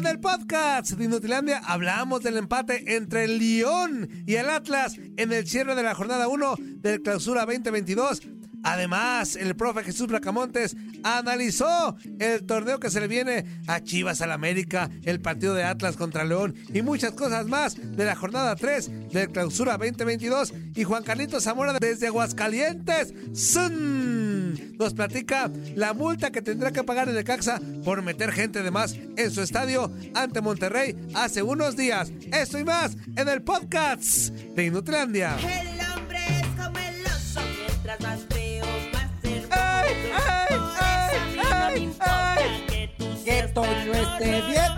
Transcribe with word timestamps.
En 0.00 0.06
el 0.06 0.18
podcast 0.18 0.92
de 0.92 1.04
Inutilandia 1.04 1.58
hablamos 1.58 2.22
del 2.22 2.38
empate 2.38 2.96
entre 2.96 3.24
el 3.24 3.38
Lyon 3.38 4.08
y 4.24 4.36
el 4.36 4.48
Atlas 4.48 4.94
en 5.18 5.30
el 5.30 5.46
cierre 5.46 5.74
de 5.74 5.82
la 5.82 5.94
jornada 5.94 6.26
1 6.26 6.56
del 6.76 7.02
Clausura 7.02 7.44
2022. 7.44 8.22
Además, 8.62 9.36
el 9.36 9.54
profe 9.56 9.84
Jesús 9.84 10.06
Bracamontes 10.06 10.74
analizó 11.02 11.96
el 12.18 12.46
torneo 12.46 12.80
que 12.80 12.88
se 12.88 12.98
le 12.98 13.08
viene 13.08 13.44
a 13.66 13.80
Chivas 13.80 14.22
al 14.22 14.32
América, 14.32 14.88
el 15.02 15.20
partido 15.20 15.52
de 15.52 15.64
Atlas 15.64 15.98
contra 15.98 16.24
León 16.24 16.54
y 16.72 16.80
muchas 16.80 17.12
cosas 17.12 17.44
más 17.44 17.76
de 17.76 18.04
la 18.06 18.16
jornada 18.16 18.56
3 18.56 19.10
del 19.10 19.30
Clausura 19.30 19.76
2022. 19.76 20.54
Y 20.76 20.84
Juan 20.84 21.02
Carlitos 21.02 21.44
Zamora 21.44 21.74
desde 21.78 22.06
Aguascalientes 22.06 23.12
¡Sun! 23.34 24.29
Nos 24.78 24.94
platica 24.94 25.50
la 25.74 25.92
multa 25.94 26.30
que 26.30 26.42
tendrá 26.42 26.70
que 26.72 26.84
pagar 26.84 27.08
el 27.08 27.24
Caxa 27.24 27.60
por 27.84 28.02
meter 28.02 28.32
gente 28.32 28.62
de 28.62 28.70
más 28.70 28.94
en 28.94 29.30
su 29.30 29.42
estadio 29.42 29.90
ante 30.14 30.40
Monterrey 30.40 30.96
hace 31.14 31.42
unos 31.42 31.76
días. 31.76 32.12
Esto 32.32 32.58
y 32.58 32.64
más 32.64 32.96
en 33.16 33.28
el 33.28 33.42
podcast 33.42 34.30
de 34.30 34.66
Inutilandia. 34.66 35.36
El 35.38 35.80
hombre 35.96 36.18
es 36.18 36.46
como 36.62 36.78
el 36.78 37.06
oso, 37.06 37.40
mientras 37.58 38.00
más 38.00 38.20
feo, 38.30 38.64
más 38.92 39.10
hermoso. 39.24 39.48
¡Ay, 39.50 39.94
ay, 40.14 40.56
Por 40.56 40.58
eso 40.70 40.84
a 40.84 41.26
mí 41.26 41.36
no 41.36 41.42
ay, 41.52 41.74
me 41.74 41.80
importa 41.86 42.32
ay! 42.34 42.64
que 42.68 42.94
tú 42.98 43.24
Que 43.24 43.30
seas 43.30 43.54
Toño 43.54 43.92
tan 43.92 44.22
esté 44.22 44.42
bien. 44.48 44.70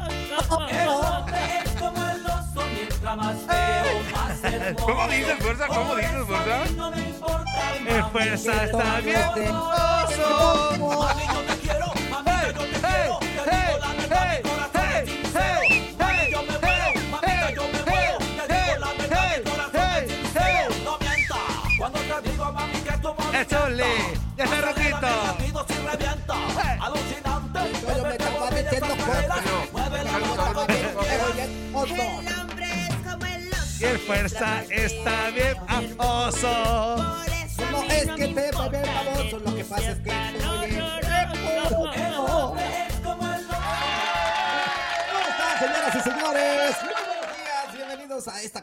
¿Cómo 4.84 5.08
dices, 5.08 5.38
fuerza? 5.40 5.66
¿Cómo 5.66 5.96
dices, 5.96 6.24
fuerza? 6.26 6.62
El 7.86 8.04
fuerza 8.04 8.64
está 8.64 9.00
bien. 9.00 9.50
Oso. 9.50 11.08
Hey, 24.44 24.81
fuerza 34.12 34.62
está 34.70 35.30
bien 35.30 35.56
famoso. 35.66 36.96
¿Cómo 37.56 37.82
es 37.84 38.06
que 38.10 38.28
te 38.28 38.52
va 38.52 38.68
bien 38.68 38.84
famoso? 38.84 39.38
Lo 39.38 39.56
que 39.56 39.64
pasa 39.64 39.92
es 39.92 39.98
que 40.00 40.51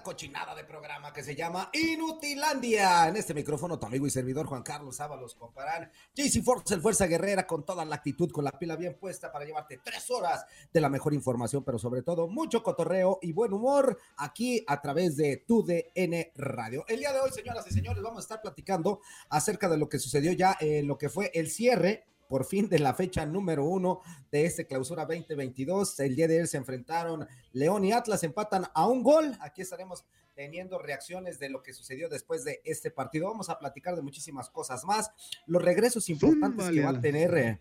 cochinada 0.10 0.56
de 0.56 0.64
programa 0.64 1.14
que 1.14 1.22
se 1.22 1.36
llama 1.36 1.70
Inutilandia. 1.72 3.10
En 3.10 3.16
este 3.16 3.36
micrófono, 3.36 3.78
tu 3.78 3.86
amigo 3.86 4.08
y 4.08 4.10
servidor 4.10 4.48
Juan 4.48 4.64
Carlos 4.64 5.00
Ábalos 5.00 5.36
comparán 5.36 5.92
JC 6.16 6.44
Force, 6.44 6.74
el 6.74 6.82
Fuerza 6.82 7.06
Guerrera, 7.06 7.46
con 7.46 7.64
toda 7.64 7.86
la 7.86 7.98
actitud, 7.98 8.32
con 8.32 8.44
la 8.44 8.58
pila 8.58 8.76
bien 8.76 8.98
puesta 9.00 9.32
para 9.32 9.46
llevarte 9.46 9.80
tres 9.84 10.10
horas 10.10 10.48
de 10.74 10.82
la 10.82 10.90
mejor 10.90 11.14
información, 11.14 11.64
pero 11.64 11.78
sobre 11.78 12.02
todo 12.02 12.28
mucho 12.28 12.64
cotorreo 12.64 13.20
y 13.22 13.34
buen 13.34 13.54
humor 13.54 14.00
aquí 14.18 14.64
a 14.66 14.82
través 14.82 15.16
de 15.16 15.44
tu 15.48 15.64
DN 15.64 16.32
Radio. 16.38 16.86
El 16.88 17.02
día 17.02 17.14
de 17.14 17.20
hoy, 17.20 17.30
señoras 17.30 17.68
y 17.68 17.72
señores, 17.72 18.02
vamos 18.02 18.18
a 18.18 18.22
estar 18.22 18.42
platicando 18.42 19.02
acerca 19.30 19.70
de 19.70 19.78
lo 19.78 19.88
que 19.90 20.00
sucedió 20.00 20.32
ya 20.32 20.58
en 20.60 20.88
lo 20.88 20.98
que 20.98 21.10
fue 21.10 21.30
el 21.36 21.52
cierre 21.52 22.08
por 22.30 22.46
fin 22.46 22.70
de 22.70 22.78
la 22.80 22.94
fecha 22.94 23.26
número 23.26 23.66
uno 23.66 24.02
de 24.32 24.46
este 24.46 24.68
clausura 24.68 25.06
2022. 25.06 26.00
El 26.00 26.16
día 26.16 26.28
de 26.28 26.36
ayer 26.36 26.48
se 26.48 26.58
enfrentaron 26.58 27.28
León 27.54 27.84
y 27.84 27.92
Atlas, 27.92 28.24
empatan 28.24 28.66
a 28.74 28.88
un 28.88 29.02
gol. 29.02 29.36
Aquí 29.42 29.64
estaremos 29.64 30.06
teniendo 30.36 30.78
reacciones 30.78 31.40
de 31.40 31.50
lo 31.50 31.64
que 31.64 31.74
sucedió 31.74 32.08
después 32.08 32.46
de 32.46 32.62
este 32.64 32.92
partido. 32.92 33.28
Vamos 33.28 33.50
a 33.50 33.58
platicar 33.58 33.96
de 33.96 34.04
muchísimas 34.04 34.50
cosas 34.50 34.86
más. 34.86 35.12
Los 35.48 35.62
regresos 35.64 36.08
importantes 36.08 36.70
que 36.70 36.82
va 36.82 36.92
a 36.92 37.02
tener. 37.02 37.36
eh, 37.36 37.60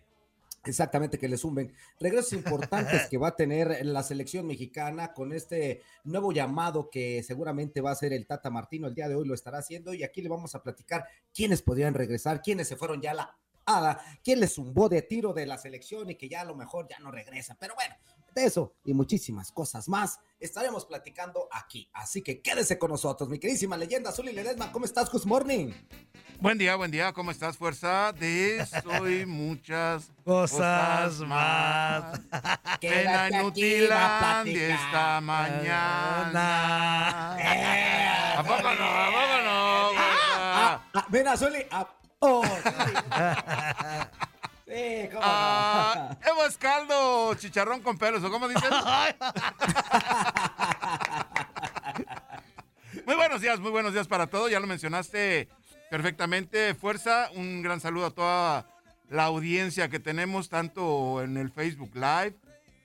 Exactamente, 0.65 1.17
que 1.17 1.29
le 1.29 1.37
sumen. 1.37 1.73
Regresos 1.99 2.33
importantes 2.33 3.07
que 3.09 3.17
va 3.17 3.29
a 3.29 3.35
tener 3.35 3.85
la 3.85 4.03
selección 4.03 4.45
mexicana 4.45 5.13
con 5.13 5.31
este 5.31 5.81
nuevo 6.03 6.33
llamado 6.33 6.89
que 6.89 7.23
seguramente 7.23 7.79
va 7.81 7.91
a 7.91 7.95
ser 7.95 8.11
el 8.11 8.27
Tata 8.27 8.49
Martino. 8.49 8.87
El 8.87 8.93
día 8.93 9.07
de 9.07 9.15
hoy 9.15 9.25
lo 9.25 9.33
estará 9.33 9.59
haciendo 9.59 9.93
y 9.93 10.03
aquí 10.03 10.21
le 10.21 10.27
vamos 10.29 10.55
a 10.55 10.61
platicar 10.61 11.05
quiénes 11.33 11.61
podrían 11.61 11.93
regresar, 11.93 12.41
quiénes 12.41 12.67
se 12.67 12.75
fueron 12.75 13.01
ya 13.01 13.11
a 13.11 13.15
la 13.15 13.37
hada, 13.77 14.03
quién 14.23 14.39
le 14.39 14.47
zumbó 14.47 14.89
de 14.89 15.01
tiro 15.01 15.33
de 15.33 15.45
la 15.45 15.57
selección 15.57 16.09
y 16.09 16.15
que 16.15 16.27
ya 16.29 16.41
a 16.41 16.45
lo 16.45 16.55
mejor 16.55 16.87
ya 16.89 16.99
no 16.99 17.11
regresa. 17.11 17.55
Pero 17.59 17.75
bueno, 17.75 17.95
de 18.33 18.45
eso 18.45 18.75
y 18.83 18.93
muchísimas 18.93 19.51
cosas 19.51 19.87
más 19.89 20.19
estaremos 20.39 20.85
platicando 20.85 21.47
aquí. 21.51 21.89
Así 21.93 22.21
que 22.21 22.41
quédese 22.41 22.77
con 22.79 22.91
nosotros, 22.91 23.29
mi 23.29 23.39
queridísima 23.39 23.77
leyenda 23.77 24.09
Azul 24.11 24.29
y 24.29 24.33
Ledesma. 24.33 24.71
¿Cómo 24.71 24.85
estás, 24.85 25.11
Good 25.11 25.25
Morning? 25.25 25.71
Buen 26.39 26.57
día, 26.57 26.75
buen 26.77 26.89
día. 26.89 27.11
¿Cómo 27.11 27.31
estás, 27.31 27.57
fuerza? 27.57 28.13
De 28.13 28.59
eso 28.59 29.09
y 29.09 29.25
muchas 29.27 30.11
Cosas 30.23 31.19
más. 31.19 32.21
En 32.81 33.03
la 33.03 33.27
platicar. 33.27 34.47
esta 34.47 35.19
mañana. 35.19 36.39
¿A 38.37 38.43
poco 38.43 38.61
no? 38.61 38.85
¿A 38.85 39.11
poco 39.11 39.41
no? 39.43 39.89
fuerza? 39.93 40.81
Ah, 40.93 41.07
ven, 41.09 41.27
Azuli. 41.27 41.65
Ah, 41.71 41.98
oh, 42.19 42.43
sí. 42.43 42.49
Sí, 44.69 45.09
cómo 45.09 45.21
Ah, 45.23 46.15
no. 46.21 46.29
Evo 46.31 46.45
Escaldo, 46.45 47.33
chicharrón 47.33 47.81
con 47.81 47.97
pelos, 47.97 48.23
¿o 48.23 48.29
cómo 48.29 48.47
dices? 48.47 48.69
Muy 53.05 53.15
buenos 53.15 53.41
días, 53.41 53.59
muy 53.59 53.71
buenos 53.71 53.93
días 53.93 54.07
para 54.07 54.27
todos. 54.27 54.51
Ya 54.51 54.59
lo 54.59 54.67
mencionaste 54.67 55.47
perfectamente. 55.89 56.75
Fuerza, 56.75 57.29
un 57.33 57.63
gran 57.63 57.79
saludo 57.79 58.05
a 58.07 58.11
toda 58.11 58.67
la 59.09 59.23
audiencia 59.23 59.89
que 59.89 59.99
tenemos, 59.99 60.49
tanto 60.49 61.23
en 61.23 61.37
el 61.37 61.49
Facebook 61.51 61.95
Live 61.95 62.35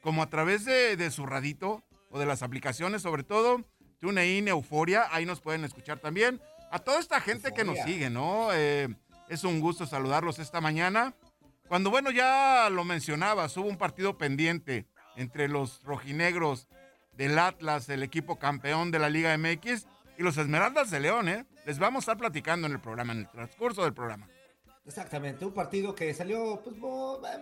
como 0.00 0.22
a 0.22 0.31
través 0.31 0.64
de, 0.64 0.96
de 0.96 1.10
su 1.10 1.26
radito 1.26 1.82
o 2.10 2.19
de 2.19 2.25
las 2.25 2.42
aplicaciones, 2.42 3.02
sobre 3.02 3.25
todo 3.25 3.62
TuneIn, 4.00 4.48
Euforia. 4.48 5.08
Ahí 5.10 5.26
nos 5.26 5.40
pueden 5.40 5.64
escuchar 5.64 5.98
también. 5.98 6.40
A 6.70 6.78
toda 6.78 6.98
esta 6.98 7.20
gente 7.20 7.52
que 7.52 7.64
nos 7.64 7.78
sigue, 7.81 8.08
¿no? 8.08 8.48
Eh, 8.54 8.88
es 9.28 9.44
un 9.44 9.60
gusto 9.60 9.86
saludarlos 9.86 10.38
esta 10.38 10.60
mañana. 10.60 11.14
Cuando, 11.68 11.90
bueno, 11.90 12.10
ya 12.10 12.68
lo 12.70 12.84
mencionabas, 12.84 13.56
hubo 13.56 13.68
un 13.68 13.78
partido 13.78 14.18
pendiente 14.18 14.86
entre 15.16 15.48
los 15.48 15.82
rojinegros 15.82 16.68
del 17.12 17.38
Atlas, 17.38 17.88
el 17.88 18.02
equipo 18.02 18.38
campeón 18.38 18.90
de 18.90 18.98
la 18.98 19.08
Liga 19.08 19.36
MX, 19.36 19.86
y 20.18 20.22
los 20.22 20.36
Esmeraldas 20.36 20.90
de 20.90 21.00
León, 21.00 21.28
¿eh? 21.28 21.46
Les 21.66 21.78
vamos 21.78 22.00
a 22.00 22.12
estar 22.12 22.16
platicando 22.18 22.66
en 22.66 22.74
el 22.74 22.80
programa, 22.80 23.12
en 23.12 23.20
el 23.20 23.30
transcurso 23.30 23.82
del 23.82 23.94
programa. 23.94 24.28
Exactamente, 24.86 25.46
un 25.46 25.54
partido 25.54 25.94
que 25.94 26.12
salió, 26.12 26.60
pues, 26.62 26.76
mo- 26.76 27.19
eh, 27.26 27.38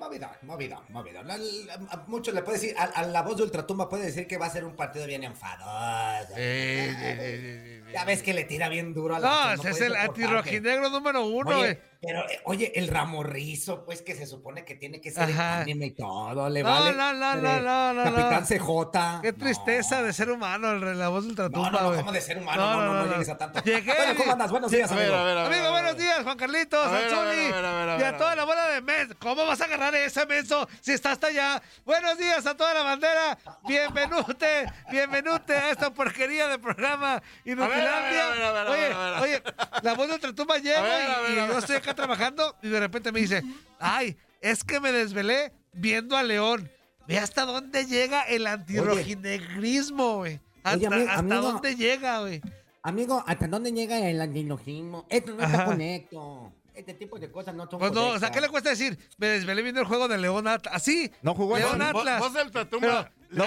la- 1.66 1.74
a 1.90 1.96
muchos 2.06 2.32
le 2.34 2.42
puede 2.42 2.58
decir, 2.58 2.74
a, 2.78 2.84
a 2.84 3.04
la 3.04 3.22
voz 3.22 3.36
de 3.36 3.42
Ultratumba 3.42 3.88
puede 3.88 4.04
decir 4.06 4.28
que 4.28 4.38
va 4.38 4.46
a 4.46 4.50
ser 4.50 4.64
un 4.64 4.76
partido 4.76 5.06
bien 5.06 5.24
enfadoso. 5.24 6.34
Eh, 6.36 6.88
eh, 6.88 6.94
eh, 7.00 7.82
eh, 7.88 7.92
Ya 7.92 8.04
ves 8.04 8.22
que 8.22 8.32
le 8.32 8.44
tira 8.44 8.68
bien 8.68 8.94
duro 8.94 9.16
a 9.16 9.18
la 9.18 9.28
No, 9.28 9.56
no 9.56 9.62
es 9.70 9.80
el 9.80 9.96
antirrojinegro 9.96 10.88
número 10.90 11.26
uno. 11.26 11.50
Oye. 11.58 11.82
Pero, 12.04 12.28
eh, 12.28 12.40
oye, 12.46 12.72
el 12.74 12.88
ramorrizo, 12.88 13.84
pues 13.84 14.02
que 14.02 14.16
se 14.16 14.26
supone 14.26 14.64
que 14.64 14.74
tiene 14.74 15.00
que 15.00 15.12
ser 15.12 15.22
Ajá. 15.22 15.60
anime 15.60 15.86
y 15.86 15.90
todo, 15.92 16.48
le 16.50 16.64
No, 16.64 16.68
vale. 16.68 16.92
no, 16.94 17.12
no, 17.12 17.32
eh, 17.34 17.36
no, 17.40 17.60
no, 17.62 17.94
no, 17.94 18.02
Capitán 18.02 18.40
no. 18.40 18.46
CJ. 18.48 19.20
Qué 19.22 19.32
tristeza 19.32 20.02
de 20.02 20.12
ser 20.12 20.28
humano, 20.32 20.72
el- 20.72 20.98
la 20.98 21.08
voz 21.10 21.24
ultratumba, 21.26 21.70
No, 21.70 21.80
no, 21.80 21.90
no. 21.92 21.96
¿cómo 21.98 22.10
de 22.10 22.20
ser 22.20 22.38
humano? 22.38 22.60
No, 22.60 22.82
no, 22.86 23.04
no, 23.04 23.12
llegues 23.12 23.28
a 23.28 23.38
tanto. 23.38 23.62
Llegué. 23.62 23.94
Bueno, 23.94 24.14
¿cómo 24.16 24.32
andas? 24.32 24.50
Buenos 24.50 24.72
días, 24.72 24.90
A 24.90 24.96
ver, 24.96 25.04
amigo. 25.04 25.16
a 25.20 25.24
ver, 25.24 25.38
a 25.38 25.42
ver. 25.44 25.52
Amigo, 25.52 25.68
a 25.68 25.70
ver. 25.70 25.82
buenos 25.82 25.96
días, 26.02 26.22
Juan 26.24 26.36
Carlitos, 26.38 26.86
A 26.86 26.90
ver, 26.90 26.96
a 26.96 26.98
ver, 26.98 27.12
Anzuli, 27.14 27.44
a 27.52 27.54
ver, 27.56 27.64
a 27.66 27.72
ver, 27.72 27.88
a 27.88 27.98
y 28.00 28.02
a 28.02 28.16
toda 28.16 28.34
la 28.34 28.44
bola 28.46 28.66
de 28.66 28.80
mes. 28.80 29.06
¿Cómo 29.20 29.46
vas 29.46 29.60
a 29.60 29.64
agarrar 29.66 29.94
ese 29.94 30.26
menso 30.26 30.68
si 30.80 30.90
está 30.90 31.12
hasta 31.12 31.28
allá? 31.28 31.62
Buenos 31.84 32.18
días 32.18 32.44
a 32.46 32.56
toda 32.56 32.74
la 32.74 32.82
bandera. 32.82 33.38
Bienvenute, 33.62 34.66
bienvenute 34.90 35.54
a 35.54 35.70
esta 35.70 35.94
porquería 35.94 36.48
de 36.48 36.58
programa 36.58 37.22
Inutilandia. 37.44 38.26
A 38.26 38.30
ver, 38.32 38.42
a 38.42 38.52
ver, 38.52 38.58
a 38.58 38.64
ver, 38.64 38.66
a 38.66 38.70
Oye, 38.72 38.80
ver, 38.80 38.92
a 38.92 39.20
ver. 39.20 39.22
oye, 39.22 39.42
la 39.82 39.94
voz 39.94 40.10
ultratumba 40.10 40.58
llega 40.58 40.78
A 40.80 40.82
ver, 40.82 41.08
y, 41.08 41.12
a 41.12 41.18
ver, 41.20 41.30
y 41.30 41.38
a 41.38 41.42
ver. 41.44 41.52
yo 41.52 41.58
estoy 41.60 41.76
acá 41.76 41.91
trabajando 41.94 42.56
y 42.62 42.68
de 42.68 42.80
repente 42.80 43.12
me 43.12 43.20
dice, 43.20 43.42
ay, 43.78 44.16
es 44.40 44.64
que 44.64 44.80
me 44.80 44.92
desvelé 44.92 45.52
viendo 45.72 46.16
a 46.16 46.22
León. 46.22 46.70
Ve 47.08 47.18
hasta 47.18 47.44
dónde 47.44 47.84
llega 47.86 48.22
el 48.22 48.46
antirrojinegrismo, 48.46 50.18
güey. 50.18 50.40
Hasta, 50.62 50.88
Oye, 50.88 51.02
hasta 51.08 51.18
amigo. 51.18 51.42
dónde 51.42 51.76
llega, 51.76 52.20
güey. 52.20 52.40
Amigo, 52.82 53.22
¿hasta 53.26 53.46
dónde 53.48 53.72
llega 53.72 53.98
el 54.08 54.20
antilogismo? 54.20 55.06
Esto 55.08 55.34
no 55.34 55.42
Ajá. 55.42 55.52
está 55.52 55.64
conecto. 55.66 56.52
Este 56.74 56.94
tipo 56.94 57.18
de 57.18 57.30
cosas 57.30 57.54
no 57.54 57.68
son 57.68 57.78
Pues 57.80 57.92
no, 57.92 58.08
o 58.08 58.18
sea. 58.18 58.30
¿qué 58.30 58.40
le 58.40 58.48
cuesta 58.48 58.70
decir? 58.70 58.98
Me 59.18 59.26
desvelé 59.28 59.62
viendo 59.62 59.80
el 59.80 59.86
juego 59.86 60.08
de 60.08 60.16
León 60.18 60.48
Atlas. 60.48 60.74
Así. 60.74 61.10
No 61.22 61.34
jugó 61.34 61.58
León 61.58 61.78
León. 61.78 61.96
Atlas. 61.96 62.18
Vos, 62.20 62.32
vos 62.32 62.42
del 62.42 62.50
Tatumba. 62.50 63.10
Pero- 63.10 63.10
¿le 63.30 63.36
No, 63.36 63.44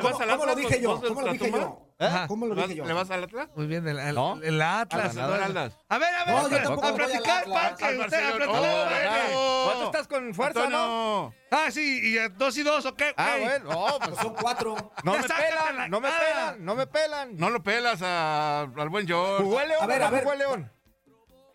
vas 0.00 0.12
¿cómo, 0.36 0.46
lo 0.46 0.54
dije 0.54 0.80
yo? 0.80 0.90
¿Vos 0.90 1.00
del 1.02 1.08
¿Cómo 1.08 1.22
lo 1.26 1.32
dije 1.32 1.50
yo? 1.50 1.87
Ajá. 2.00 2.28
¿Cómo 2.28 2.46
lo 2.46 2.54
¿Le 2.54 2.60
vas- 2.60 2.68
dije 2.68 2.78
yo? 2.78 2.84
¿Le 2.86 2.92
vas 2.92 3.10
al 3.10 3.24
Atlas? 3.24 3.48
Muy 3.56 3.66
bien, 3.66 3.86
el, 3.88 3.98
el, 3.98 4.14
¿No? 4.14 4.40
el 4.40 4.62
Atlas. 4.62 5.16
Atlas, 5.16 5.28
el- 5.36 5.42
Atlas. 5.42 5.76
A 5.88 5.98
ver, 5.98 6.14
a 6.14 6.24
ver, 6.24 6.34
No, 6.34 6.38
a, 6.46 6.48
yo 6.50 6.62
tampoco 6.62 6.86
a 6.86 6.94
platicar, 6.94 7.44
usted, 7.48 8.16
a. 8.44 8.48
Oh, 8.48 8.86
bueno. 9.64 9.74
Vos 9.74 9.84
estás 9.86 10.06
con 10.06 10.32
fuerza, 10.32 10.68
¿no? 10.68 11.34
Ah, 11.50 11.70
sí, 11.72 12.00
y 12.04 12.16
eh, 12.18 12.28
dos 12.28 12.56
y 12.56 12.62
dos, 12.62 12.86
¿ok? 12.86 13.02
Ah, 13.16 13.34
ok. 13.36 13.42
bueno, 13.44 13.64
no, 13.70 13.86
pues 13.98 14.10
Pues 14.10 14.20
son 14.20 14.34
cuatro. 14.34 14.92
no 15.02 15.12
me 15.14 15.22
pelan, 15.24 15.90
no 15.90 16.00
me 16.00 16.08
ah. 16.08 16.20
pelan, 16.20 16.64
no 16.64 16.74
me 16.76 16.86
pelan. 16.86 17.36
No 17.36 17.50
lo 17.50 17.62
pelas 17.64 18.00
a- 18.02 18.60
al 18.62 18.88
buen 18.90 19.06
George. 19.06 19.42
¿Jugó 19.42 19.60
el 19.60 19.68
León 19.68 19.82
A 19.82 19.86
ver, 19.88 20.02
a 20.04 20.08
jugó 20.10 20.32
el 20.32 20.38
León? 20.38 20.72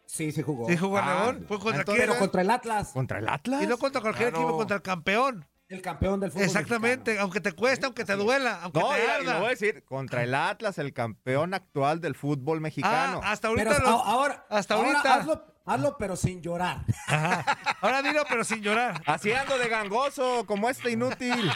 Sí, 0.05 0.31
sí 0.33 0.41
jugó. 0.43 0.67
Sí, 0.67 0.75
jugó 0.77 0.97
Ah, 0.97 1.23
León. 1.23 1.45
Fue 1.47 1.57
contra 1.57 1.79
entonces- 1.81 1.95
quién? 2.03 2.09
Pero 2.09 2.19
contra 2.19 2.41
el 2.41 2.51
Atlas, 2.51 2.89
¿Contra 2.91 3.19
el 3.19 3.29
Atlas? 3.29 3.63
Y 3.63 3.67
no 3.67 3.77
contra 3.77 4.01
cualquier 4.01 4.29
Claro. 4.29 4.43
equipo, 4.43 4.57
contra 4.57 4.75
el 4.75 4.81
campeón. 4.83 5.47
El 5.73 5.81
campeón 5.81 6.19
del 6.19 6.31
fútbol 6.31 6.45
Exactamente, 6.45 6.97
mexicano. 7.11 7.21
aunque 7.21 7.41
te 7.41 7.51
cueste, 7.51 7.85
aunque 7.85 8.05
te 8.05 8.13
duela, 8.15 8.59
aunque 8.63 8.79
No, 8.79 8.89
te 8.89 9.03
y 9.03 9.05
lo 9.05 9.11
arda. 9.31 9.37
voy 9.39 9.47
a 9.47 9.49
decir, 9.49 9.83
contra 9.85 10.23
el 10.23 10.33
Atlas, 10.35 10.77
el 10.77 10.93
campeón 10.93 11.53
actual 11.53 11.99
del 12.01 12.15
fútbol 12.15 12.57
Ah, 12.57 12.61
mexicano. 12.61 13.21
hasta 13.23 13.47
ahorita. 13.49 13.79
los- 13.79 13.89
ahora, 14.05 14.45
hasta 14.49 14.75
ahora 14.75 14.89
ahorita. 14.89 15.13
hazlo, 15.15 15.45
hazlo, 15.65 15.97
pero 15.97 16.15
sin 16.15 16.41
llorar. 16.41 16.85
Ajá. 17.07 17.43
Ahora 17.81 18.01
dilo, 18.01 18.23
pero 18.29 18.43
sin 18.43 18.61
llorar. 18.61 19.01
Así 19.05 19.31
ando 19.31 19.57
de 19.57 19.67
gangoso, 19.67 20.45
como 20.45 20.69
este 20.69 20.91
inútil. 20.91 21.51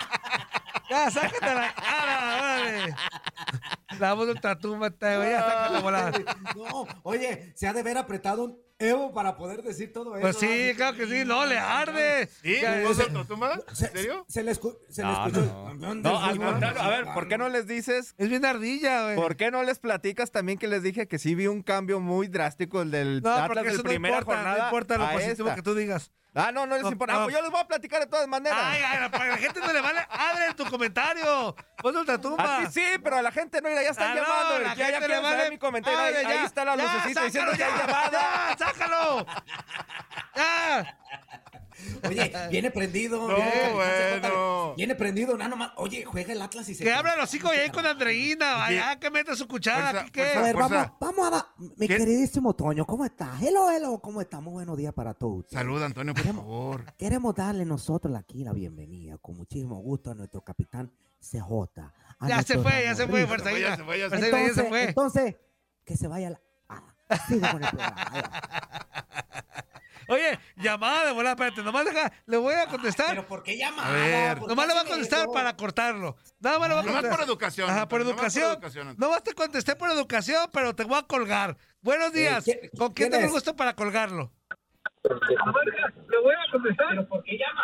Ya, 0.89 1.11
sácate 1.11 1.53
la 1.53 1.73
cara, 1.73 2.37
órale. 2.37 2.95
La 3.99 4.13
voz 4.13 4.25
de 4.27 4.33
ultratumba, 4.33 4.87
está, 4.87 5.17
güey, 5.17 5.31
ya 5.31 5.41
sácate 5.41 5.75
a 5.77 5.79
volar. 5.81 6.13
No, 6.55 6.87
oye, 7.03 7.51
se 7.55 7.67
ha 7.67 7.73
de 7.73 7.83
ver 7.83 7.97
apretado 7.97 8.43
un 8.45 8.66
Evo 8.79 9.11
para 9.11 9.35
poder 9.37 9.63
decir 9.63 9.91
todo 9.91 10.15
eso. 10.15 10.21
Pues 10.21 10.37
sí, 10.37 10.71
claro 10.75 10.95
que 10.95 11.07
sí, 11.07 11.23
no, 11.25 11.45
le 11.47 11.57
arde. 11.57 12.27
¿Sí? 12.43 12.57
Ya, 12.61 12.81
¿Vos 12.83 12.91
ese- 12.91 13.05
del 13.09 13.13
Tatumba? 13.13 13.53
¿En 13.67 13.75
Se, 13.75 13.87
serio? 13.87 14.23
Se 14.29 14.43
le, 14.43 14.51
escu- 14.51 14.77
se 14.87 15.01
le 15.01 15.07
No, 15.07 15.25
escuchó. 15.27 15.73
no, 15.73 15.95
del 15.95 16.05
al 16.05 16.37
contrario, 16.37 16.81
a 16.81 16.89
ver. 16.89 17.05
¿por 17.15 17.27
qué 17.27 17.39
no 17.39 17.49
les 17.49 17.65
dices? 17.65 18.13
Es 18.19 18.29
bien 18.29 18.45
ardilla, 18.45 19.03
güey. 19.05 19.15
¿Por 19.15 19.35
qué 19.35 19.49
no 19.49 19.63
les 19.63 19.79
platicas 19.79 20.29
también 20.31 20.59
que 20.59 20.67
les 20.67 20.83
dije 20.83 21.07
que 21.07 21.17
sí 21.17 21.33
vi 21.33 21.47
un 21.47 21.63
cambio 21.63 21.99
muy 21.99 22.27
drástico 22.27 22.83
el 22.83 22.91
del 22.91 23.21
No, 23.23 23.31
Atlas 23.31 23.47
porque 23.47 23.63
de 23.63 23.73
eso 23.73 23.83
no 23.83 23.89
primera 23.89 24.17
importa, 24.19 24.35
jornada? 24.37 24.57
no 24.59 24.65
importa 24.65 24.97
lo 24.99 25.09
positivo 25.11 25.47
esta? 25.47 25.55
que 25.55 25.61
tú 25.63 25.73
digas. 25.73 26.11
Ah, 26.37 26.51
no, 26.51 26.65
no 26.67 26.75
les 26.75 26.83
No, 26.83 26.91
importa. 26.91 27.13
no. 27.13 27.19
Ah, 27.19 27.23
pues 27.23 27.35
yo 27.35 27.41
les 27.41 27.49
voy 27.51 27.59
a 27.59 27.67
platicar 27.67 27.99
de 27.99 28.05
todas 28.07 28.27
maneras. 28.27 28.59
Ay, 28.61 28.81
ay, 28.83 29.09
para 29.09 29.25
la 29.25 29.37
gente 29.37 29.59
no 29.59 29.73
le 29.73 29.81
vale, 29.81 30.05
abre 30.09 30.53
tu 30.53 30.65
comentario. 30.69 31.55
Pon 31.81 31.93
tu 31.93 31.99
ultratumba. 31.99 32.57
A 32.57 32.59
ti 32.59 32.71
sí, 32.71 32.85
pero 33.03 33.17
a 33.17 33.21
la 33.23 33.31
gente 33.31 33.59
no, 33.61 33.69
mira, 33.69 33.81
ya 33.81 33.89
están 33.89 34.11
Ah, 34.11 34.15
no, 34.15 34.21
llamando. 34.21 34.59
la 34.59 34.75
ya, 34.75 34.75
ya 34.75 34.85
gente 34.85 34.99
le 34.99 35.05
quieren 35.07 35.23
saber 35.23 35.37
vale. 35.39 35.49
mi 35.51 35.57
comentario. 35.57 35.99
Ahí, 35.99 36.23
ya. 36.27 36.43
está 36.45 36.63
la 36.65 36.75
Ya, 36.75 36.83
lucecita 36.83 37.23
diciendo 37.23 37.51
que 37.53 37.57
sácalo 37.57 37.75
hay 37.75 37.79
ya. 37.79 37.87
llamada. 37.87 38.55
Ya, 38.57 38.57
sácalo. 38.57 39.25
Ya. 40.35 40.97
Oye, 42.07 42.31
viene 42.51 42.71
prendido. 42.71 43.27
No, 43.27 43.35
viene 43.35 43.73
bueno. 43.73 44.97
Prendido, 44.97 45.37
nada 45.37 45.49
nomás. 45.49 45.71
Oye, 45.77 46.05
juega 46.05 46.33
el 46.33 46.41
Atlas 46.41 46.67
y 46.69 46.75
se. 46.75 46.83
Que 46.83 46.91
abra 46.93 47.15
los 47.15 47.33
y 47.33 47.39
ahí 47.47 47.69
con 47.69 47.85
Andreina. 47.85 48.55
Vaya, 48.55 48.99
que 48.99 49.09
meta 49.11 49.35
su 49.35 49.47
cuchara. 49.47 49.81
Fuerza, 49.91 50.01
aquí, 50.01 50.11
¿qué? 50.11 50.21
fuerza, 50.23 50.39
A 50.39 50.43
ver, 50.43 50.55
vamos, 50.55 50.91
vamos 50.99 51.27
a 51.27 51.29
dar. 51.29 51.45
Mi 51.77 51.87
¿Quién? 51.87 51.99
queridísimo 51.99 52.53
Toño, 52.55 52.85
¿cómo 52.85 53.05
estás? 53.05 53.41
Hello, 53.41 53.69
hello, 53.71 53.99
¿cómo 53.99 54.21
estamos? 54.21 54.53
Buenos 54.53 54.77
días 54.77 54.93
para 54.93 55.13
todos. 55.13 55.45
Saluda, 55.49 55.85
Antonio, 55.85 56.13
por 56.13 56.23
Queremos- 56.23 56.43
favor. 56.43 56.93
Queremos 56.97 57.35
darle 57.35 57.65
nosotros 57.65 58.15
aquí 58.15 58.43
la 58.43 58.53
bienvenida, 58.53 59.17
con 59.19 59.37
muchísimo 59.37 59.75
gusto, 59.77 60.11
a 60.11 60.15
nuestro 60.15 60.41
capitán 60.41 60.91
CJ. 61.19 61.91
Ya 62.27 62.41
se 62.41 62.57
fue, 62.59 62.83
ya 62.83 62.95
se 62.95 63.07
fue. 63.07 63.25
Fuerza 63.27 63.51
ya 63.57 63.75
se 63.75 63.83
fue, 63.83 63.99
ya 63.99 64.09
se 64.09 64.17
fue. 64.17 64.29
Fuerza 64.29 64.39
ya 64.39 64.53
se 64.53 64.55
Entonces, 64.57 64.67
fue. 64.69 64.83
entonces, 64.83 65.35
que 65.85 65.95
se 65.97 66.07
vaya 66.07 66.31
la. 66.31 66.41
Ah, 66.69 66.83
siga 67.27 67.51
con 67.51 67.63
el 67.63 67.69
programa. 67.69 68.05
Oye, 70.07 70.39
llamada 70.55 71.05
de 71.05 71.11
volada, 71.11 71.31
espérate, 71.33 71.61
nomás 71.63 71.85
deja, 71.85 72.11
le 72.25 72.37
voy 72.37 72.53
a 72.53 72.67
contestar. 72.67 73.09
Pero 73.09 73.27
¿por 73.27 73.43
qué 73.43 73.57
llamada? 73.57 73.87
A 73.89 73.91
ver. 73.91 74.37
¿Por 74.37 74.47
qué 74.47 74.49
Nomás 74.49 74.67
le 74.67 74.73
voy 74.73 74.83
a 74.83 74.87
contestar 74.87 75.21
eso? 75.21 75.31
para 75.31 75.55
cortarlo. 75.57 76.15
Nada 76.39 76.59
más 76.59 76.69
le 76.69 76.75
voy 76.75 76.83
a 76.83 76.85
Nomás 76.85 77.01
contestar. 77.01 77.19
por 77.19 77.27
educación. 77.29 77.69
Ajá, 77.69 77.87
por 77.87 78.05
nomás 78.05 78.35
educación. 78.37 78.95
Nomás 78.97 79.23
te 79.23 79.33
contesté 79.33 79.75
por 79.75 79.89
educación, 79.91 80.49
pero 80.53 80.75
te 80.75 80.83
voy 80.83 80.97
a 80.99 81.03
colgar. 81.03 81.57
Buenos 81.81 82.11
días. 82.13 82.43
¿quién- 82.43 82.59
¿Con 82.77 82.93
quién 82.93 83.09
tengo 83.11 83.25
el 83.25 83.31
gusto 83.31 83.55
para 83.55 83.75
colgarlo? 83.75 84.31
Le 85.03 86.17
voy 86.21 86.33
a 86.35 86.51
contestar. 86.51 86.87
¿Pero 86.89 87.07
por 87.07 87.23
qué 87.23 87.37
llama? 87.37 87.61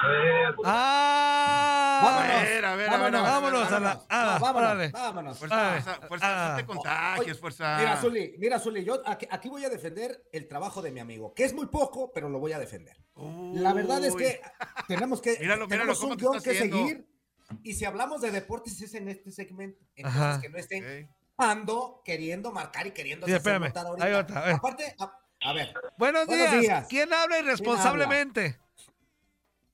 Ah, 0.66 2.00
Vámonos. 2.04 2.36
A 2.36 2.44
ver, 2.44 2.66
a 2.66 2.76
ver, 2.76 2.90
a 2.90 2.98
ver, 2.98 3.12
vámonos 3.14 3.72
a 3.72 3.80
la. 3.80 4.02
ah, 4.10 4.38
vámonos, 4.42 4.92
vámonos. 4.92 5.38
Fuerza, 5.40 5.74
Ay. 5.74 5.82
fuerza, 5.82 6.08
fuerza, 6.08 6.28
Ah. 6.28 6.50
no 6.52 6.58
te 6.58 6.66
contagies, 6.66 7.40
fuerza. 7.40 7.78
Mira, 7.80 7.98
Zuli, 7.98 8.36
mira, 8.38 8.60
Zuli, 8.60 8.84
yo 8.84 9.02
aquí, 9.06 9.28
aquí 9.30 9.50
voy 9.50 9.66
a 9.66 9.70
defender 9.70 10.24
el 10.32 10.48
trabajo 10.48 10.82
de 10.82 10.92
mi 10.92 11.00
amigo, 11.00 11.34
que 11.34 11.44
es 11.44 11.54
muy 11.54 11.68
poco, 11.68 12.12
pero 12.14 12.30
lo 12.30 12.40
voy 12.40 12.54
a 12.54 12.60
defender. 12.60 12.98
La 13.54 13.74
verdad 13.74 14.04
es 14.06 14.16
que 14.16 14.42
tenemos 14.88 15.22
que 15.22 15.38
Míralo, 15.40 15.68
míralo, 15.68 15.68
tenemos 15.68 16.00
cómo 16.00 16.12
un 16.14 16.18
guion 16.18 16.42
que 16.42 16.50
haciendo. 16.52 16.78
seguir. 16.78 17.08
Y 17.62 17.74
si 17.74 17.86
hablamos 17.86 18.22
de 18.22 18.32
deportes 18.32 18.82
es 18.82 18.94
en 18.96 19.10
este 19.10 19.32
segmento. 19.32 19.84
Entonces 19.96 20.22
Ajá. 20.22 20.42
que 20.42 20.50
no 20.50 20.58
estén 20.58 21.10
ando 21.38 22.02
queriendo 22.06 22.52
marcar 22.52 22.88
y 22.88 22.92
queriendo 22.92 23.28
Sí, 23.28 23.34
espérame, 23.34 23.72
ahorita. 23.76 24.06
hay 24.06 24.14
otra. 24.14 24.56
Aparte, 24.56 24.96
a, 25.00 25.20
a 25.46 25.54
ver, 25.54 25.74
Buenos, 25.98 26.26
Buenos 26.28 26.52
días. 26.52 26.62
días. 26.62 26.88
¿Quién 26.90 27.14
habla 27.14 27.40
irresponsablemente? 27.40 28.60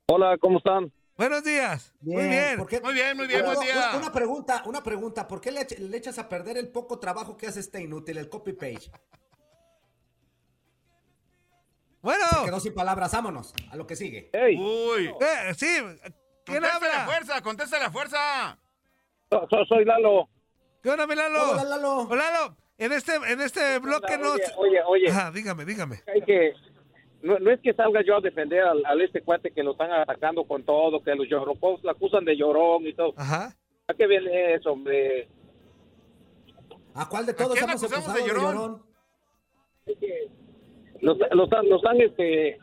Hola, 0.07 0.38
¿cómo 0.39 0.57
están? 0.57 0.92
Buenos 1.18 1.44
días. 1.44 1.94
Muy 2.01 2.16
bien, 2.16 2.30
bien. 2.30 2.57
¿por 2.57 2.68
qué- 2.68 2.81
Muy 2.81 2.94
bien, 2.94 3.16
muy 3.18 3.27
bien, 3.27 3.44
Una- 3.45 4.12
pregunta, 4.12 4.63
una 4.65 4.82
pregunta, 4.82 5.27
¿por 5.27 5.41
qué 5.41 5.51
le, 5.51 5.62
ech- 5.67 5.77
le 5.77 5.98
echas 5.98 6.17
a 6.17 6.29
perder 6.29 6.58
el 6.58 6.70
poco 6.70 6.98
trabajo 7.00 7.36
que 7.38 7.48
hace 7.48 7.60
este 7.60 7.82
inútil, 7.82 8.17
el 8.17 8.29
copy 8.29 8.53
page? 8.53 8.89
Bueno, 12.01 12.24
Se 12.39 12.46
quedó 12.46 12.60
sin 12.62 12.74
palabras, 12.74 13.12
vámonos, 13.12 13.53
a 13.72 13.75
lo 13.75 13.86
que 13.86 13.96
sigue. 13.98 14.29
Hey, 14.32 14.55
Uy. 14.58 15.08
eh, 15.20 15.53
sí. 15.55 15.67
¿Quién 16.46 16.62
Contéstale 16.62 16.94
a 16.94 17.01
habla? 17.03 17.05
fuerza, 17.05 17.41
contéstale 17.41 17.86
a 17.86 17.91
fuerza. 17.91 18.58
so- 19.29 19.48
so- 19.50 19.65
soy 19.65 19.84
Lalo. 19.86 20.29
¿Qué 20.82 20.89
onda, 20.89 21.05
mi 21.05 21.13
Lalo? 21.15 21.51
Hola, 21.51 21.63
Lalo. 21.65 21.98
Hola, 22.10 22.32
Lalo. 22.32 22.58
En 22.79 22.93
este, 22.93 23.13
en 23.15 23.41
este 23.41 23.77
bloque 23.79 24.17
no. 24.17 24.31
Oye, 24.31 24.43
oye, 24.57 24.81
oye, 24.88 25.09
Ajá, 25.09 25.31
dígame, 25.31 25.65
dígame. 25.65 26.01
hay 26.07 26.21
que, 26.21 26.53
no, 27.21 27.38
no 27.39 27.51
es 27.51 27.59
que 27.59 27.74
salga 27.74 28.01
yo 28.05 28.15
a 28.15 28.21
defender 28.21 28.62
al, 28.62 28.86
al 28.86 29.01
este 29.01 29.21
cuate 29.21 29.51
que 29.51 29.63
lo 29.63 29.74
están 29.74 29.91
atacando 29.91 30.45
con 30.45 30.63
todo, 30.63 31.03
que 31.03 31.13
los 31.13 31.27
llorocos 31.27 31.83
lo 31.83 31.91
acusan 31.91 32.24
de 32.24 32.38
llorón 32.38 32.88
y 32.88 32.93
todo. 32.93 33.13
Ajá. 33.17 33.53
¿A 33.88 33.93
qué 33.93 34.07
viene 34.07 34.53
eso, 34.53 34.71
hombre? 34.71 35.27
¿A 36.93 37.07
cuál 37.09 37.25
de 37.25 37.33
todos 37.33 37.57
hemos 37.57 37.83
acusamos 37.83 38.13
de 38.13 38.21
de 38.21 38.27
llorón? 38.27 38.43
llorón? 38.55 38.83
Lo, 41.01 41.15
lo 41.15 41.43
están, 41.45 41.67
lo 41.69 41.75
están, 41.77 42.00
este, 42.01 42.57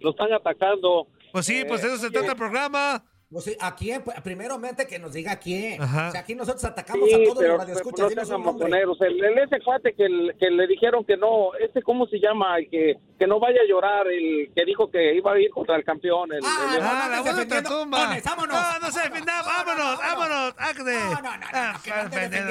lo 0.00 0.10
están 0.10 0.32
atacando. 0.32 1.08
Pues 1.32 1.46
sí, 1.46 1.64
pues 1.66 1.84
eso 1.84 1.96
se 1.98 2.10
trata 2.10 2.32
el 2.32 2.36
programa. 2.38 3.04
Pues 3.32 3.44
sí, 3.46 3.56
¿A 3.60 3.74
quién? 3.74 4.02
Pues, 4.02 4.20
Primeramente 4.20 4.86
que 4.86 4.98
nos 4.98 5.12
diga 5.14 5.36
quién. 5.36 5.80
Ajá. 5.80 6.08
O 6.08 6.12
sea, 6.12 6.20
aquí 6.20 6.34
nosotros 6.34 6.62
atacamos 6.64 7.08
Sí, 7.08 7.14
a 7.14 7.16
todos 7.24 7.38
pero, 7.38 7.56
los 7.56 7.64
pero 7.64 7.74
radioescuchas. 7.80 8.28
no. 8.28 9.06
El, 9.06 9.24
el 9.24 9.38
ese 9.38 9.60
cuate 9.64 9.94
que, 9.94 10.04
el- 10.04 10.34
que 10.38 10.50
le 10.50 10.66
dijeron 10.66 11.04
que 11.04 11.16
no, 11.16 11.54
este 11.58 11.82
cómo 11.82 12.06
se 12.06 12.18
llama, 12.18 12.56
que, 12.70 12.96
que 13.18 13.26
no 13.26 13.40
vaya 13.40 13.60
a 13.62 13.68
llorar, 13.68 14.06
el 14.08 14.52
que 14.54 14.64
dijo 14.66 14.90
que 14.90 15.14
iba 15.14 15.32
a 15.32 15.40
ir 15.40 15.50
contra 15.50 15.76
el 15.76 15.84
campeón. 15.84 16.30
El, 16.32 16.40
Ah, 16.44 16.72
el- 16.76 16.82
no, 16.82 16.88
Ah, 16.88 16.92
no 16.92 16.98
la 16.98 17.04
andes 17.04 17.18
voz 17.18 17.24
de 17.24 17.32
defendiendo. 17.44 17.80
tumba. 17.82 18.08
Ones, 18.10 18.24
vámonos. 18.24 18.56
No, 18.56 18.78
no 18.80 18.90
se 18.92 19.00
defienda. 19.00 19.42
Vámonos, 19.42 19.98
vámonos. 19.98 20.54
No, 20.56 21.12
no, 21.12 21.22
no, 21.22 21.22
no, 21.22 21.38
Ah, 21.54 21.80
que 21.82 21.90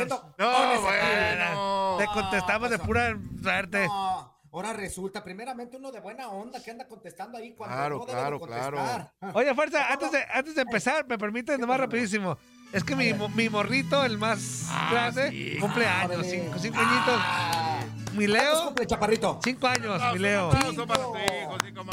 no. 0.07 0.21
No, 0.37 0.81
bueno. 0.81 1.97
Te 1.99 2.05
contestamos 2.07 2.69
de 2.71 2.77
pues, 2.77 2.87
pura 2.87 3.17
suerte. 3.41 3.85
No, 3.85 4.30
ahora 4.51 4.73
resulta, 4.73 5.23
primeramente 5.23 5.77
uno 5.77 5.91
de 5.91 5.99
buena 5.99 6.29
onda 6.29 6.61
que 6.61 6.71
anda 6.71 6.87
contestando 6.87 7.37
ahí 7.37 7.53
cuando 7.53 7.75
Claro, 7.75 7.97
no 7.99 8.05
claro, 8.05 8.39
contestar. 8.39 9.11
Ah. 9.21 9.31
Oye, 9.33 9.53
fuerza, 9.55 9.87
antes 9.91 10.11
de, 10.11 10.23
antes 10.33 10.55
de 10.55 10.61
empezar, 10.61 11.07
me 11.07 11.17
permiten 11.17 11.59
nomás 11.59 11.79
rapidísimo. 11.79 12.37
Es 12.73 12.83
que 12.83 12.95
mi, 12.95 13.13
mi 13.35 13.49
morrito, 13.49 14.03
el 14.05 14.17
más 14.17 14.69
grande, 14.89 15.29
sí. 15.29 15.57
cumple 15.59 15.85
años, 15.85 16.25
cinco, 16.25 16.57
cinco 16.57 16.79
añitos. 16.79 17.15
Ah, 17.17 17.81
mi 18.13 18.27
Leo. 18.27 18.65
cumple, 18.65 18.87
chaparrito? 18.87 19.39
Cinco 19.43 19.67
años, 19.67 20.01
mi 20.13 20.19
Leo. 20.19 20.49
Para. 20.49 20.71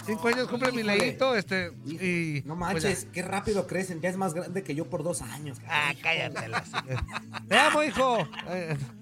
Cinco 0.07 0.29
años 0.29 0.49
cumple 0.49 0.73
mi. 0.73 0.83
Leito, 0.83 1.35
este, 1.35 1.73
y... 1.85 2.43
No 2.45 2.57
pues, 2.57 2.75
manches, 2.85 3.07
qué 3.13 3.23
rápido 3.23 3.67
crecen. 3.67 4.01
Ya 4.01 4.09
es 4.09 4.17
más 4.17 4.35
grande 4.35 4.63
que 4.63 4.75
yo 4.75 4.85
por 4.89 5.03
dos 5.03 5.21
años. 5.23 5.59
Ah, 5.69 5.93
cállate. 6.01 6.49
la- 6.49 6.65
Te 7.49 7.59
amo, 7.59 7.83
hijo. 7.83 8.19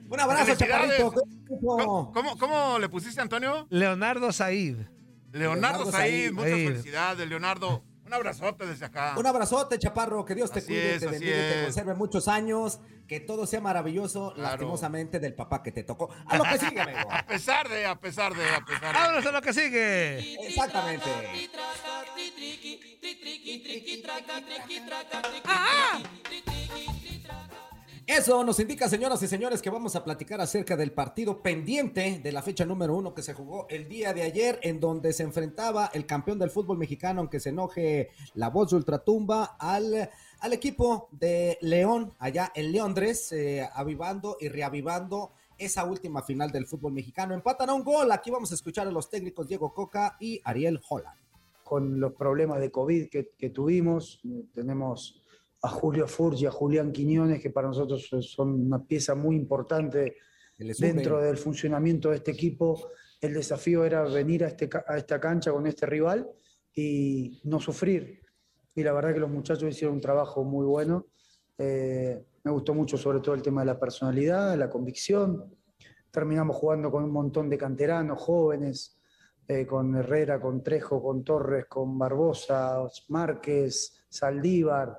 Eh, 0.06 0.12
Un 0.12 0.20
abrazo, 0.20 0.54
chaparrito. 0.56 1.12
¿Cómo, 1.60 2.12
cómo, 2.12 2.38
cómo 2.38 2.78
le 2.78 2.88
pusiste, 2.88 3.20
Antonio? 3.20 3.66
Leonardo 3.70 4.32
Said. 4.32 4.76
Leonardo, 5.32 5.84
Leonardo 5.84 5.92
Said. 5.92 6.32
Muchas 6.32 6.50
felicidades, 6.52 7.28
Leonardo. 7.28 7.84
Un 8.06 8.14
abrazote 8.14 8.64
desde 8.66 8.84
acá. 8.86 9.14
Un 9.18 9.26
abrazote, 9.26 9.78
chaparro. 9.80 10.24
Que 10.24 10.36
Dios 10.36 10.52
te 10.52 10.60
Así 10.60 10.68
cuide, 10.68 10.94
es, 10.94 11.00
te 11.00 11.08
bendiga 11.08 11.36
y 11.36 11.52
te 11.54 11.62
conserve 11.64 11.94
muchos 11.94 12.28
años. 12.28 12.78
Que 13.08 13.18
todo 13.20 13.46
sea 13.46 13.60
maravilloso, 13.60 14.32
Claro. 14.34 14.50
lastimosamente, 14.50 15.18
del 15.18 15.34
papá 15.34 15.62
que 15.62 15.72
te 15.72 15.82
tocó. 15.82 16.08
A 16.26 16.36
lo 16.38 16.44
que 16.44 16.58
sigue, 16.58 16.80
amigo. 16.80 17.08
A 17.10 17.26
pesar 17.26 17.68
de, 17.68 17.84
a 17.86 17.98
pesar 17.98 18.34
de, 18.34 18.48
a 18.48 18.64
pesar 18.64 18.92
de. 18.92 18.98
Vámonos 19.00 19.26
a 19.26 19.32
lo 19.32 19.42
que 19.42 19.52
sigue. 19.52 20.46
Exactamente. 20.46 21.10
Eso 28.06 28.44
nos 28.44 28.60
indica, 28.60 28.88
señoras 28.88 29.20
y 29.24 29.26
señores, 29.26 29.60
que 29.60 29.68
vamos 29.68 29.96
a 29.96 30.04
platicar 30.04 30.40
acerca 30.40 30.76
del 30.76 30.92
partido 30.92 31.42
pendiente 31.42 32.20
de 32.22 32.30
la 32.30 32.40
fecha 32.40 32.64
número 32.64 32.94
uno 32.94 33.12
que 33.12 33.22
se 33.22 33.34
jugó 33.34 33.66
el 33.68 33.88
día 33.88 34.14
de 34.14 34.22
ayer, 34.22 34.60
en 34.62 34.78
donde 34.78 35.12
se 35.12 35.24
enfrentaba 35.24 35.90
el 35.92 36.06
campeón 36.06 36.38
del 36.38 36.50
fútbol 36.50 36.78
mexicano, 36.78 37.18
aunque 37.18 37.40
se 37.40 37.48
enoje 37.48 38.10
la 38.34 38.48
voz 38.48 38.70
de 38.70 38.76
Ultratumba, 38.76 39.56
al, 39.58 40.08
al 40.38 40.52
equipo 40.52 41.08
de 41.10 41.58
León, 41.62 42.12
allá 42.20 42.52
en 42.54 42.72
Londres, 42.72 43.32
eh, 43.32 43.68
avivando 43.74 44.36
y 44.40 44.50
reavivando 44.50 45.32
esa 45.58 45.84
última 45.84 46.22
final 46.22 46.52
del 46.52 46.66
fútbol 46.66 46.92
mexicano. 46.92 47.34
Empatan 47.34 47.70
a 47.70 47.74
un 47.74 47.82
gol. 47.82 48.12
Aquí 48.12 48.30
vamos 48.30 48.52
a 48.52 48.54
escuchar 48.54 48.86
a 48.86 48.92
los 48.92 49.10
técnicos 49.10 49.48
Diego 49.48 49.74
Coca 49.74 50.16
y 50.20 50.40
Ariel 50.44 50.80
Holland. 50.88 51.18
con 51.64 51.98
los 51.98 52.12
problemas 52.12 52.60
de 52.60 52.70
COVID 52.70 53.08
que, 53.08 53.50
tuvimos. 53.50 54.20
Tenemos 54.54 55.20
a 55.66 55.68
Julio 55.68 56.06
Furch 56.06 56.42
y 56.42 56.46
a 56.46 56.50
Julián 56.52 56.92
Quiñones, 56.92 57.42
que 57.42 57.50
para 57.50 57.66
nosotros 57.66 58.08
son 58.20 58.66
una 58.66 58.84
pieza 58.84 59.16
muy 59.16 59.34
importante 59.34 60.16
dentro 60.56 61.20
del 61.20 61.36
funcionamiento 61.36 62.10
de 62.10 62.16
este 62.16 62.30
equipo. 62.30 62.90
El 63.20 63.34
desafío 63.34 63.84
era 63.84 64.04
venir 64.04 64.44
a, 64.44 64.48
este, 64.48 64.70
a 64.86 64.96
esta 64.96 65.18
cancha 65.18 65.50
con 65.50 65.66
este 65.66 65.84
rival 65.86 66.30
y 66.72 67.40
no 67.44 67.58
sufrir. 67.58 68.20
Y 68.76 68.84
la 68.84 68.92
verdad 68.92 69.12
que 69.12 69.20
los 69.20 69.30
muchachos 69.30 69.68
hicieron 69.68 69.96
un 69.96 70.00
trabajo 70.00 70.44
muy 70.44 70.64
bueno. 70.66 71.06
Eh, 71.58 72.24
me 72.44 72.50
gustó 72.52 72.72
mucho 72.72 72.96
sobre 72.96 73.18
todo 73.18 73.34
el 73.34 73.42
tema 73.42 73.62
de 73.62 73.66
la 73.66 73.80
personalidad, 73.80 74.56
la 74.56 74.70
convicción. 74.70 75.52
Terminamos 76.12 76.56
jugando 76.56 76.92
con 76.92 77.02
un 77.02 77.10
montón 77.10 77.50
de 77.50 77.58
canteranos 77.58 78.22
jóvenes, 78.22 79.00
eh, 79.48 79.66
con 79.66 79.96
Herrera, 79.96 80.40
con 80.40 80.62
Trejo, 80.62 81.02
con 81.02 81.24
Torres, 81.24 81.66
con 81.66 81.98
Barbosa, 81.98 82.88
Márquez, 83.08 84.06
Saldívar, 84.08 84.96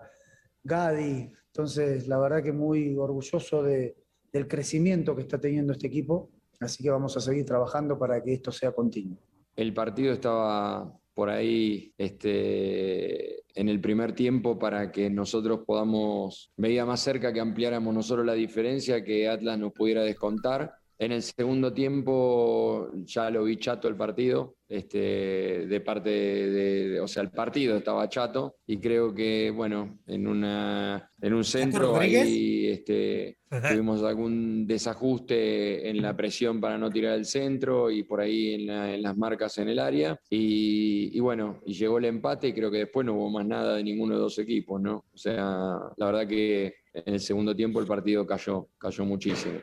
Gadi. 0.67 1.31
Entonces, 1.47 2.07
la 2.07 2.19
verdad 2.19 2.43
que 2.43 2.51
muy 2.51 2.95
orgulloso 2.97 3.63
de- 3.63 3.95
del 4.31 4.47
crecimiento 4.47 5.15
que 5.15 5.21
está 5.21 5.39
teniendo 5.39 5.73
este 5.73 5.87
equipo. 5.87 6.29
Así 6.59 6.83
que 6.83 6.89
vamos 6.89 7.15
a 7.15 7.21
seguir 7.21 7.45
trabajando 7.45 7.97
para 7.97 8.21
que 8.21 8.33
esto 8.33 8.51
sea 8.51 8.71
continuo. 8.71 9.17
El 9.55 9.73
partido 9.73 10.13
estaba 10.13 10.93
por 11.13 11.29
ahí 11.29 11.93
este, 11.97 13.43
en 13.59 13.69
el 13.69 13.79
primer 13.81 14.13
tiempo 14.13 14.59
para 14.59 14.91
que 14.91 15.09
nosotros 15.09 15.61
podamos, 15.65 16.51
veía 16.57 16.85
más 16.85 16.99
cerca 16.99 17.33
que 17.33 17.39
ampliáramos 17.39 17.93
nosotros 17.93 18.25
la 18.25 18.33
diferencia, 18.33 19.03
que 19.03 19.27
Atlas 19.27 19.57
nos 19.57 19.73
pudiera 19.73 20.03
descontar. 20.03 20.73
En 20.99 21.11
el 21.11 21.21
segundo 21.21 21.71
tiempo 21.73 22.89
ya 23.05 23.29
lo 23.29 23.43
vi 23.43 23.57
chato 23.57 23.87
el 23.87 23.95
partido, 23.95 24.55
este, 24.67 25.67
de 25.67 25.81
parte 25.81 26.09
de, 26.09 26.49
de- 26.89 26.99
o 26.99 27.07
sea, 27.07 27.21
el 27.23 27.29
partido 27.29 27.77
estaba 27.77 28.09
chato 28.09 28.55
y 28.65 28.77
creo 28.79 29.13
que, 29.13 29.51
bueno, 29.51 29.99
en, 30.07 30.27
una, 30.27 31.11
en 31.21 31.33
un 31.33 31.43
centro 31.43 31.93
ahí 31.99 32.67
este, 32.67 33.37
tuvimos 33.75 34.01
algún 34.03 34.65
desajuste 34.65 35.87
en 35.89 36.01
la 36.01 36.17
presión 36.17 36.59
para 36.59 36.77
no 36.77 36.89
tirar 36.89 37.13
el 37.13 37.25
centro 37.25 37.91
y 37.91 38.03
por 38.03 38.19
ahí 38.19 38.55
en, 38.55 38.67
la- 38.67 38.93
en 38.93 39.01
las 39.03 39.15
marcas 39.15 39.57
en 39.59 39.69
el 39.69 39.79
área. 39.79 40.19
Y, 40.29 41.11
y 41.15 41.19
bueno, 41.19 41.61
y 41.65 41.73
llegó 41.73 41.99
el 41.99 42.05
empate 42.05 42.47
y 42.47 42.53
creo 42.53 42.71
que 42.71 42.79
después 42.79 43.05
no 43.05 43.13
hubo 43.13 43.29
más 43.29 43.45
nada 43.45 43.75
de 43.75 43.83
ninguno 43.83 44.15
de 44.15 44.21
los 44.21 44.35
dos 44.35 44.39
equipos, 44.43 44.81
¿no? 44.81 45.05
O 45.13 45.17
sea, 45.17 45.77
la 45.95 46.05
verdad 46.07 46.27
que 46.27 46.73
en 46.93 47.13
el 47.13 47.19
segundo 47.19 47.55
tiempo 47.55 47.79
el 47.79 47.85
partido 47.87 48.25
cayó, 48.25 48.67
cayó 48.79 49.05
muchísimo. 49.05 49.59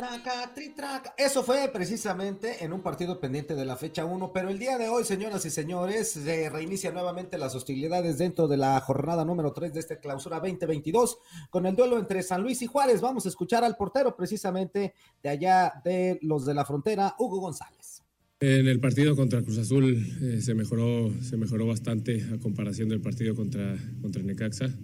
Traca, 0.00 0.50
tri, 0.54 0.70
traca. 0.70 1.14
Eso 1.18 1.42
fue 1.42 1.68
precisamente 1.70 2.64
en 2.64 2.72
un 2.72 2.80
partido 2.80 3.20
pendiente 3.20 3.54
de 3.54 3.66
la 3.66 3.76
fecha 3.76 4.06
1, 4.06 4.32
pero 4.32 4.48
el 4.48 4.58
día 4.58 4.78
de 4.78 4.88
hoy, 4.88 5.04
señoras 5.04 5.44
y 5.44 5.50
señores, 5.50 6.12
se 6.12 6.48
reinicia 6.48 6.90
nuevamente 6.90 7.36
las 7.36 7.54
hostilidades 7.54 8.16
dentro 8.16 8.48
de 8.48 8.56
la 8.56 8.80
jornada 8.80 9.26
número 9.26 9.52
3 9.52 9.74
de 9.74 9.80
esta 9.80 10.00
clausura 10.00 10.40
2022 10.40 11.18
con 11.50 11.66
el 11.66 11.76
duelo 11.76 11.98
entre 11.98 12.22
San 12.22 12.42
Luis 12.42 12.62
y 12.62 12.66
Juárez. 12.66 13.02
Vamos 13.02 13.26
a 13.26 13.28
escuchar 13.28 13.62
al 13.62 13.76
portero 13.76 14.16
precisamente 14.16 14.94
de 15.22 15.28
allá 15.28 15.74
de 15.84 16.18
los 16.22 16.46
de 16.46 16.54
la 16.54 16.64
frontera, 16.64 17.14
Hugo 17.18 17.38
González. 17.38 18.02
En 18.40 18.68
el 18.68 18.80
partido 18.80 19.14
contra 19.14 19.42
Cruz 19.42 19.58
Azul 19.58 20.02
eh, 20.22 20.40
se, 20.40 20.54
mejoró, 20.54 21.12
se 21.20 21.36
mejoró 21.36 21.66
bastante 21.66 22.26
a 22.32 22.38
comparación 22.38 22.88
del 22.88 23.02
partido 23.02 23.34
contra, 23.34 23.76
contra 24.00 24.22
Necaxa. 24.22 24.74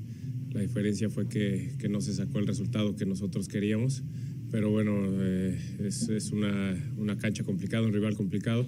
La 0.51 0.61
diferencia 0.61 1.09
fue 1.09 1.27
que, 1.27 1.75
que 1.79 1.89
no 1.89 2.03
se 2.03 2.13
sacó 2.13 2.39
el 2.39 2.47
resultado 2.47 2.97
que 2.97 3.07
nosotros 3.07 3.49
queríamos, 3.49 4.03
pero 4.51 4.71
bueno, 4.71 4.97
eh, 5.21 5.59
es, 5.85 6.09
es 6.09 6.31
una, 6.33 6.75
una 6.97 7.17
cancha 7.19 7.45
complicada, 7.45 7.87
un 7.87 7.93
rival 7.93 8.15
complicado. 8.15 8.67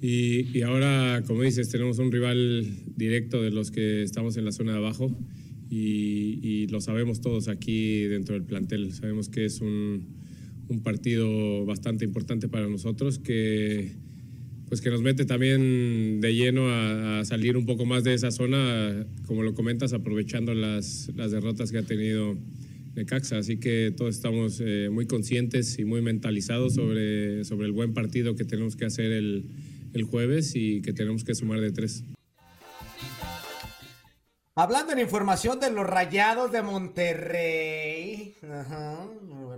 Y, 0.00 0.56
y 0.56 0.62
ahora, 0.62 1.22
como 1.26 1.42
dices, 1.42 1.70
tenemos 1.70 1.98
un 1.98 2.12
rival 2.12 2.66
directo 2.96 3.42
de 3.42 3.50
los 3.50 3.70
que 3.70 4.02
estamos 4.02 4.36
en 4.36 4.44
la 4.44 4.52
zona 4.52 4.72
de 4.72 4.78
abajo 4.78 5.16
y, 5.70 6.40
y 6.42 6.66
lo 6.68 6.80
sabemos 6.80 7.20
todos 7.20 7.48
aquí 7.48 8.02
dentro 8.02 8.34
del 8.34 8.44
plantel. 8.44 8.92
Sabemos 8.92 9.28
que 9.28 9.46
es 9.46 9.60
un, 9.60 10.06
un 10.68 10.82
partido 10.82 11.64
bastante 11.64 12.04
importante 12.04 12.48
para 12.48 12.68
nosotros 12.68 13.18
que 13.18 13.92
pues 14.68 14.80
que 14.80 14.90
nos 14.90 15.02
mete 15.02 15.24
también 15.24 16.20
de 16.20 16.34
lleno 16.34 16.68
a, 16.68 17.20
a 17.20 17.24
salir 17.24 17.56
un 17.56 17.66
poco 17.66 17.84
más 17.84 18.02
de 18.02 18.14
esa 18.14 18.30
zona, 18.30 19.06
como 19.26 19.42
lo 19.42 19.54
comentas, 19.54 19.92
aprovechando 19.92 20.54
las, 20.54 21.10
las 21.14 21.30
derrotas 21.30 21.70
que 21.70 21.78
ha 21.78 21.82
tenido 21.82 22.36
Necaxa. 22.94 23.38
Así 23.38 23.58
que 23.58 23.92
todos 23.96 24.14
estamos 24.14 24.60
eh, 24.60 24.88
muy 24.90 25.06
conscientes 25.06 25.78
y 25.78 25.84
muy 25.84 26.02
mentalizados 26.02 26.74
sobre, 26.74 27.44
sobre 27.44 27.66
el 27.66 27.72
buen 27.72 27.94
partido 27.94 28.34
que 28.36 28.44
tenemos 28.44 28.76
que 28.76 28.86
hacer 28.86 29.12
el, 29.12 29.50
el 29.92 30.04
jueves 30.04 30.52
y 30.54 30.82
que 30.82 30.92
tenemos 30.92 31.24
que 31.24 31.34
sumar 31.34 31.60
de 31.60 31.72
tres. 31.72 32.04
Hablando 34.56 34.92
en 34.92 35.00
información 35.00 35.58
de 35.58 35.70
los 35.70 35.84
rayados 35.84 36.52
de 36.52 36.62
Monterrey. 36.62 38.36
Ajá. 38.42 39.04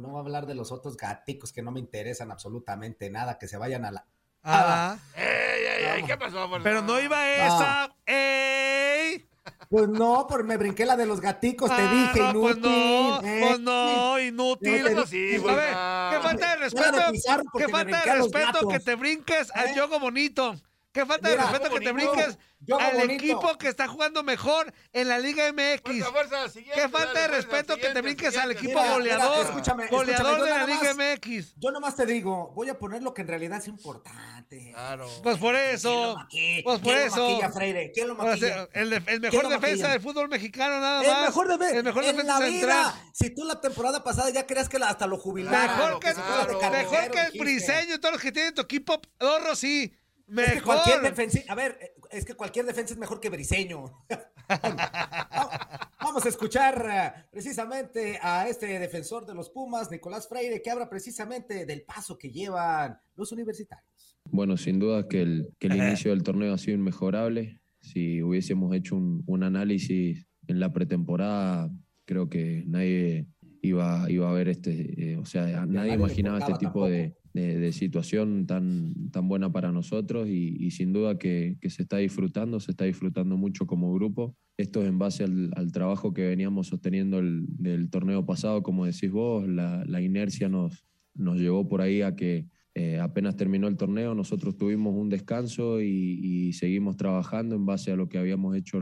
No 0.01 0.09
voy 0.09 0.17
a 0.17 0.21
hablar 0.21 0.47
de 0.47 0.55
los 0.55 0.73
otros 0.73 0.97
gaticos 0.97 1.53
que 1.53 1.63
no 1.63 1.71
me 1.71 1.81
interesan 1.81 2.31
absolutamente 2.31 3.11
nada, 3.11 3.39
que 3.39 3.47
se 3.47 3.59
vayan 3.59 3.85
a 3.85 3.91
la. 3.91 4.07
Ah, 4.43 4.99
¡Ey, 5.15 5.25
ey, 5.25 5.99
ey! 6.01 6.03
¿Qué 6.07 6.17
pasó? 6.17 6.49
por 6.49 6.63
pero 6.63 6.81
no 6.81 7.01
iba 7.01 7.29
esa. 7.35 7.95
¡Ey! 8.07 9.27
Pues 9.69 9.89
no, 9.89 10.27
por 10.29 10.45
me 10.45 10.57
brinqué 10.57 10.87
la 10.87 10.97
de 10.97 11.07
los 11.07 11.21
gaticos, 11.21 11.69
te 11.69 11.83
Ah, 11.83 11.93
dije, 12.15 12.33
no, 12.33 12.41
pues 12.41 12.57
inútil. 12.57 12.71
no, 12.73 13.21
¿eh? 13.23 13.41
pues 13.49 13.61
no, 13.61 14.21
inútil. 14.21 14.95
No 14.95 15.07
sí, 15.07 15.19
dije. 15.19 15.41
pues, 15.41 15.55
A 15.55 15.57
ver, 15.57 15.73
no. 15.75 16.11
qué 16.11 16.29
falta 16.29 16.51
de 16.51 16.57
respeto, 16.57 16.93
qué 16.93 17.45
porque 17.53 17.69
falta 17.69 18.05
de 18.05 18.13
respeto 18.15 18.69
que 18.69 18.81
te 18.81 18.95
brinques 18.95 19.51
al 19.55 19.69
¿Eh? 19.69 19.75
Yogo 19.77 19.99
Bonito. 19.99 20.55
Qué 20.97 21.05
falta 21.07 21.29
de 21.29 21.37
respeto 21.37 21.71
que 21.71 21.81
te 21.81 21.93
brinques 21.93 22.39
al 22.81 22.95
bonito. 22.97 23.13
equipo 23.13 23.59
que 23.59 23.69
está 23.69 23.87
jugando 23.87 24.23
mejor 24.23 24.73
en 24.95 25.09
la 25.09 25.19
Liga 25.19 25.53
MX. 25.53 26.05
Fuerza, 26.09 26.47
Qué 26.75 26.89
falta 26.89 27.13
dale, 27.13 27.21
de 27.21 27.29
respeto 27.29 27.75
que 27.75 27.81
te 27.83 27.87
siguiente, 27.89 28.01
brinques 28.03 28.37
al 28.39 28.51
equipo 28.53 28.81
Mira, 28.81 28.93
goleador. 28.95 29.45
escúchame, 29.47 29.87
goleador 29.89 30.39
escúchame, 30.39 30.51
de 30.53 30.59
la 30.59 30.67
Liga 30.67 30.95
más- 30.95 31.19
MX. 31.19 31.55
Yo 31.59 31.71
nomás 31.71 31.97
te 31.97 32.07
digo, 32.07 32.51
voy 32.55 32.71
a 32.71 32.79
poner 32.79 33.03
lo 33.03 33.13
que 33.13 33.21
en 33.23 33.29
realidad 33.29 33.59
es 33.59 33.69
importante. 33.69 34.71
Claro. 34.73 35.07
Pues 35.23 35.37
por 35.37 35.53
¿Quién 35.55 35.67
lo 35.67 35.73
eso. 35.75 36.17
Pues 36.65 36.79
por 36.81 36.81
¿Quién 36.81 36.99
lo 36.99 37.05
eso. 37.05 37.29
maquilla, 37.29 37.51
Freire? 37.53 37.93
¿Quién 37.93 38.09
lo 38.09 38.15
Ahora 38.15 38.35
sí, 38.37 38.41
maquilla? 38.43 38.69
El, 38.73 38.91
de- 38.91 38.97
el 38.97 39.05
¿Quién 39.05 39.21
mejor 39.21 39.43
defensa 39.49 39.59
maquilla? 39.69 39.89
del 39.91 40.01
fútbol 40.01 40.29
mexicano, 40.31 40.81
nada 40.81 41.03
El 41.03 41.11
más. 41.11 41.21
mejor 41.27 41.49
defensa. 41.49 41.77
El 41.77 41.85
mejor 41.85 42.05
en 42.05 42.17
defensa 42.17 42.41
la 42.41 42.47
central. 42.47 42.93
vida. 42.95 43.11
Si 43.13 43.35
tú 43.35 43.45
la 43.45 43.61
temporada 43.61 44.03
pasada 44.03 44.31
ya 44.31 44.47
creas 44.47 44.69
que 44.71 44.79
la- 44.79 44.89
hasta 44.89 45.07
lo 45.07 45.19
jubilaron. 45.19 45.77
Mejor 45.77 46.01
que, 46.01 46.09
se 46.09 46.15
fuera 46.23 46.47
de 46.47 46.59
carrilero, 46.59 46.91
mejor 46.91 47.11
que 47.11 47.21
el. 47.21 47.39
Briseño 47.39 47.95
y 47.97 47.99
todos 47.99 48.15
los 48.15 48.23
que 48.23 48.33
tienen 48.33 48.55
tu 48.55 48.63
equipo, 48.63 48.99
Dorro, 49.21 49.55
sí. 49.55 49.93
Es 50.29 50.35
que 50.35 50.55
Mejor. 50.55 50.63
cualquier 50.63 51.01
defensa, 51.03 51.41
a 51.49 51.55
ver, 51.55 51.79
es 52.11 52.25
que 52.25 52.35
cualquier 52.35 52.67
defensa 52.67 52.95
es 52.95 52.99
mejor 52.99 53.21
que 53.21 53.31
Briseño. 53.31 53.93
Vamos 56.01 56.25
a 56.25 56.29
escuchar 56.29 56.87
eh, 56.91 57.25
precisamente 57.31 58.19
a 58.21 58.49
este 58.49 58.79
defensor 58.79 59.25
de 59.25 59.35
los 59.35 59.51
Pumas, 59.51 59.91
Nicolás 59.91 60.29
Freire, 60.29 60.63
que 60.63 60.71
habla 60.71 60.89
precisamente 60.89 61.65
del 61.65 61.83
paso 61.83 62.19
que 62.19 62.31
llevan 62.31 62.99
los 63.15 63.31
universitarios. 63.33 64.19
Bueno, 64.31 64.57
sin 64.57 64.81
duda 64.81 65.07
que 65.07 65.23
el, 65.23 65.55
que 65.59 65.69
el 65.69 65.77
inicio 65.77 66.11
del 66.11 66.23
torneo 66.23 66.55
ha 66.55 66.59
sido 66.59 66.77
inmejorable. 66.77 67.61
Si 67.81 68.23
hubiésemos 68.23 68.75
hecho 68.75 68.97
un, 68.97 69.23
un 69.27 69.45
análisis 69.45 70.27
en 70.49 70.59
la 70.59 70.73
pretemporada, 70.73 71.71
creo 72.05 72.29
que 72.29 72.65
nadie 72.67 73.27
iba, 73.63 74.11
iba 74.11 74.27
a 74.27 74.31
haber 74.31 74.49
este, 74.49 75.13
eh, 75.13 75.17
o 75.17 75.25
sea, 75.25 75.67
nadie 75.67 75.95
imaginaba 75.95 76.39
este 76.39 76.55
tipo 76.55 76.89
de, 76.89 77.15
de- 77.37 77.73
situación 77.73 78.47
tan, 78.47 79.11
tan 79.11 79.29
buena 79.29 79.53
para 79.53 79.73
nosotros 79.73 80.29
y, 80.29 80.71
sin 80.71 80.93
duda 80.93 81.19
que, 81.19 81.57
se 81.69 81.83
está 81.83 81.99
disfrutando, 81.99 82.61
se 82.61 82.73
está 82.73 82.85
disfrutando 82.85 83.37
mucho 83.37 83.67
como 83.67 83.93
grupo. 83.93 84.35
Esto 84.57 84.83
es 84.83 84.89
en 84.89 84.99
base 84.99 85.25
al, 85.25 85.73
trabajo 85.73 86.13
que 86.15 86.27
veníamos 86.27 86.69
sosteniendo 86.69 87.19
el, 87.19 87.45
del 87.49 87.91
torneo 87.91 88.25
pasado, 88.25 88.63
como 88.63 88.87
decís 88.87 89.11
vos, 89.11 89.47
la, 89.47 90.01
inercia 90.01 90.49
nos, 90.49 90.87
nos 91.15 91.39
llevó 91.39 91.69
por 91.69 91.81
ahí 91.81 92.03
a 92.03 92.17
que 92.17 92.47
eh, 92.75 92.99
apenas 93.01 93.37
terminó 93.37 93.69
el 93.69 93.77
torneo, 93.77 94.15
nosotros 94.15 94.57
tuvimos 94.57 94.95
un 94.95 95.09
descanso 95.09 95.81
y, 95.81 96.53
seguimos 96.53 96.97
trabajando 96.97 97.55
en 97.57 97.67
base 97.67 97.93
a 97.93 97.97
lo 97.97 98.09
que 98.09 98.19
habíamos 98.19 98.57
hecho 98.57 98.81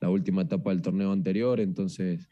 la 0.00 0.10
última 0.10 0.42
etapa 0.42 0.70
del 0.70 0.82
torneo 0.82 1.12
anterior, 1.12 1.60
entonces 1.60 2.28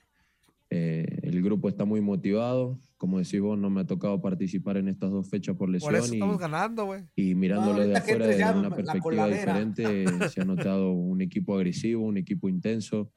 eh, 0.69 1.21
el 1.23 1.43
grupo 1.43 1.69
está 1.69 1.85
muy 1.85 2.01
motivado. 2.01 2.81
Como 3.01 3.19
decís 3.19 3.41
vos, 3.41 3.59
no 3.59 3.71
me 3.71 3.81
ha 3.81 3.87
tocado 3.87 4.21
participar 4.21 4.77
en 4.77 4.87
estas 4.89 5.11
dos 5.11 5.27
fechas 5.31 5.57
por 5.57 5.71
lesión. 5.71 5.91
Por 5.91 5.99
eso 5.99 6.13
y, 6.13 6.17
estamos 6.19 6.39
ganando, 6.39 6.85
güey. 6.85 7.05
y 7.17 7.35
mirándolo 7.35 7.79
de 7.79 7.95
ahorita 7.95 8.05
que 8.05 8.13
afuera 8.13 8.27
desde 8.27 8.59
una 8.59 8.69
perspectiva 8.77 9.27
diferente, 9.27 10.05
se 10.37 10.43
ha 10.43 10.45
notado 10.45 10.93
un 10.93 11.23
equipo 11.23 11.55
agresivo, 11.57 12.05
un 12.05 12.19
equipo 12.19 12.51
intenso, 12.51 13.11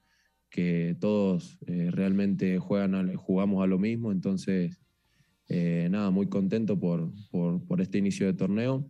que 0.50 0.96
todos 1.02 1.60
eh, 1.68 1.90
realmente 1.92 2.60
juegan 2.60 2.96
a- 2.96 3.18
jugamos 3.18 3.62
a 3.62 3.68
lo 3.68 3.78
mismo. 3.78 4.14
Entonces, 4.14 4.80
eh, 5.50 5.90
nada, 5.92 6.12
muy 6.12 6.30
contento 6.30 6.80
por, 6.80 7.12
por, 7.30 7.62
por 7.66 7.82
este 7.82 7.98
inicio 7.98 8.26
de 8.26 8.36
torneo. 8.36 8.90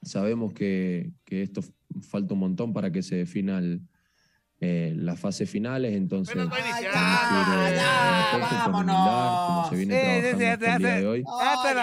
Sabemos 0.00 0.54
que, 0.54 1.12
que 1.26 1.42
esto 1.42 1.60
falta 2.00 2.32
un 2.32 2.40
montón 2.40 2.72
para 2.72 2.90
que 2.90 3.02
se 3.02 3.16
defina 3.16 3.58
el- 3.58 3.82
eh, 4.60 4.92
las 4.96 5.18
fases 5.18 5.48
finales, 5.48 5.94
entonces 5.94 6.36
ya, 6.36 6.42
respeto, 8.36 8.64
con 8.64 8.74
humildad, 8.74 9.46
como 9.46 9.68
se 9.70 9.76
viene 9.76 9.94
Sí, 9.94 10.00
sí, 10.00 10.04
trabajando 10.10 10.38
sí, 10.38 10.44
hasta 10.44 10.72
el 10.74 10.78
día 10.82 10.94
de 10.96 11.06
hoy. 11.06 11.24
Hazte 11.40 11.74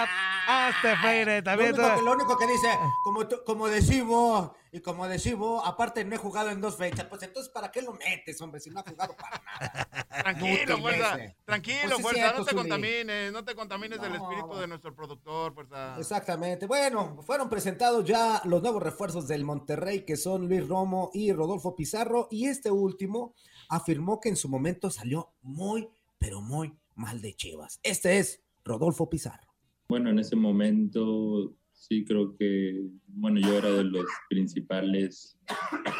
hazte, 0.48 0.96
Freire, 0.96 1.36
Lo 1.38 1.44
también. 1.44 1.70
único, 1.74 1.88
tú- 1.88 1.94
que, 1.96 2.02
lo 2.02 2.12
único 2.12 2.38
que 2.38 2.46
dice, 2.46 2.68
como, 3.04 3.20
como 3.46 3.68
decís 3.68 4.02
vos, 4.04 4.50
y 4.72 4.80
como 4.80 5.06
decís 5.06 5.36
vos, 5.36 5.62
aparte 5.64 6.04
no 6.04 6.14
he 6.14 6.18
jugado 6.18 6.50
en 6.50 6.60
dos 6.60 6.76
fechas, 6.76 7.06
pues 7.06 7.22
entonces 7.22 7.50
¿para 7.52 7.70
qué 7.70 7.82
lo 7.82 7.92
metes, 7.94 8.40
hombre, 8.40 8.60
si 8.60 8.70
no 8.70 8.80
ha 8.80 8.82
jugado 8.82 9.14
para 9.16 9.42
nada? 9.60 9.88
Tranquilo, 10.24 10.78
fuerza. 10.78 11.18
Tranquilo, 11.44 11.80
Pues 11.90 12.02
fuerza. 12.02 12.20
cierto, 12.20 12.38
no 12.38 12.44
te 12.44 12.50
Zuli. 12.50 12.62
contamines, 12.62 13.32
no 13.32 13.44
te 13.44 13.54
contamines 13.54 14.00
del 14.00 14.14
espíritu 14.16 14.54
de 14.56 14.66
nuestro 14.66 14.94
productor, 14.94 15.54
fuerza. 15.54 15.96
Exactamente. 15.98 16.66
Bueno, 16.66 17.22
fueron 17.22 17.48
presentados 17.48 18.04
ya 18.04 18.40
los 18.44 18.62
nuevos 18.62 18.82
refuerzos 18.82 19.28
del 19.28 19.44
Monterrey, 19.44 20.04
que 20.04 20.16
son 20.16 20.48
Luis 20.48 20.66
Romo 20.66 21.10
y 21.14 21.32
Rodolfo 21.32 21.74
Pizarro, 21.76 22.28
y 22.30 22.46
este 22.46 22.70
último 22.70 23.34
afirmó 23.68 24.18
que 24.20 24.28
en 24.30 24.36
su 24.36 24.48
momento 24.48 24.90
salió 24.90 25.30
muy, 25.42 25.88
pero 26.18 26.40
muy 26.40 26.74
mal 26.94 27.20
de 27.20 27.34
Chivas. 27.34 27.78
Este 27.82 28.18
es 28.18 28.40
Rodolfo 28.64 29.08
Pizarro. 29.08 29.47
Bueno, 29.88 30.10
en 30.10 30.18
ese 30.18 30.36
momento 30.36 31.56
sí 31.72 32.04
creo 32.04 32.36
que, 32.36 32.84
bueno, 33.06 33.40
yo 33.40 33.56
era 33.56 33.70
de 33.70 33.84
los 33.84 34.04
principales 34.28 35.38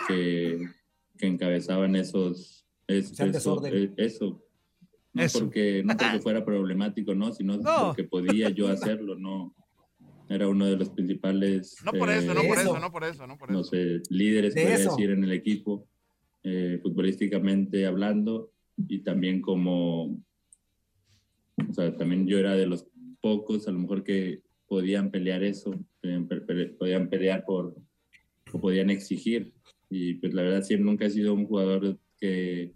que, 0.07 0.59
que 1.17 1.27
encabezaban 1.27 1.97
esos, 1.97 2.67
es- 2.87 3.09
Sea 3.09 3.27
eso, 3.27 3.33
desorden. 3.33 3.75
eh, 3.75 3.95
eso. 3.97 4.45
No 5.15 5.23
Eso. 5.23 5.39
porque, 5.41 5.83
no 5.85 5.97
porque 5.97 6.21
fuera 6.23 6.45
problemático, 6.45 7.15
no, 7.15 7.33
sino 7.33 7.57
No. 7.57 7.87
porque 7.87 8.05
podía 8.05 8.51
yo 8.51 8.69
hacerlo, 8.69 9.17
no. 9.17 9.55
Era 10.29 10.47
uno 10.49 10.67
de 10.67 10.77
los 10.77 10.91
principales. 10.91 11.77
No 11.83 11.93
por 11.93 12.11
eso, 12.11 12.35
no 12.35 12.43
eh, 12.43 12.49
por 12.49 12.59
eso. 12.59 12.71
eso, 12.73 12.79
no 12.81 12.93
por 12.93 13.05
eso, 13.05 13.27
no 13.27 13.39
por 13.39 13.51
no 13.51 13.61
eso. 13.61 13.71
sé, 13.71 14.03
líderes, 14.11 14.55
De 14.55 14.61
podría 14.61 14.77
eso. 14.79 14.91
decir, 14.91 15.11
en 15.11 15.25
el 15.25 15.33
equipo, 15.33 15.89
eh, 16.43 16.79
futbolísticamente 16.83 17.87
hablando, 17.87 18.53
y 18.77 18.99
también 18.99 19.41
como, 19.41 20.09
o 21.67 21.73
sea, 21.73 21.97
también 21.97 22.27
yo 22.27 22.39
era 22.39 22.55
de 22.55 22.67
los 22.67 22.87
pocos, 23.21 23.67
a 23.69 23.73
lo 23.73 23.79
mejor 23.81 24.03
que 24.05 24.43
podían 24.67 25.11
pelear 25.11 25.43
eso, 25.43 25.75
podían, 26.01 26.29
pe- 26.29 26.41
pe- 26.43 26.67
podían 26.79 27.09
pelear 27.09 27.45
por, 27.45 27.75
o 28.53 28.61
podían 28.61 28.91
exigir, 28.91 29.53
y 29.91 30.15
pues 30.15 30.35
la 30.35 30.43
verdad 30.43 30.63
siempre 30.63 30.85
nunca 30.87 31.07
he 31.07 31.11
sido 31.11 31.35
un 31.35 31.47
jugador 31.47 31.99
que, 32.21 32.73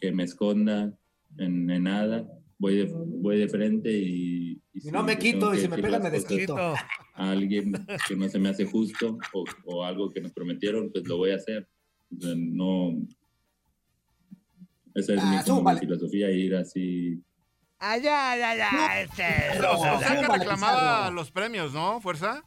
que 0.00 0.12
me 0.12 0.24
esconda 0.24 0.96
en, 1.38 1.70
en 1.70 1.82
nada, 1.84 2.28
voy 2.58 2.76
de, 2.76 2.84
voy 2.92 3.38
de 3.38 3.48
frente 3.48 3.90
y... 3.96 4.60
y 4.72 4.80
Si 4.80 4.90
no 4.90 5.02
me 5.02 5.16
tengo 5.16 5.38
quito 5.50 5.54
y 5.54 5.58
si 5.60 5.68
me 5.68 5.78
pegan 5.78 6.02
me 6.02 6.10
desquito. 6.10 6.56
a 6.56 7.30
alguien 7.30 7.72
que 8.08 8.16
no 8.16 8.28
se 8.28 8.38
me 8.38 8.48
hace 8.50 8.64
justo 8.66 9.18
o, 9.32 9.44
o 9.64 9.84
algo 9.84 10.10
que 10.10 10.20
nos 10.20 10.32
prometieron, 10.32 10.90
pues 10.90 11.06
lo 11.06 11.16
voy 11.18 11.30
a 11.30 11.36
hacer. 11.36 11.68
O 12.16 12.20
sea, 12.20 12.34
no. 12.36 13.06
Esa 14.94 15.14
es 15.14 15.20
Ah, 15.22 15.30
mi, 15.30 15.36
como 15.44 15.60
mi 15.60 15.62
súbale. 15.62 15.80
filosofía, 15.80 16.30
ir 16.32 16.54
así. 16.56 17.20
Ya, 17.80 18.36
ya, 18.36 18.54
ya. 18.54 19.00
este, 19.00 19.58
O 19.58 19.78
sea, 19.78 19.94
o 19.94 19.98
sea 20.00 20.08
que 20.10 20.16
Zúmbale, 20.16 20.38
reclamaba 20.38 21.10
los 21.10 21.30
premios, 21.30 21.72
¿no? 21.72 22.00
Fuerza. 22.00 22.42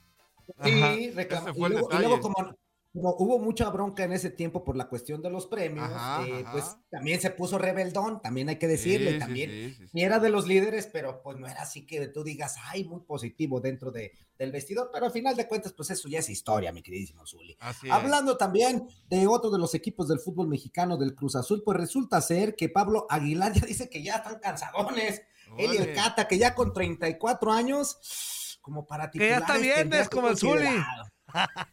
Sí, 0.63 1.11
reclamó. 1.11 1.47
Ese 1.49 1.57
Y 1.57 1.59
fue 1.59 1.67
el 1.69 1.73
luego, 1.73 1.89
y 1.93 1.97
luego 1.99 2.19
como, 2.19 2.55
como 2.93 3.15
hubo 3.17 3.39
mucha 3.39 3.69
bronca 3.69 4.03
en 4.03 4.11
ese 4.11 4.29
tiempo 4.29 4.65
por 4.65 4.75
la 4.75 4.89
cuestión 4.89 5.21
de 5.21 5.29
los 5.29 5.47
premios, 5.47 5.89
Ajá, 5.89 6.27
eh, 6.27 6.41
ajá. 6.43 6.51
pues 6.51 6.75
también 6.89 7.21
se 7.21 7.29
puso 7.29 7.57
rebeldón, 7.57 8.21
también 8.21 8.49
hay 8.49 8.57
que 8.57 8.77
Sí, 8.77 8.97
sí, 8.97 9.19
también 9.19 9.75
sí, 9.75 10.01
era 10.01 10.19
de 10.19 10.29
los 10.29 10.47
líderes, 10.47 10.87
pero 10.91 11.21
pues 11.21 11.37
no 11.37 11.47
era 11.47 11.61
así 11.61 11.85
que 11.85 12.07
tú 12.07 12.23
digas, 12.23 12.55
ay, 12.63 12.83
muy 12.83 13.01
positivo 13.01 13.61
dentro 13.61 13.91
de, 13.91 14.11
del 14.37 14.51
vestidor, 14.51 14.89
pero 14.91 15.05
al 15.05 15.11
final 15.11 15.35
de 15.35 15.47
cuentas, 15.47 15.73
pues 15.73 15.89
eso 15.91 16.09
ya 16.09 16.19
es 16.19 16.29
historia, 16.29 16.71
mi 16.71 16.81
queridísimo 16.81 17.25
Zuli. 17.25 17.55
Así 17.59 17.87
es. 17.87 17.93
Hablando 17.93 18.37
también 18.37 18.87
de 19.09 19.27
otro 19.27 19.51
de 19.51 19.59
los 19.59 19.73
equipos 19.73 20.07
del 20.07 20.19
fútbol 20.19 20.47
mexicano 20.47 20.97
del 20.97 21.15
Cruz 21.15 21.35
Azul, 21.35 21.61
pues 21.63 21.77
resulta 21.77 22.19
ser 22.21 22.55
que 22.55 22.69
Pablo 22.69 23.05
Aguilar 23.09 23.53
ya 23.53 23.65
dice 23.65 23.89
que 23.89 24.03
ya 24.03 24.15
están 24.15 24.39
cansadones. 24.39 25.21
Él 25.57 25.73
y 25.73 25.77
el. 25.77 25.93
Cata, 25.93 26.27
que 26.27 26.37
ya 26.37 26.55
con 26.55 26.71
34 26.73 27.51
años, 27.51 28.57
como 28.61 28.85
para 28.85 29.11
Que 29.11 29.19
ya 29.19 29.37
está 29.37 29.53
tendría 29.53 30.03
que 30.03 30.09
como 30.09 30.29
el 30.29 30.37
Zuli. 30.37 30.67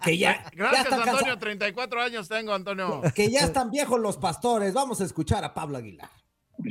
Que 0.04 0.16
ya, 0.18 0.42
ya 0.44 0.50
Gracias, 0.52 0.84
están 0.84 1.00
Antonio. 1.00 1.16
cansados, 1.18 1.40
34 1.40 2.02
años 2.02 2.28
tengo, 2.28 2.52
Antonio. 2.54 3.02
que 3.14 3.30
ya 3.30 3.40
están 3.40 3.70
viejos 3.70 3.98
los 4.00 4.16
pastores. 4.16 4.72
Vamos 4.74 5.00
a 5.00 5.04
escuchar 5.04 5.44
a 5.44 5.54
Pablo 5.54 5.78
Aguilar. 5.78 6.10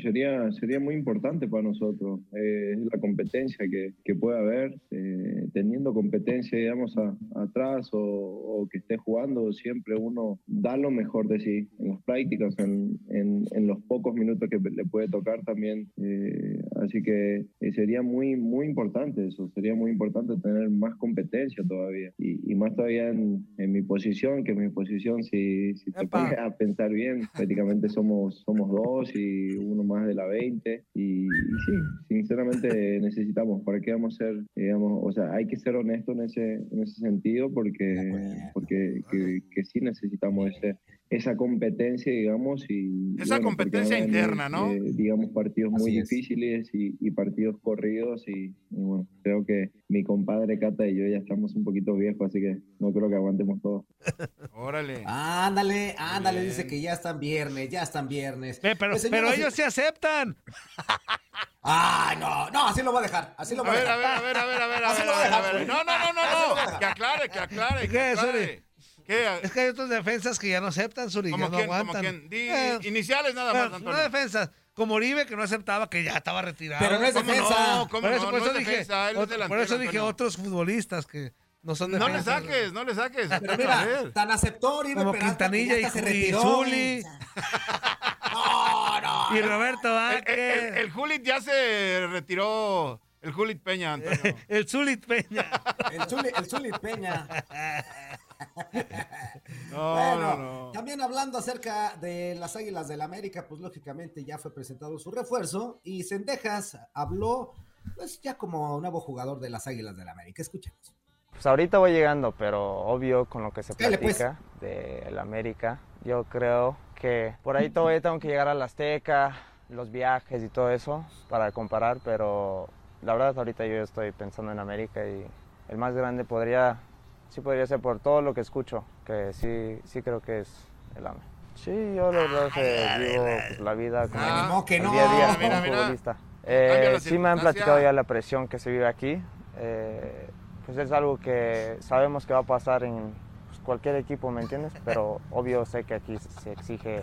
Sería, 0.01 0.51
sería 0.51 0.79
muy 0.79 0.95
importante 0.95 1.47
para 1.47 1.63
nosotros, 1.63 2.19
eh, 2.35 2.75
la 2.91 2.99
competencia 2.99 3.65
que, 3.69 3.93
que 4.03 4.15
puede 4.15 4.37
haber, 4.37 4.75
eh, 4.91 5.47
teniendo 5.53 5.93
competencia, 5.93 6.57
digamos, 6.57 6.95
a- 6.97 7.17
atrás 7.35 7.89
o, 7.93 7.99
o 7.99 8.67
que 8.69 8.79
esté 8.79 8.97
jugando, 8.97 9.51
siempre 9.53 9.95
uno 9.95 10.39
da 10.45 10.75
lo 10.77 10.91
mejor 10.91 11.27
de 11.29 11.39
sí 11.39 11.67
en 11.79 11.87
las 11.89 12.03
prácticas, 12.03 12.53
en, 12.59 12.99
en- 13.09 13.45
en 13.51 13.67
los 13.67 13.81
pocos 13.83 14.13
minutos 14.13 14.49
que 14.49 14.59
le 14.69 14.85
puede 14.85 15.07
tocar 15.07 15.43
también. 15.43 15.87
eh, 15.97 16.59
así 16.81 17.01
que 17.01 17.45
eh, 17.61 17.71
sería 17.73 18.01
muy, 18.01 18.35
muy 18.35 18.67
importante 18.67 19.25
eso, 19.27 19.49
sería 19.55 19.73
muy 19.73 19.91
importante 19.91 20.35
tener 20.43 20.69
más 20.69 20.95
competencia 20.97 21.63
todavía 21.67 22.11
y, 22.17 22.51
y 22.51 22.55
más 22.55 22.75
todavía 22.75 23.09
en, 23.09 23.45
en 23.57 23.71
mi 23.71 23.81
posición, 23.81 24.43
que 24.43 24.53
mi 24.53 24.69
posición, 24.69 25.23
si, 25.23 25.75
si 25.75 25.91
te 25.91 26.07
pones 26.07 26.37
a 26.37 26.55
pensar 26.57 26.91
bien, 26.91 27.21
prácticamente 27.35 27.89
somos, 27.89 28.41
somos 28.45 28.69
dos 28.69 29.15
y 29.15 29.55
uno 29.57 29.76
más 29.83 30.07
de 30.07 30.13
la 30.13 30.25
20 30.25 30.83
y, 30.93 31.25
y 31.25 31.27
sí, 31.27 31.73
sinceramente 32.07 32.99
necesitamos, 32.99 33.63
¿para 33.63 33.79
qué 33.79 33.91
vamos 33.91 34.15
a 34.15 34.25
ser, 34.25 34.43
digamos, 34.55 34.99
o 35.03 35.11
sea, 35.11 35.33
hay 35.33 35.47
que 35.47 35.57
ser 35.57 35.75
honesto 35.75 36.11
en 36.11 36.21
ese, 36.21 36.53
en 36.53 36.83
ese 36.83 36.99
sentido 36.99 37.51
porque, 37.51 38.11
porque 38.53 39.01
que, 39.11 39.41
que 39.51 39.65
sí 39.65 39.79
necesitamos 39.81 40.51
ese, 40.51 40.77
esa 41.09 41.37
competencia, 41.37 42.11
digamos, 42.11 42.65
y... 42.69 43.15
Esa 43.17 43.35
bueno, 43.35 43.45
competencia 43.49 43.97
interna, 43.97 44.49
¿no? 44.49 44.71
eh, 44.71 44.81
digamos, 44.93 45.29
partidos 45.31 45.71
muy 45.71 45.97
es. 45.97 46.09
difíciles 46.09 46.69
y, 46.73 46.97
y 46.99 47.11
partidos 47.11 47.55
corridos 47.61 48.27
y, 48.27 48.47
y 48.47 48.53
bueno, 48.69 49.07
creo 49.23 49.45
que 49.45 49.71
mi 49.87 50.03
compadre 50.03 50.59
Cata 50.59 50.85
y 50.85 50.95
yo 50.97 51.07
ya 51.07 51.17
estamos 51.17 51.55
un 51.55 51.63
poquito 51.63 51.93
viejos, 51.95 52.27
así 52.27 52.41
que 52.41 52.57
no 52.79 52.91
creo 52.91 53.07
que 53.09 53.15
aguantemos 53.15 53.61
todo. 53.61 53.85
Órale. 54.53 55.03
Ándale, 55.05 55.95
ándale, 55.97 56.39
Bien. 56.41 56.49
dice 56.51 56.67
que 56.67 56.81
ya 56.81 56.93
están 56.93 57.19
viernes, 57.19 57.69
ya 57.69 57.83
están 57.83 58.07
viernes. 58.09 58.59
Eh, 58.63 58.75
pero, 58.77 58.91
Pues, 58.91 59.07
pero 59.09 59.31
ellos 59.31 59.53
sí 59.53 59.61
aceptan. 59.61 60.35
Ay, 61.69 62.17
no, 62.19 62.49
no, 62.51 62.67
así 62.67 62.81
lo 62.81 62.91
voy 62.91 62.99
a 62.99 63.03
dejar, 63.03 63.33
así 63.37 63.53
lo 63.55 63.61
A 63.63 63.67
voy 63.67 63.75
a 63.75 63.79
ver, 63.79 63.87
a 63.89 63.97
dejar. 63.97 64.23
ver, 64.23 64.37
a 64.37 64.45
ver, 64.45 64.57
a 64.57 64.57
ver, 64.57 64.61
a 64.61 64.67
ver, 64.67 64.83
a 64.85 64.89
Así 64.91 64.99
ver, 64.99 65.07
lo 65.07 65.13
a 65.13 65.15
voy 65.17 65.25
a 65.25 65.29
ver, 65.41 65.49
a 65.49 65.53
ver. 65.59 65.67
No, 65.67 65.83
no, 65.83 65.97
no, 65.99 66.13
no, 66.13 66.71
no. 66.71 66.79
Que 66.79 66.85
aclare, 66.85 67.29
que 67.29 67.39
aclare, 67.39 67.81
que 67.81 67.87
¿Qué, 67.89 67.99
aclare. 67.99 68.63
¿Qué? 69.07 69.39
Es 69.41 69.51
que 69.51 69.61
hay 69.61 69.69
otras 69.69 69.89
defensas 69.89 70.37
que 70.37 70.49
ya 70.49 70.59
no 70.61 70.67
aceptan, 70.67 71.09
Zuli, 71.09 71.29
ya 71.29 71.31
¿Como 71.31 71.49
no 71.49 71.55
quién? 71.55 71.67
¿Como 71.67 71.79
aguantan. 71.79 72.29
Di 72.29 72.49
Eh, 72.49 72.79
iniciales 72.83 73.33
nada 73.33 73.53
más, 73.53 73.69
no 73.71 73.75
Antonio. 73.77 73.99
defensas, 74.03 74.49
como 74.73 74.95
Oribe 74.95 75.25
que 75.25 75.35
no 75.35 75.43
aceptaba 75.43 75.89
que 75.89 76.03
ya 76.03 76.17
estaba 76.17 76.41
retirado. 76.41 76.85
Pero 76.85 76.99
no 76.99 77.05
es 77.07 77.13
¿Cómo 77.13 77.31
defensa. 77.31 77.67
no? 77.75 77.87
¿Cómo 77.89 78.01
por 78.01 78.11
eso, 78.11 78.25
no? 78.25 78.31
por 78.31 78.39
No 78.39 78.45
eso 78.45 78.51
es 78.53 78.57
dije, 78.59 78.71
defensa, 78.71 79.09
él 79.09 79.15
es 79.17 79.23
otro- 79.23 79.47
por 79.47 79.59
eso 79.59 79.73
dije 79.77 79.87
Antonio. 79.89 80.05
otros 80.05 80.35
futbolistas 80.37 81.05
que 81.07 81.33
no 81.63 81.75
son 81.75 81.91
No 81.91 81.97
le 82.09 82.17
defensas. 82.17 82.43
saques, 82.43 82.73
no 82.73 82.83
le 82.83 82.93
saques. 82.95 83.27
Pero 83.39 83.57
mira, 83.57 84.11
tan 84.13 84.29
aceptó 84.31 84.75
Oribe 84.79 84.95
Como 84.99 85.13
Peralta 85.13 85.49
Quintanilla 85.49 85.79
y. 85.79 86.31
Zuli 86.31 87.03
No, 88.33 89.01
no. 89.01 89.37
y 89.37 89.41
Roberto 89.41 89.87
El, 89.87 89.93
Vázquez. 89.93 90.37
el, 90.37 90.77
el 90.77 90.91
Julit 90.91 91.23
ya 91.23 91.41
se 91.41 92.07
retiró. 92.11 93.01
El 93.21 93.31
Julit 93.33 93.61
Peña, 93.63 93.93
Antonio. 93.93 94.19
El 94.47 94.69
Zulit 94.69 95.05
Peña. 95.05 95.49
El 95.91 96.07
Zuli, 96.07 96.29
el 96.37 96.45
Zuli 96.45 96.71
Peña. 96.79 97.27
No, 99.71 99.93
bueno, 99.93 100.37
no, 100.37 100.65
no. 100.65 100.71
también 100.71 101.01
hablando 101.01 101.37
acerca 101.37 101.95
de 101.97 102.35
las 102.35 102.55
Águilas 102.55 102.87
del 102.87 103.01
América, 103.01 103.45
pues 103.47 103.61
lógicamente 103.61 104.23
ya 104.23 104.37
fue 104.37 104.53
presentado 104.53 104.97
su 104.97 105.11
refuerzo 105.11 105.79
y 105.83 106.03
Sendejas 106.03 106.77
habló, 106.93 107.53
pues 107.95 108.19
ya 108.21 108.37
como 108.37 108.79
nuevo 108.79 108.99
jugador 108.99 109.39
de 109.39 109.49
las 109.49 109.67
Águilas 109.67 109.95
del 109.95 110.09
América. 110.09 110.41
Escuchemos. 110.41 110.93
Pues 111.31 111.45
ahorita 111.45 111.77
voy 111.77 111.91
llegando, 111.91 112.31
pero 112.31 112.79
obvio 112.79 113.25
con 113.25 113.43
lo 113.43 113.51
que 113.51 113.61
se 113.63 113.73
Dale, 113.75 113.97
pues. 113.97 114.17
platica 114.17 114.39
del 114.59 115.19
América, 115.19 115.79
yo 116.03 116.23
creo 116.23 116.77
que 116.95 117.35
por 117.43 117.57
ahí 117.57 117.69
todavía 117.69 118.01
tengo 118.01 118.19
que 118.19 118.27
llegar 118.27 118.47
a 118.47 118.53
la 118.55 118.65
Azteca, 118.65 119.35
los 119.69 119.91
viajes 119.91 120.43
y 120.43 120.49
todo 120.49 120.71
eso 120.71 121.05
para 121.29 121.51
comparar, 121.51 121.99
pero 122.03 122.69
la 123.01 123.13
verdad 123.13 123.37
ahorita 123.37 123.65
yo 123.67 123.83
estoy 123.83 124.11
pensando 124.11 124.51
en 124.51 124.59
América 124.59 125.07
y 125.07 125.25
el 125.69 125.77
más 125.77 125.93
grande 125.93 126.23
podría, 126.23 126.79
sí 127.29 127.41
podría 127.41 127.65
ser 127.67 127.79
por 127.79 127.99
todo 127.99 128.21
lo 128.21 128.33
que 128.33 128.41
escucho, 128.41 128.83
que 129.05 129.33
sí, 129.33 129.79
sí 129.85 130.01
creo 130.01 130.21
que 130.21 130.39
es 130.41 130.67
el 130.95 131.05
AME. 131.07 131.19
Sí, 131.55 131.71
yo 131.95 132.11
la 132.11 132.19
verdad 132.19 132.49
que 132.53 132.87
vivo 132.99 133.23
pues, 133.47 133.59
la 133.59 133.73
vida 133.73 134.07
como 134.07 134.47
no, 134.47 134.65
que 134.65 134.77
el 134.77 134.83
no. 134.83 134.91
día 134.91 135.09
a 135.09 135.15
día 135.15 135.27
como 135.27 135.39
Mira, 135.39 135.61
mira. 135.61 135.77
futbolista. 135.77 136.17
Eh, 136.43 136.97
sí 137.01 137.17
me 137.17 137.29
han 137.29 137.39
platicado 137.39 137.81
ya 137.81 137.91
la 137.91 138.03
presión 138.03 138.47
que 138.47 138.59
se 138.59 138.69
vive 138.71 138.87
aquí. 138.87 139.21
eh, 139.57 140.29
pues 140.65 140.77
es 140.77 140.91
algo 140.91 141.17
que 141.17 141.77
sabemos 141.79 142.25
que 142.25 142.33
va 142.33 142.39
a 142.39 142.43
pasar 142.43 142.83
en 142.83 143.13
pues, 143.47 143.59
cualquier 143.63 143.95
equipo, 143.95 144.29
¿me 144.31 144.41
entiendes? 144.41 144.73
Pero 144.85 145.19
obvio 145.31 145.65
sé 145.65 145.83
que 145.85 145.93
aquí 145.95 146.17
se 146.19 146.51
exige 146.51 147.01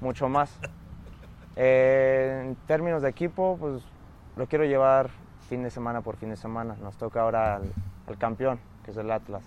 mucho 0.00 0.28
más. 0.28 0.56
Eh, 1.56 2.42
en 2.46 2.54
términos 2.66 3.02
de 3.02 3.08
equipo, 3.10 3.56
pues 3.60 3.82
lo 4.36 4.46
quiero 4.46 4.64
llevar 4.64 5.10
fin 5.48 5.62
de 5.62 5.70
semana 5.70 6.00
por 6.00 6.16
fin 6.16 6.30
de 6.30 6.36
semana. 6.36 6.76
Nos 6.80 6.96
toca 6.96 7.20
ahora 7.22 7.56
al, 7.56 7.72
al 8.06 8.16
campeón, 8.18 8.60
que 8.84 8.92
es 8.92 8.96
el 8.96 9.10
Atlas. 9.10 9.42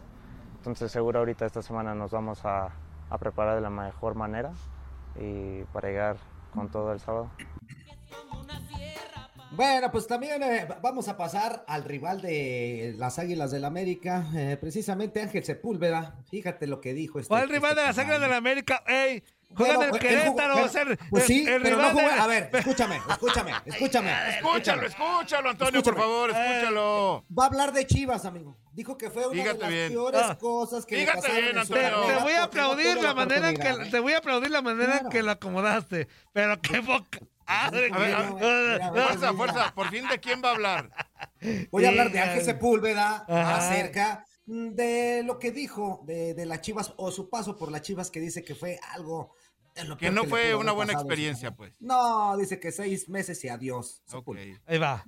Entonces 0.63 0.93
seguro 0.93 1.19
ahorita 1.19 1.45
esta 1.45 1.61
semana 1.61 1.93
nos 1.93 2.11
vamos 2.11 2.45
a, 2.45 2.69
a 3.09 3.17
preparar 3.17 3.55
de 3.55 3.61
la 3.61 3.69
mejor 3.69 4.15
manera 4.15 4.53
y 5.19 5.63
para 5.73 5.89
llegar 5.89 6.15
con 6.53 6.71
todo 6.71 6.93
el 6.93 7.01
sábado. 7.01 7.29
Bueno, 9.51 9.91
pues 9.91 10.07
también 10.07 10.41
eh, 10.41 10.65
vamos 10.81 11.09
a 11.09 11.17
pasar 11.17 11.65
al 11.67 11.83
rival 11.83 12.21
de 12.21 12.95
las 12.97 13.19
Águilas 13.19 13.51
del 13.51 13.65
América, 13.65 14.25
eh, 14.33 14.57
precisamente 14.59 15.21
Ángel 15.21 15.43
Sepúlveda. 15.43 16.15
Fíjate 16.31 16.65
lo 16.65 16.79
que 16.79 16.93
dijo 16.93 17.19
este. 17.19 17.27
¿Cuál 17.27 17.49
rival 17.49 17.71
este 17.71 17.81
de 17.81 17.87
las 17.87 17.97
Águilas 17.97 18.21
del 18.21 18.29
la 18.31 18.37
América? 18.37 18.83
¡Ey! 18.87 19.21
Juegan 19.55 19.75
Bueno, 19.89 19.95
el 19.97 20.05
él 20.05 20.19
jugó- 20.27 20.37
Querétaro. 20.37 20.67
sea, 20.69 20.81
el- 20.83 20.97
pues 21.09 21.25
sí, 21.25 21.45
el 21.45 21.61
pero 21.61 21.75
no 21.77 21.83
A 21.99 22.25
ver, 22.27 22.49
escúchame, 22.53 22.99
escúchame, 23.09 23.51
escúchame. 23.65 24.11
Escúchalo, 24.37 24.87
escúchalo, 24.87 25.49
Antonio, 25.49 25.83
por 25.83 25.95
favor, 25.97 26.29
escúchalo. 26.31 27.25
Va 27.37 27.43
a 27.43 27.47
hablar 27.47 27.73
de 27.73 27.85
Chivas, 27.85 28.23
amigo. 28.25 28.55
Dijo 28.73 28.97
que 28.97 29.09
fue 29.11 29.27
una 29.27 29.43
de 29.43 29.53
las 29.59 29.69
bien. 29.69 29.89
peores 29.91 30.21
Ah. 30.23 30.37
cosas 30.37 30.85
que 30.85 30.97
le 30.97 31.05
pasaron 31.05 31.35
bien, 31.37 31.57
en 31.57 31.65
su 31.65 31.73
Antonio. 31.75 32.07
Te 32.07 32.23
voy 32.23 32.33
a 32.33 32.37
no 32.37 32.43
aplaudir 32.43 32.97
la 32.97 33.13
manera 33.13 33.53
que 33.53 33.69
¿eh? 33.69 33.89
te 33.91 33.99
voy 33.99 34.13
a 34.13 34.17
aplaudir 34.17 34.49
la 34.51 34.61
manera 34.63 34.93
Claro. 34.93 35.09
que 35.09 35.21
lo 35.23 35.31
acomodaste. 35.31 36.07
Pero 36.33 36.59
qué 36.61 36.79
boca. 36.79 37.19
madre 37.45 37.89
A 37.91 37.97
ver, 37.99 38.15
a 38.15 38.27
que- 38.29 38.33
ver, 38.45 38.81
fuerza, 38.91 39.33
fuerza. 39.33 39.73
Por 39.75 39.89
fin, 39.89 40.07
¿de 40.07 40.19
quién 40.19 40.41
va 40.43 40.49
a 40.49 40.51
hablar? 40.53 40.89
Voy 41.71 41.85
a 41.85 41.89
hablar 41.89 42.11
de 42.11 42.19
Ángel. 42.19 42.43
Sepúlveda 42.43 43.25
Ajá. 43.27 43.57
acerca 43.57 44.25
de 44.45 45.21
lo 45.23 45.39
que 45.39 45.51
dijo 45.51 46.01
de, 46.05 46.33
de 46.33 46.45
las 46.45 46.61
Chivas 46.61 46.93
o 46.97 47.11
su 47.11 47.29
paso 47.29 47.55
por 47.57 47.71
las 47.71 47.81
Chivas 47.81 48.09
que 48.09 48.19
dice 48.19 48.43
que 48.43 48.55
fue 48.55 48.79
algo 48.93 49.35
de 49.75 49.83
lo 49.85 49.97
Que 49.97 50.09
no 50.09 50.23
fue 50.23 50.55
una 50.55 50.71
buena 50.71 50.93
pasado 50.93 51.05
experiencia, 51.09 51.51
pues. 51.51 51.73
No, 51.79 52.35
dice 52.37 52.59
que 52.59 52.71
seis 52.71 53.07
meses 53.09 53.43
y 53.43 53.49
adiós. 53.49 54.01
Ahí 54.65 54.77
va. 54.77 55.05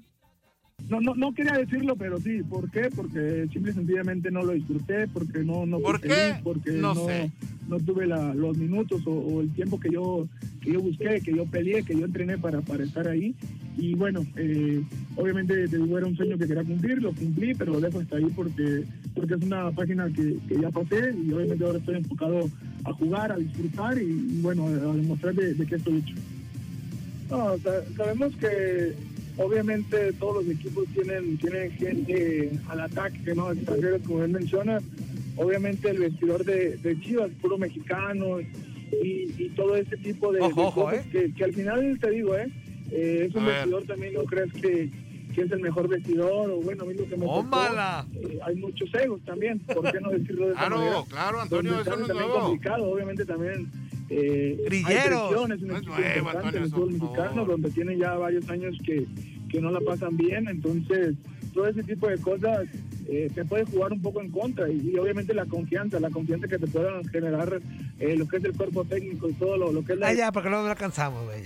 No, 0.90 1.02
no, 1.02 1.16
no 1.16 1.34
quería 1.34 1.54
decirlo, 1.58 1.96
pero 1.96 2.20
sí. 2.20 2.42
¿Por 2.48 2.70
qué? 2.70 2.90
Porque 2.96 3.48
simple 3.52 3.72
y 3.72 3.76
sencillamente 3.76 4.30
no 4.30 4.44
lo 4.44 4.54
disfruté, 4.54 5.08
porque 5.08 5.40
no, 5.40 5.66
no 5.66 5.78
fui 5.78 5.86
¿Por 5.86 6.02
qué? 6.02 6.10
feliz, 6.10 6.36
porque 6.44 6.72
No 6.74 6.94
no, 6.94 7.08
sé. 7.08 7.32
no 7.68 7.80
tuve 7.80 8.06
la- 8.06 8.36
los 8.36 8.56
minutos 8.58 9.02
o, 9.08 9.12
o 9.12 9.42
el 9.42 9.50
tiempo 9.54 9.80
que 9.80 9.90
yo, 9.90 10.28
que 10.62 10.74
yo 10.74 10.82
busqué, 10.82 11.22
que 11.22 11.34
yo 11.36 11.46
peleé, 11.48 11.82
que 11.84 11.98
yo 11.98 12.06
entrené 12.06 12.38
para, 12.38 12.62
para 12.62 12.84
estar 12.84 13.08
ahí. 13.08 13.34
Y 13.78 13.96
bueno, 13.96 14.24
eh, 14.36 14.84
obviamente 15.16 15.68
te 15.68 15.78
digo, 15.78 15.98
era 15.98 16.06
un 16.08 16.16
sueño 16.16 16.38
que 16.38 16.46
quería 16.48 16.64
cumplir, 16.64 17.02
lo 17.02 17.14
cumplí, 17.14 17.56
pero 17.56 17.74
lo 17.74 17.82
dejo 17.82 18.00
hasta 18.00 18.18
ahí 18.18 18.28
porque, 18.36 18.84
porque 19.16 19.34
es 19.34 19.42
una 19.42 19.72
página 19.72 20.08
que, 20.10 20.38
que 20.48 20.62
ya 20.62 20.70
pasé 20.70 21.14
y 21.26 21.32
obviamente 21.34 21.66
ahora 21.66 21.80
estoy 21.80 21.96
enfocado 21.96 22.48
a 22.84 22.94
jugar, 22.94 23.32
a 23.32 23.38
disfrutar 23.38 23.98
y, 23.98 24.06
y, 24.06 24.40
bueno, 24.42 24.68
a 24.68 24.96
demostrar 24.96 25.34
de, 25.34 25.56
de 25.56 25.66
qué 25.66 25.76
estoy 25.76 25.98
hecho. 25.98 26.14
No, 27.30 27.58
sabemos 27.98 28.36
que 28.36 28.94
obviamente 29.38 30.14
todos 30.14 30.44
los 30.46 30.56
equipos 30.56 30.86
tienen, 30.94 31.38
tienen 31.38 31.72
gente 31.72 32.52
al 32.70 32.80
ataque, 32.82 33.34
¿no? 33.36 33.52
Extranjeros, 33.52 34.02
como 34.06 34.24
él 34.24 34.32
menciona. 34.32 34.80
Obviamente 35.38 35.90
el 35.90 36.00
vestidor 36.00 36.46
de, 36.46 36.78
de 36.78 37.00
Chivas, 37.02 37.30
puro 37.42 37.58
mexicano 37.58 38.40
y, 38.40 39.34
y 39.38 39.52
todo 39.56 39.76
ese 39.76 39.98
tipo 39.98 40.32
de, 40.32 40.40
Ojo, 40.42 40.62
de 40.62 40.68
ojo, 40.68 40.84
cosas 40.86 41.06
que, 41.08 41.34
que 41.34 41.44
al 41.44 41.54
final 41.54 41.98
te 42.00 42.10
digo, 42.12 42.38
¿eh? 42.38 42.48
Eh, 42.92 43.26
es 43.30 43.36
un 43.36 43.44
A 43.44 43.48
ver. 43.48 43.56
vestidor 43.56 43.84
también, 43.86 44.14
no 44.14 44.24
crees 44.24 44.54
que, 44.54 44.90
que 45.34 45.42
es 45.42 45.52
el 45.52 45.60
mejor 45.60 45.90
vestidor 45.90 46.50
o 46.52 46.62
bueno, 46.62 46.84
a 46.84 46.86
mí 46.86 46.94
lo 46.94 47.06
que 47.10 47.18
me 47.18 47.26
eh, 47.26 48.40
hay 48.46 48.56
muchos 48.56 48.90
egos 48.94 49.20
también, 49.26 49.60
¿por 49.60 49.92
qué 49.92 50.00
no 50.00 50.12
decirlo 50.12 50.46
de 50.48 50.52
esa 50.54 50.60
Claro, 50.62 50.78
manera? 50.78 50.98
claro, 51.10 51.42
Antonio, 51.42 51.72
Donde 51.74 51.90
eso 51.90 51.98
no 52.00 52.06
es 52.06 52.14
nuevo. 52.14 52.40
complicado, 52.42 52.84
obviamente 52.92 53.26
también 53.26 53.72
eh, 54.10 54.58
hay 54.60 54.66
Grilleros. 54.66 55.32
No 55.48 55.54
es 55.54 55.62
nuevo, 55.62 56.30
Antonio, 56.30 56.58
en 56.58 56.64
el 56.64 56.70
fútbol 56.70 56.92
mexicano, 56.94 57.46
donde 57.46 57.72
tienen 57.72 58.00
ya 58.00 58.14
varios 58.16 58.50
años 58.50 58.78
que, 58.86 59.06
que 59.50 59.62
no 59.62 59.72
la 59.72 59.80
pasan 59.82 60.18
bien, 60.18 60.48
entonces 60.48 61.16
todo 61.54 61.68
ese 61.68 61.84
tipo 61.84 62.08
de 62.08 62.18
cosas 62.18 62.68
eh, 63.08 63.32
te 63.34 63.46
puede 63.46 63.66
jugar 63.66 63.94
un 63.94 64.02
poco 64.02 64.22
en 64.22 64.30
contra 64.30 64.70
y, 64.70 64.92
y 64.94 64.98
obviamente 64.98 65.34
la 65.34 65.46
confianza, 65.46 66.00
la 66.00 66.10
confianza 66.10 66.48
que 66.48 66.58
te 66.58 66.68
puedan 66.68 67.06
generar 67.06 67.62
eh, 68.00 68.18
lo 68.18 68.28
que 68.28 68.38
es 68.38 68.44
el 68.44 68.58
cuerpo 68.58 68.84
técnico 68.84 69.30
y 69.30 69.34
todo 69.34 69.56
lo, 69.56 69.72
lo 69.72 69.84
que 69.86 69.94
es 69.94 70.00
la... 70.00 70.08
Ah, 70.08 70.14
ya, 70.14 70.32
porque 70.32 70.50
luego 70.50 70.66
no 70.66 70.72
alcanzamos, 70.72 71.24
güey. 71.26 71.44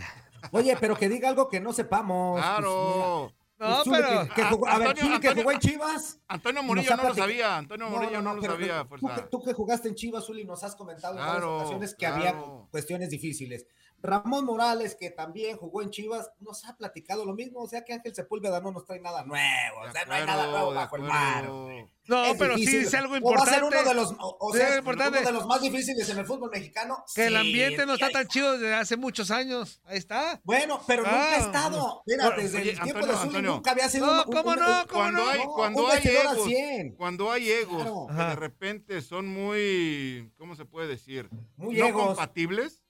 Oye, 0.51 0.75
pero 0.79 0.95
que 0.95 1.09
diga 1.09 1.29
algo 1.29 1.49
que 1.49 1.59
no 1.59 1.73
sepamos. 1.73 2.39
Claro. 2.39 3.31
Pues, 3.31 3.38
No, 3.59 3.81
pero- 3.91 4.23
que- 4.23 4.33
que 4.35 4.43
jugó- 4.45 4.67
a 4.67 4.77
ver, 4.77 4.87
Antonio, 4.89 5.19
que 5.19 5.33
jugó 5.35 5.51
en 5.51 5.59
Chivas. 5.59 6.17
Antonio 6.29 6.63
Murillo 6.63 6.95
no 6.95 7.03
lo 7.03 7.13
sabía. 7.13 7.57
Antonio 7.57 7.89
Murillo 7.89 8.21
no, 8.21 8.33
lo 8.35 8.41
pero 8.41 8.53
sabía, 8.53 8.83
tú, 8.83 8.87
fuerza. 8.97 9.15
que, 9.15 9.21
tú 9.29 9.43
que 9.43 9.53
jugaste 9.53 9.89
en 9.89 9.95
Chivas, 9.95 10.25
Zuli, 10.25 10.45
nos 10.45 10.63
has 10.63 10.75
comentado 10.75 11.15
en 11.17 11.23
Claro, 11.23 11.31
varias 11.57 11.61
ocasiones 11.61 11.91
que 11.91 11.97
claro. 12.05 12.15
había 12.15 12.35
cuestiones 12.71 13.09
difíciles. 13.09 13.65
Ramón 14.01 14.45
Morales, 14.45 14.95
que 14.95 15.09
también 15.11 15.57
jugó 15.57 15.81
en 15.81 15.89
Chivas, 15.91 16.31
nos 16.39 16.65
ha 16.65 16.75
platicado 16.77 17.25
lo 17.25 17.33
mismo. 17.33 17.61
O 17.61 17.67
sea 17.67 17.83
que 17.85 17.93
Ángel 17.93 18.15
Sepúlveda 18.15 18.59
no 18.61 18.71
nos 18.71 18.85
trae 18.85 18.99
nada 18.99 19.23
nuevo. 19.25 19.81
O 19.87 19.91
sea, 19.91 20.05
no 20.05 20.13
hay 20.13 20.25
nada 20.25 20.47
nuevo 20.47 20.73
bajo 20.73 20.95
el 20.95 21.03
mar. 21.03 21.45
No, 21.45 22.25
Es 22.25 22.37
pero 22.39 22.57
sí 22.57 22.65
dice 22.65 22.97
algo 22.97 23.13
O 23.21 23.33
va 23.35 23.43
a 23.43 23.45
ser 23.45 23.59
importante. 23.61 23.67
uno 23.67 23.89
de 23.89 23.93
los, 23.93 24.11
o, 24.19 24.37
o 24.39 24.51
Sí, 24.51 24.57
sea, 24.57 24.77
importante. 24.79 25.19
uno 25.19 25.27
de 25.27 25.33
los 25.33 25.45
más 25.45 25.61
difíciles 25.61 26.09
en 26.09 26.17
el 26.17 26.25
fútbol 26.25 26.49
mexicano. 26.49 27.03
Que 27.13 27.27
el 27.27 27.37
ambiente 27.37 27.85
no 27.85 27.93
está 27.93 28.09
tan 28.09 28.27
chido 28.27 28.53
desde 28.53 28.73
hace 28.73 28.97
muchos 28.97 29.29
años. 29.29 29.79
Ahí 29.85 29.97
está. 29.99 30.41
Bueno, 30.43 30.81
pero 30.87 31.03
nunca 31.03 31.15
ha 31.15 31.33
Ah, 31.35 31.37
estado. 31.37 32.01
Mira, 32.07 32.25
Bueno, 32.25 32.41
desde 32.41 32.57
oye, 32.61 32.71
el 32.71 32.79
tiempo 32.81 32.99
Antonio, 33.03 33.19
de 33.21 33.29
Zuli 33.31 33.41
nunca 33.47 33.71
había 33.71 33.89
sido 33.89 34.07
No, 34.07 34.23
un- 34.23 34.31
¿cómo 34.33 34.49
un- 34.49 34.55
no? 34.59 34.87
¿Cómo 34.87 34.87
Cuando 35.03 35.23
no? 35.23 35.29
hay, 35.29 35.39
cuando 35.45 35.85
un 35.85 35.91
hay 35.91 36.01
egos, 36.07 36.45
100. 36.45 36.95
cuando 36.95 37.31
hay 37.31 37.51
egos 37.51 37.83
Claro. 37.83 38.07
que 38.09 38.13
de 38.23 38.35
repente 38.35 39.01
son 39.03 39.27
muy, 39.27 40.31
¿cómo 40.39 40.55
se 40.55 40.65
puede 40.65 40.87
decir? 40.87 41.29
Muy 41.57 41.75
no 41.77 41.85
egos. 41.85 42.05
compatibles, 42.07 42.81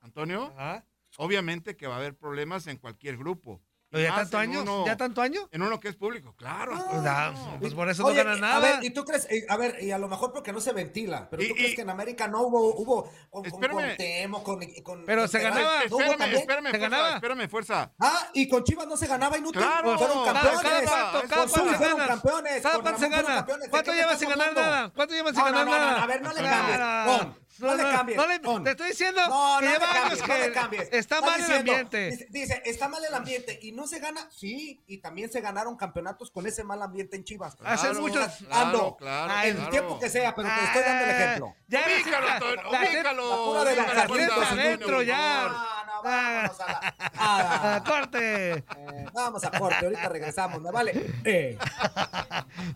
Antonio, 0.00 0.52
Ajá. 0.56 0.84
obviamente 1.18 1.76
que 1.76 1.86
va 1.86 1.94
a 1.94 1.98
haber 1.98 2.16
problemas 2.16 2.66
en 2.66 2.76
cualquier 2.78 3.16
grupo. 3.16 3.60
¿Pero 3.92 4.04
¿Ya 4.04 4.14
tanto 4.14 4.38
año? 4.38 4.62
uno- 4.62 4.86
¿Ya 4.86 4.96
tanto 4.96 5.20
año? 5.20 5.48
En 5.50 5.62
uno 5.62 5.80
que 5.80 5.88
es 5.88 5.96
público, 5.96 6.36
claro. 6.36 6.74
Pues, 6.76 7.02
ah, 7.04 7.34
pues 7.58 7.74
por 7.74 7.90
eso 7.90 8.04
Oye, 8.04 8.18
no 8.22 8.30
ganan 8.30 8.44
A 8.44 8.46
nada. 8.60 8.60
ver, 8.60 8.84
¿y 8.84 8.90
tú 8.90 9.04
crees? 9.04 9.26
eh, 9.28 9.44
a 9.48 9.56
ver, 9.56 9.82
y 9.82 9.90
a 9.90 9.98
lo 9.98 10.06
mejor 10.06 10.30
porque 10.32 10.52
no 10.52 10.60
se 10.60 10.72
ventila, 10.72 11.28
pero 11.28 11.42
Y- 11.42 11.48
tú 11.48 11.54
y- 11.54 11.56
crees 11.56 11.74
que 11.74 11.80
en 11.82 11.90
América 11.90 12.28
no 12.28 12.42
hubo, 12.42 12.72
hubo 12.76 13.02
con, 13.30 13.42
con, 13.42 13.46
Espérame. 13.46 13.88
con 13.88 13.96
Temo, 13.96 14.44
con, 14.44 14.60
con- 14.84 15.04
Pero 15.04 15.22
con 15.22 15.28
se 15.28 15.40
ganaba. 15.40 15.80
¿No 15.90 15.96
hubo 15.96 16.02
Espérame, 16.02 16.18
también? 16.18 16.40
espérame, 16.40 16.64
¿Se 16.66 16.70
fuerza, 16.78 16.88
ganaba? 16.88 17.14
espérame, 17.16 17.48
fuerza. 17.48 17.92
Ah, 17.98 18.28
y 18.32 18.48
con 18.48 18.62
Chivas 18.62 18.86
no 18.86 18.96
se 18.96 19.08
ganaba 19.08 19.36
inútil. 19.38 19.60
Claro. 19.60 19.98
fueron 19.98 20.24
campeones. 20.24 20.60
Cada 20.62 21.10
Con 21.10 21.48
fueron 21.48 21.74
campeones. 22.06 22.62
Cada 22.62 22.96
se 22.96 23.08
gana. 23.08 23.26
campeones. 23.34 23.64
¿De 23.64 23.70
¿Cuánto 23.72 23.92
llevas 23.92 24.18
sin 24.20 24.28
ganar 24.28 24.54
nada? 24.54 24.92
¿Cuánto 24.94 25.14
llevas 25.14 25.34
sin 25.34 25.44
ganar 25.44 25.66
nada? 25.66 26.00
a 26.00 26.06
ver, 26.06 26.22
no 26.22 26.32
le 26.32 26.40
Ah, 26.44 27.06
cambies. 27.08 27.34
Con, 27.34 27.39
no, 27.66 27.74
le 27.74 27.82
cambies. 27.82 28.16
no 28.16 28.26
le- 28.26 28.40
con. 28.40 28.64
Te 28.64 28.70
estoy 28.70 28.88
diciendo 28.88 29.20
No, 29.28 29.56
que 29.60 29.64
no 29.66 29.70
le 29.70 29.76
años 29.76 29.90
cambies, 29.92 30.20
no 30.28 30.34
le 30.38 30.40
que 30.46 30.52
cambies. 30.52 30.88
está 30.92 31.20
mal 31.20 31.40
el 31.42 31.52
ambiente. 31.52 32.10
Dice, 32.10 32.26
dice, 32.30 32.62
está 32.64 32.88
mal 32.88 33.04
el 33.04 33.14
ambiente 33.14 33.58
y 33.62 33.72
no 33.72 33.86
se 33.86 33.98
gana. 33.98 34.28
Sí, 34.30 34.82
y 34.86 34.98
también 34.98 35.30
se 35.30 35.40
ganaron 35.40 35.76
campeonatos 35.76 36.30
con 36.30 36.46
ese 36.46 36.64
mal 36.64 36.82
ambiente 36.82 37.16
en 37.16 37.24
Chivas. 37.24 37.56
Hace 37.64 37.86
Claro, 37.88 38.00
muchos- 38.00 38.32
claro, 38.46 38.66
Ando, 38.66 38.96
claro, 38.96 39.32
el 39.44 39.54
claro. 39.56 39.70
tiempo 39.70 39.98
que 39.98 40.08
sea, 40.10 40.34
pero 40.34 40.48
te 40.48 40.64
estoy 40.64 40.82
dando 40.82 41.04
el 41.04 41.10
ejemplo. 41.10 41.54
Ya 41.68 41.84
Ubícalo, 41.86 42.26
la- 42.26 42.34
Antonio, 42.34 42.62
la- 42.62 42.80
ubícalo. 42.80 43.30
la 43.30 43.36
pura 43.44 43.64
de 43.64 43.80
Antonio, 44.00 44.32
adentro 44.42 45.02
ya. 45.02 45.79
Vámonos 46.02 46.60
a 46.60 46.66
la. 46.66 46.94
a- 47.76 47.84
corte. 47.84 48.52
eh, 48.52 48.64
vamos 49.12 49.44
a 49.44 49.50
corte, 49.50 49.84
ahorita 49.86 50.08
regresamos, 50.08 50.60
me 50.60 50.70
vale. 50.70 50.92
Eh. 51.24 51.58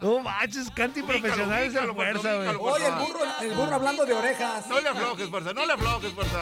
No 0.01 0.21
manches, 0.21 0.71
canti 0.71 1.03
profesional 1.03 1.63
es 1.63 1.75
el 1.75 1.91
ubícalo, 1.91 1.95
fuerza, 1.95 2.35
güey. 2.37 2.49
Oye, 2.49 2.87
el 2.87 2.95
burro, 2.95 3.21
el 3.43 3.51
burro 3.55 3.75
hablando 3.75 4.05
de 4.05 4.13
orejas. 4.15 4.67
No 4.69 4.81
le 4.81 4.89
aflojes, 4.89 5.29
fuerza, 5.29 5.53
no 5.53 5.67
le 5.67 5.73
aflojes, 5.73 6.13
fuerza. 6.13 6.41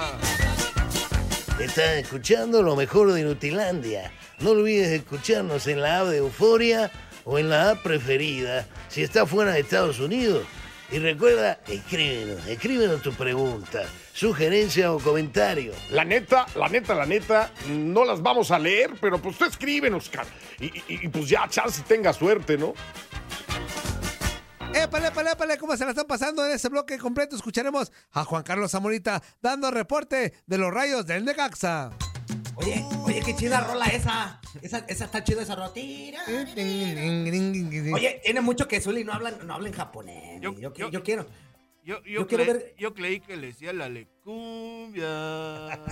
Estás 1.58 1.90
escuchando 1.96 2.62
lo 2.62 2.74
mejor 2.76 3.12
de 3.12 3.20
Inutilandia. 3.20 4.12
No 4.40 4.50
olvides 4.50 4.88
escucharnos 4.88 5.66
en 5.68 5.80
la 5.80 6.00
app 6.00 6.06
de 6.06 6.16
Euforia 6.18 6.90
o 7.24 7.38
en 7.38 7.48
la 7.50 7.70
app 7.70 7.82
preferida 7.82 8.66
si 8.88 9.02
estás 9.02 9.28
fuera 9.28 9.52
de 9.52 9.60
Estados 9.60 10.00
Unidos. 10.00 10.44
Y 10.90 10.98
recuerda, 10.98 11.60
escríbenos, 11.68 12.46
escríbenos 12.46 13.00
tu 13.02 13.12
pregunta, 13.14 13.82
sugerencia 14.12 14.92
o 14.92 14.98
comentario. 14.98 15.72
La 15.90 16.04
neta, 16.04 16.46
la 16.54 16.68
neta, 16.68 16.94
la 16.94 17.06
neta, 17.06 17.52
no 17.68 18.04
las 18.04 18.20
vamos 18.22 18.50
a 18.50 18.58
leer, 18.58 18.92
pero 19.00 19.20
pues 19.20 19.36
tú 19.38 19.44
escríbenos, 19.44 20.04
Oscar. 20.04 20.26
Y, 20.60 20.66
y- 20.66 20.84
y, 20.88 21.08
pues 21.08 21.28
ya, 21.28 21.48
chance 21.48 21.82
tenga 21.86 22.12
suerte, 22.12 22.56
¿no? 22.58 22.74
Épale, 24.74 25.08
épale, 25.08 25.32
épale, 25.32 25.58
¿cómo 25.58 25.76
se 25.76 25.84
la 25.84 25.90
están 25.90 26.06
pasando 26.06 26.44
en 26.46 26.52
ese 26.52 26.68
bloque 26.70 26.96
completo? 26.98 27.36
Escucharemos 27.36 27.92
a 28.12 28.24
Juan 28.24 28.42
Carlos 28.42 28.70
Zamorita 28.70 29.22
dando 29.42 29.70
reporte 29.70 30.32
de 30.46 30.58
los 30.58 30.72
rayos 30.72 31.06
del 31.06 31.24
Necaxa. 31.26 31.90
Oye, 32.54 32.82
oye, 33.04 33.20
qué 33.24 33.36
chida 33.36 33.60
rola 33.60 33.86
esa. 33.86 34.40
Esa, 34.62 34.78
esa 34.88 35.04
está 35.06 35.22
chida 35.24 35.42
esa 35.42 35.54
rola. 35.56 35.72
Tira. 35.72 36.20
Oye, 36.26 38.20
tiene 38.24 38.40
mucho 38.40 38.66
que 38.68 38.80
Zully 38.80 39.04
no 39.04 39.12
habla, 39.12 39.32
no 39.44 39.54
habla 39.54 39.68
en 39.68 39.74
japonés. 39.74 40.40
Yo, 40.40 40.52
yo, 40.58 40.72
yo 40.90 41.02
quiero. 41.02 41.26
Yo, 41.84 42.00
yo, 42.04 42.20
Yo 42.20 42.26
quiero 42.28 42.44
cre- 42.44 42.52
ver- 42.52 42.74
yo 42.78 42.94
creí 42.94 43.20
que 43.20 43.36
le 43.36 43.48
decía 43.48 43.72
la 43.72 43.88
lecumbia. 43.88 45.08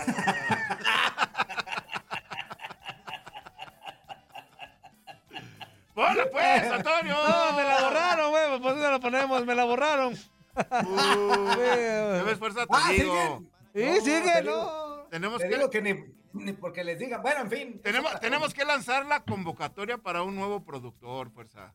¡Ponla 5.95 6.29
pues, 6.31 6.63
Antonio! 6.73 7.15
No, 7.15 7.53
me 7.57 7.65
la 7.65 7.81
borraron, 7.83 8.31
güey. 8.31 8.49
Pues 8.61 8.75
¿dónde 8.75 8.91
la 8.91 8.99
ponemos? 9.01 9.45
Me 9.47 9.55
la 9.55 9.65
borraron. 9.65 10.15
¿Te 10.55 12.23
ves 12.25 12.39
fuerza? 12.39 12.67
Te 12.67 12.73
Ah, 12.77 12.91
digo. 12.91 13.13
siguen. 13.75 13.95
Sí, 14.01 14.01
sigue, 14.05 14.33
te 14.33 14.43
no. 14.43 15.07
Tenemos 15.11 15.39
te 15.41 15.49
que- 15.49 15.57
digo 15.57 15.71
que 15.71 15.83
ni, 15.83 15.95
ni 16.33 16.53
porque 16.53 16.85
les 16.85 16.99
digan. 16.99 17.23
Bueno, 17.23 17.41
en 17.43 17.51
fin. 17.51 17.81
Tenemos, 17.83 18.19
tenemos 18.21 18.55
que 18.55 18.65
lanzar 18.65 19.07
la 19.07 19.23
convocatoria 19.25 19.99
para 19.99 20.23
un 20.23 20.37
nuevo 20.37 20.65
productor, 20.65 21.31
fuerza. 21.31 21.73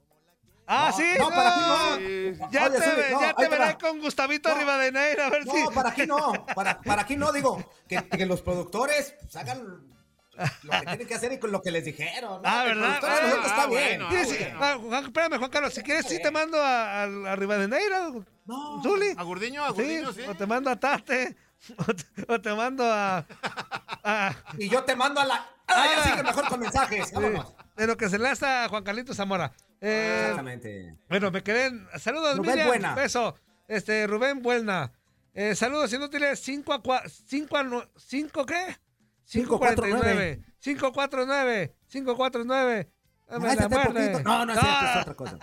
Ah, 0.68 0.90
No, 0.92 0.98
sí. 0.98 1.06
no, 1.18 1.30
para 1.30 1.54
ti 1.56 1.62
no. 1.62 2.50
Ya 2.50 2.66
Oye, 2.66 2.80
te, 2.80 3.12
no, 3.12 3.22
ya 3.22 3.50
veré 3.50 3.78
con 3.80 4.00
Gustavito 4.00 4.54
Rivadeneira, 4.56 5.28
a 5.28 5.30
ver 5.30 5.44
si. 5.44 5.64
No, 5.64 5.72
para 5.74 5.90
aquí 5.90 6.06
no. 6.08 6.46
Para, 6.56 6.82
para 6.82 7.02
aquí 7.04 7.16
no, 7.16 7.32
digo. 7.32 7.64
Que, 7.88 8.04
que 8.10 8.26
los 8.26 8.42
productores 8.42 9.14
hagan 9.36 9.64
lo 10.64 10.72
que 10.72 10.86
tienen 10.86 11.08
que 11.08 11.14
hacer 11.16 11.32
y 11.34 11.40
con 11.40 11.52
lo 11.52 11.62
que 11.62 11.72
les 11.72 11.86
dijeron. 11.86 12.42
¿no? 12.42 12.50
Ah, 12.50 12.64
¿verdad? 12.66 13.00
productor 13.00 13.16
de 13.16 13.22
nosotros 13.22 13.46
Ah, 13.46 13.56
está 13.56 13.68
bien. 13.68 14.00
bueno, 14.04 14.26
Sí, 14.26 14.36
sí. 14.36 14.46
Ah, 14.60 14.78
Juan- 14.82 15.04
espérame, 15.06 15.38
Juan 15.38 15.50
Carlos, 15.52 15.74
si 15.74 15.82
quieres, 15.84 16.06
sí 16.08 16.22
te 16.22 16.32
mando 16.32 16.62
a, 16.62 17.04
a, 17.04 17.04
a 17.04 17.36
Rivadeneira. 17.36 18.10
No. 18.46 18.82
Zuli. 18.84 19.14
A 19.18 19.24
Gurdiño, 19.24 19.64
a 19.64 19.70
Gurdiño, 19.70 20.12
sí. 20.14 20.22
O 20.28 20.36
te 20.36 20.46
mando 20.46 20.70
a 20.70 20.76
Tate. 20.76 21.36
O 21.78 21.94
te, 21.96 22.04
o 22.32 22.40
te 22.42 22.54
mando 22.54 22.84
a. 22.86 23.26
a- 24.04 24.36
Y 24.60 24.70
yo 24.70 24.84
te 24.84 24.96
mando 24.96 25.20
a 25.22 25.26
la. 25.26 25.48
Ah, 25.68 25.86
ya 25.96 26.04
sigue 26.04 26.24
mejor 26.24 26.48
con 26.48 26.60
mensajes. 26.60 27.12
Vámonos. 27.12 27.56
de 27.76 27.88
lo 27.88 27.98
que 27.98 28.10
se 28.10 28.18
le 28.20 28.30
hace 28.30 28.46
a 28.46 28.68
Juan 28.70 28.84
Carlitos 28.84 29.18
Zamora. 29.18 29.52
Eh, 29.82 30.20
Exactamente. 30.22 30.98
Bueno, 31.10 31.32
me 31.32 31.44
quedé. 31.44 31.72
Saludos, 32.00 32.38
Rubén 32.38 32.52
Miriam. 32.52 32.68
Buena. 32.68 32.96
Beso. 32.96 33.36
Este, 33.68 34.08
Rubén 34.08 34.42
Buena. 34.42 34.92
Eh, 35.34 35.56
saludos 35.56 35.92
inútiles. 35.94 36.40
5 36.40 36.74
a 36.74 36.82
4. 36.82 37.10
5 37.10 37.58
a 37.58 37.90
5 37.98 38.46
qué? 38.46 38.78
549. 39.26 40.42
549. 40.60 41.76
549. 41.88 42.92
Dame 43.28 43.48
Ah, 43.50 43.54
ese 43.54 43.56
la 43.60 43.64
está 43.66 43.68
muerde. 43.90 44.12
poquito. 44.12 44.30
No, 44.30 44.46
no 44.46 44.54
es 44.54 44.60
cierto, 44.60 44.86
es 44.86 44.98
otra 45.02 45.14
cosa. 45.16 45.38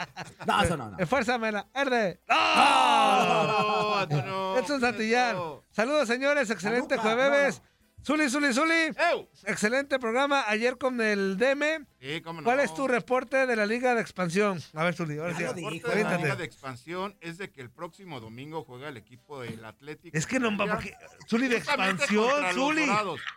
No, 0.47 0.63
eso 0.63 0.77
no, 0.77 0.91
no. 0.91 0.99
Esfuérzamela. 0.99 1.69
Erde. 1.75 2.21
No, 2.29 3.97
Antonio, 3.99 4.59
Edson 4.59 4.81
Santillán. 4.81 5.37
Saludos, 5.71 6.07
señores. 6.09 6.49
Excelente 6.51 6.97
jueves. 6.97 7.61
Zuli, 8.05 8.29
Zuli, 8.29 8.53
Zuli. 8.53 8.75
¡Ew! 9.12 9.29
Excelente 9.45 10.01
programa. 10.01 10.45
Ayer 10.49 10.77
con 10.77 11.01
el 11.01 11.37
DM. 11.38 11.87
Sí, 12.01 12.21
cómo 12.21 12.41
no. 12.41 12.45
¿Cuál 12.45 12.59
es 12.59 12.75
tu 12.75 12.88
reporte 12.88 13.47
de 13.47 13.55
la 13.55 13.65
Liga 13.65 13.95
de 13.95 14.01
Expansión? 14.01 14.61
A 14.75 14.83
ver, 14.83 14.95
Zuli. 14.95 15.19
Ahora 15.19 15.37
sí. 15.37 15.45
El 15.45 15.55
reporte 15.55 15.97
de 15.97 16.03
la. 16.03 16.17
Liga 16.17 16.37
de 16.37 16.45
Expansión 16.45 17.17
es 17.21 17.38
de 17.38 17.53
que 17.53 17.61
el 17.61 17.71
próximo 17.71 18.19
domingo 18.19 18.65
juega 18.65 18.88
el 18.88 18.97
equipo 18.97 19.41
del 19.41 19.65
Atlético. 19.65 20.17
Es 20.17 20.27
que 20.27 20.41
no, 20.41 20.57
porque. 20.57 20.97
Zuli 21.29 21.47
de 21.47 21.59
expansión, 21.59 22.53
Zuli. 22.55 22.87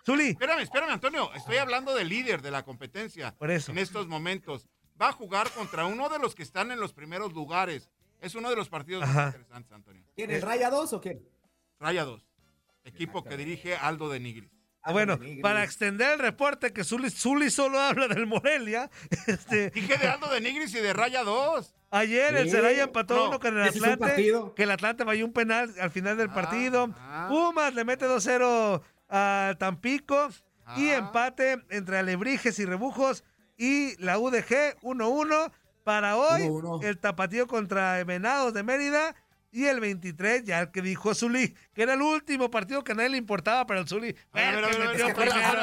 Zuli. 0.04 0.30
Espérame, 0.30 0.62
espérame, 0.62 0.90
Antonio. 0.90 1.32
Estoy 1.36 1.58
hablando 1.58 1.94
del 1.94 2.10
líder 2.10 2.42
de 2.42 2.50
la 2.50 2.64
competencia. 2.64 3.36
Por 3.36 3.52
eso. 3.52 3.72
En 3.72 3.78
estos 3.78 4.08
momentos. 4.08 4.68
Va 5.00 5.10
a 5.10 5.12
jugar 5.12 5.52
contra 5.52 5.86
uno 5.86 6.08
de 6.08 6.20
los 6.20 6.36
que 6.36 6.42
están 6.42 6.72
en 6.72 6.80
los 6.80 6.94
primeros 6.94 7.34
lugares. 7.34 7.92
Es 8.22 8.34
uno 8.34 8.50
de 8.50 8.56
los 8.56 8.70
partidos 8.70 9.04
Ajá. 9.04 9.14
más 9.14 9.26
interesantes, 9.28 9.72
Antonio. 9.74 10.04
¿Quién 10.16 10.32
el 10.32 10.42
Raya 10.42 10.70
2 10.70 10.94
o 10.94 11.02
qué? 11.02 11.22
Rayados. 11.80 12.26
Equipo 12.86 13.24
que 13.24 13.36
dirige 13.36 13.76
Aldo 13.76 14.10
de 14.10 14.20
Nigris. 14.20 14.55
Ah, 14.88 14.92
bueno, 14.92 15.20
para 15.42 15.64
extender 15.64 16.14
el 16.14 16.20
reporte 16.20 16.72
que 16.72 16.84
Zuli, 16.84 17.10
Zuli 17.10 17.50
solo 17.50 17.80
habla 17.80 18.08
del 18.08 18.28
Morelia. 18.28 18.90
Este, 19.28 19.72
de 19.72 20.08
Aldo 20.08 20.28
de 20.30 20.42
Nigris 20.42 20.74
y 20.76 20.80
de 20.80 20.94
Rayados. 20.94 21.74
ayer 21.90 22.36
el 22.36 22.52
Celaya 22.52 22.84
empató 22.84 23.16
no, 23.16 23.30
uno 23.30 23.40
con 23.40 23.58
el 23.58 23.64
Atlante. 23.68 24.32
Que 24.56 24.64
el 24.64 24.72
Atlante 24.72 25.04
falló 25.04 25.26
un 25.26 25.34
penal 25.34 25.74
al 25.82 25.90
final 25.90 26.18
del 26.18 26.30
Ah, 26.30 26.34
partido. 26.36 26.90
ah. 27.00 27.26
Pumas 27.30 27.74
le 27.74 27.84
mete 27.84 28.06
2-0 28.06 28.82
a 29.10 29.56
Tampico. 29.58 30.30
Y 30.78 30.90
Ah. 30.90 30.98
empate 30.98 31.64
entre 31.70 31.98
Alebrijes 31.98 32.58
y 32.60 32.66
Rebujos. 32.66 33.24
Y 33.58 33.96
la 34.04 34.20
UDG 34.20 34.78
1-1. 34.84 35.52
Para 35.84 36.16
hoy, 36.18 36.42
1-1. 36.48 36.82
el 36.84 36.98
tapatío 36.98 37.46
contra 37.48 38.04
Venados 38.04 38.54
de 38.56 38.64
Mérida. 38.64 39.16
Y 39.56 39.68
el 39.68 39.80
23, 39.80 40.44
ya 40.44 40.60
el 40.60 40.72
que 40.72 40.82
dijo 40.82 41.16
Zuli, 41.16 41.56
que 41.74 41.84
era 41.84 41.94
el 41.94 42.02
último 42.02 42.52
partido 42.52 42.84
que 42.84 42.92
a 42.92 42.96
nadie 42.96 43.08
le 43.12 43.18
importaba, 43.18 43.66
pero 43.66 43.80
el. 43.80 43.86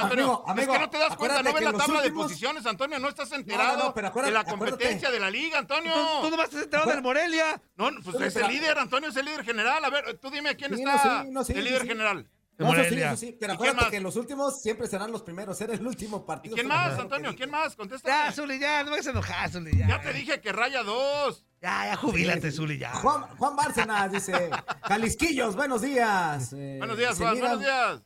Antonio, 0.03 0.43
Amigo, 0.49 0.73
es 0.73 0.79
que 0.79 0.85
no 0.85 0.91
te 0.91 0.99
das 0.99 1.15
cuenta, 1.17 1.39
acuérdate 1.41 1.43
no 1.45 1.53
ves 1.55 1.63
la 1.65 1.73
tabla 1.73 2.01
de 2.01 2.07
últimos- 2.09 2.27
posiciones, 2.29 2.65
Antonio, 2.65 2.99
no 2.99 3.09
estás 3.11 3.31
enterado 3.33 3.77
no, 3.89 3.95
pero 3.95 4.09
acuérdate- 4.09 4.31
de 4.31 4.35
la 4.35 4.41
acuérdate. 4.41 4.71
competencia 4.71 5.11
de 5.11 5.21
la 5.21 5.31
liga, 5.31 5.59
Antonio. 5.59 5.93
Tú, 5.93 6.23
tú 6.23 6.31
nomás 6.31 6.47
estás 6.49 6.63
enterado 6.63 6.91
del 6.91 7.03
Morelia. 7.03 7.61
No, 7.77 7.91
no, 7.91 8.01
pues 8.03 8.17
es 8.17 8.35
el 8.37 8.43
pero- 8.43 8.49
líder, 8.49 8.79
Antonio 8.79 9.09
es 9.11 9.17
el 9.17 9.27
líder 9.27 9.45
general. 9.45 9.85
A 9.85 9.91
ver, 9.91 10.19
tú 10.19 10.31
dime 10.31 10.57
quién 10.57 10.75
Sí, 10.75 10.83
está 10.83 10.95
no, 10.95 11.23
sí, 11.25 11.31
no, 11.31 11.45
sí, 11.45 11.53
el 11.53 11.59
sí, 11.59 11.65
líder 11.65 11.83
sí. 11.83 11.89
general. 11.89 12.27
No, 12.63 12.75
eso 12.75 12.89
sí, 12.95 13.01
eso 13.03 13.17
sí. 13.17 13.37
Pero 13.41 13.55
¿Y 13.55 13.57
quién 13.57 13.69
acuérdate 13.71 13.91
que 13.97 14.01
los 14.01 14.17
últimos 14.17 14.61
siempre 14.63 14.87
serán 14.87 15.11
los 15.13 15.23
primeros. 15.23 15.61
Era 15.61 15.75
el 15.75 15.87
último 15.87 16.19
¿Y 16.19 16.27
partido. 16.27 16.55
quién 16.55 16.67
más, 16.69 16.99
Antonio? 16.99 17.35
¿Quién 17.37 17.51
más? 17.51 17.75
Contesta. 17.77 18.09
Ya, 18.09 18.33
Zuli, 18.33 18.59
ya, 18.59 18.83
no 18.85 18.91
me 18.91 18.97
hagas 18.97 19.07
enojar, 19.07 19.51
Zuli, 19.51 19.77
ya. 19.77 19.89
Ya 19.89 20.01
te 20.01 20.13
dije 20.13 20.41
que 20.41 20.53
raya 20.53 20.83
dos. 20.83 21.45
Ya, 21.61 21.87
ya, 21.87 21.97
jubílate, 21.97 22.51
Zuli, 22.51 22.79
ya. 22.79 22.93
Juan, 22.95 23.23
Juan 23.37 23.55
Bárcenas 23.57 24.11
dice: 24.13 24.51
Jalisquillos, 24.83 25.55
buenos 25.57 25.83
días. 25.83 26.53
Eh, 26.53 26.77
Buenos 26.79 26.99
días, 26.99 27.17
Juan. 27.19 27.35
miran- 27.35 27.41
Buenos 27.59 27.61
días. 27.61 28.03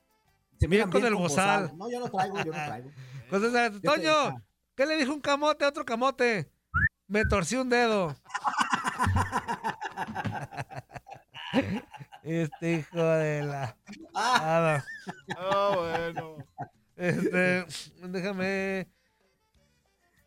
Se 0.59 0.69
miran 0.69 0.90
con 0.90 1.01
bien 1.03 1.12
el 1.12 1.19
bozal. 1.19 1.73
No, 1.77 1.90
yo 1.90 2.01
no 2.01 2.09
traigo, 2.11 2.37
yo 2.38 2.45
no 2.47 2.53
traigo. 2.53 2.90
Entonces, 3.31 3.83
Toño, 3.83 4.12
ah. 4.12 4.35
¿qué 4.75 4.87
le 4.87 4.97
dijo 4.97 5.12
un 5.12 5.21
camote 5.21 5.64
a 5.64 5.69
otro 5.69 5.85
camote? 5.85 6.51
Me 7.09 7.25
torcí 7.25 7.57
un 7.57 7.69
dedo. 7.69 8.16
Este 12.29 12.73
hijo 12.73 13.01
de 13.03 13.43
la. 13.45 13.77
Ah, 14.15 14.83
bueno. 15.77 16.39
Este, 16.97 17.65
déjame. 18.03 18.89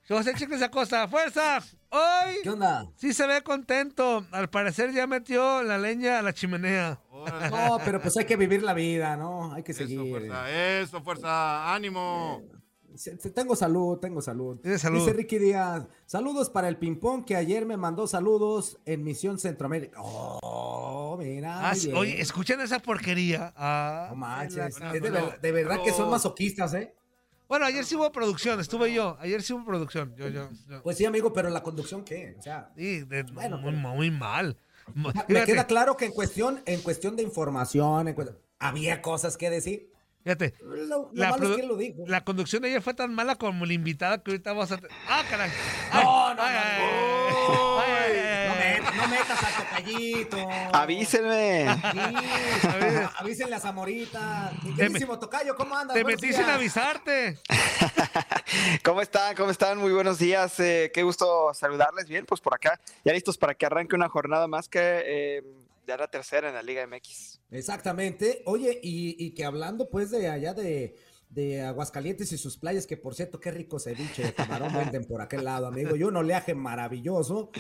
José 0.08 0.34
Chicles 0.34 0.62
Acosta, 0.62 1.08
fuerza. 1.08 1.60
Hoy 1.90 2.36
¿Qué 2.42 2.50
onda? 2.52 2.88
sí 2.96 3.14
se 3.14 3.28
ve 3.28 3.42
contento. 3.44 4.26
Al 4.32 4.50
parecer 4.50 4.92
ya 4.94 5.06
metió 5.08 5.62
la 5.62 5.78
leña 5.78 6.20
a 6.20 6.22
la 6.22 6.34
chimenea. 6.34 7.00
No, 7.52 7.78
pero 7.84 8.02
pues 8.02 8.16
hay 8.18 8.26
que 8.26 8.38
vivir 8.38 8.64
la 8.64 8.74
vida, 8.74 9.18
¿no? 9.18 9.54
Hay 9.54 9.62
que 9.64 9.74
Eso, 9.74 9.80
seguir. 9.80 10.10
fuerza, 10.10 10.50
eso, 10.80 11.02
fuerza. 11.04 11.76
Ánimo. 11.76 12.42
Tengo 13.34 13.56
salud, 13.56 13.98
tengo 14.00 14.22
salud. 14.22 14.58
Dice 14.64 15.14
Ricky 15.14 15.38
Díaz, 15.38 15.88
saludos 16.06 16.50
para 16.50 16.68
el 16.68 16.78
ping-pong 16.78 17.24
que 17.26 17.36
ayer 17.36 17.66
me 17.66 17.78
mandó 17.78 18.08
saludos 18.08 18.78
en 18.86 19.04
Misión 19.04 19.40
Centroamérica. 19.40 20.00
Oh, 20.02 21.16
mira. 21.20 21.70
Ah, 21.70 21.74
oye, 21.96 22.20
escuchen 22.22 22.60
esa 22.62 22.80
porquería. 22.80 23.54
Ah, 23.56 24.08
No 24.10 24.16
manches, 24.16 24.80
la- 24.80 24.92
de, 24.94 25.02
no, 25.02 25.12
ver- 25.12 25.42
de 25.42 25.52
verdad 25.52 25.84
que 25.84 25.92
son 25.94 26.10
masoquistas, 26.10 26.74
¿eh? 26.74 26.94
Bueno, 27.48 27.66
ayer 27.66 27.84
sí 27.84 27.96
hubo 27.96 28.12
producción, 28.12 28.60
estuve 28.60 28.94
yo. 28.94 29.18
Ayer 29.20 29.42
sí 29.42 29.54
hubo 29.54 29.66
producción. 29.66 30.14
Yo, 30.16 30.28
yo, 30.28 30.50
yo. 30.70 30.84
Pues 30.84 30.98
sí, 30.98 31.06
amigo, 31.06 31.34
pero 31.34 31.50
la 31.50 31.64
conducción, 31.64 32.04
¿qué? 32.04 32.36
O 32.38 32.42
sea, 32.42 32.72
Sí, 32.76 33.02
de- 33.02 33.24
Bueno, 33.24 33.58
muy, 33.58 33.72
pero- 33.74 33.90
muy 33.96 34.12
mal. 34.12 34.58
me 34.96 35.12
Fíjate, 35.12 35.46
queda 35.46 35.66
claro 35.68 35.96
que 35.98 36.06
en 36.06 36.12
cuestión, 36.12 36.62
en 36.66 36.82
cuestión 36.82 37.16
de 37.16 37.24
información, 37.24 38.08
en 38.08 38.14
cuestión- 38.14 38.38
había 38.60 39.02
cosas 39.02 39.38
que 39.38 39.50
decir. 39.50 39.90
Fíjate, 40.30 40.54
Lo, 40.62 40.78
lo 40.86 41.10
La 41.14 41.32
malo 41.32 41.50
es 41.50 41.56
que 41.56 41.62
él 41.64 41.68
lo 41.68 41.76
dijo. 41.76 42.04
la 42.06 42.24
conducción 42.24 42.62
de 42.62 42.68
ayer 42.68 42.82
fue 42.84 42.94
tan 42.94 43.14
mala 43.16 43.36
como 43.36 43.66
la 43.66 43.74
invitada 43.74 44.22
que 44.22 44.30
ahorita 44.30 44.54
vamos 44.54 44.72
a... 44.72 44.80
¡Ah, 45.08 45.24
caray! 45.28 45.50
No, 45.92 46.34
no, 46.36 46.42
Ay, 46.44 46.54
no, 46.54 46.60
ay, 46.60 46.80
no. 46.80 47.80
ay, 47.80 47.92
ay, 47.92 48.18
ay, 48.76 48.82
No, 48.84 49.02
no 49.02 49.08
metas 49.08 49.44
al 49.44 49.66
tocallito. 49.66 50.38
Avísenme. 50.74 51.66
Sí, 51.82 51.98
avísenle 53.18 53.56
a 53.56 53.60
Zamorita. 53.60 54.52
Mi 54.64 55.00
tocayo, 55.20 55.56
¿cómo 55.56 55.76
andas? 55.76 55.96
Te 55.96 56.04
Buenos 56.04 56.22
metí 56.22 56.32
sin 56.34 56.46
avisarte. 56.46 57.40
¿Cómo 58.84 59.02
están? 59.02 59.36
¿Cómo 59.36 59.50
están? 59.50 59.80
Muy 59.80 59.94
buenos 59.94 60.20
días. 60.20 60.60
eh, 60.60 60.92
qué 60.94 61.02
gusto 61.02 61.52
saludarles. 61.56 62.08
Bien, 62.08 62.26
pues 62.28 62.40
por 62.40 62.54
acá, 62.54 62.80
ya 63.04 63.14
listos 63.14 63.38
para 63.38 63.56
que 63.56 63.66
arranque 63.66 63.96
una 63.96 64.10
jornada 64.10 64.48
más 64.48 64.70
que 64.70 64.80
eh, 65.06 65.44
ya 65.90 65.98
la 65.98 66.08
tercera 66.08 66.50
en 66.50 66.54
la 66.54 66.62
Liga 66.62 66.86
MX. 66.86 67.42
Exactamente. 67.52 68.44
Oye, 68.46 68.80
y, 68.82 69.32
que 69.32 69.44
hablando 69.44 69.90
pues 69.90 70.12
de 70.12 70.30
allá 70.30 70.54
de, 70.54 70.96
de 71.30 71.62
Aguascalientes 71.64 72.32
y 72.32 72.38
sus 72.38 72.58
playas, 72.58 72.86
que 72.86 72.96
por 72.96 73.16
cierto, 73.16 73.40
qué 73.40 73.52
rico 73.52 73.80
ceviche 73.80 74.24
de 74.24 74.34
camarón 74.34 74.74
venden 74.74 75.06
por 75.06 75.22
aquel 75.22 75.44
lado, 75.44 75.68
amigo. 75.68 75.96
Y 75.96 76.04
un 76.04 76.16
oleaje 76.16 76.54
maravilloso. 76.54 77.52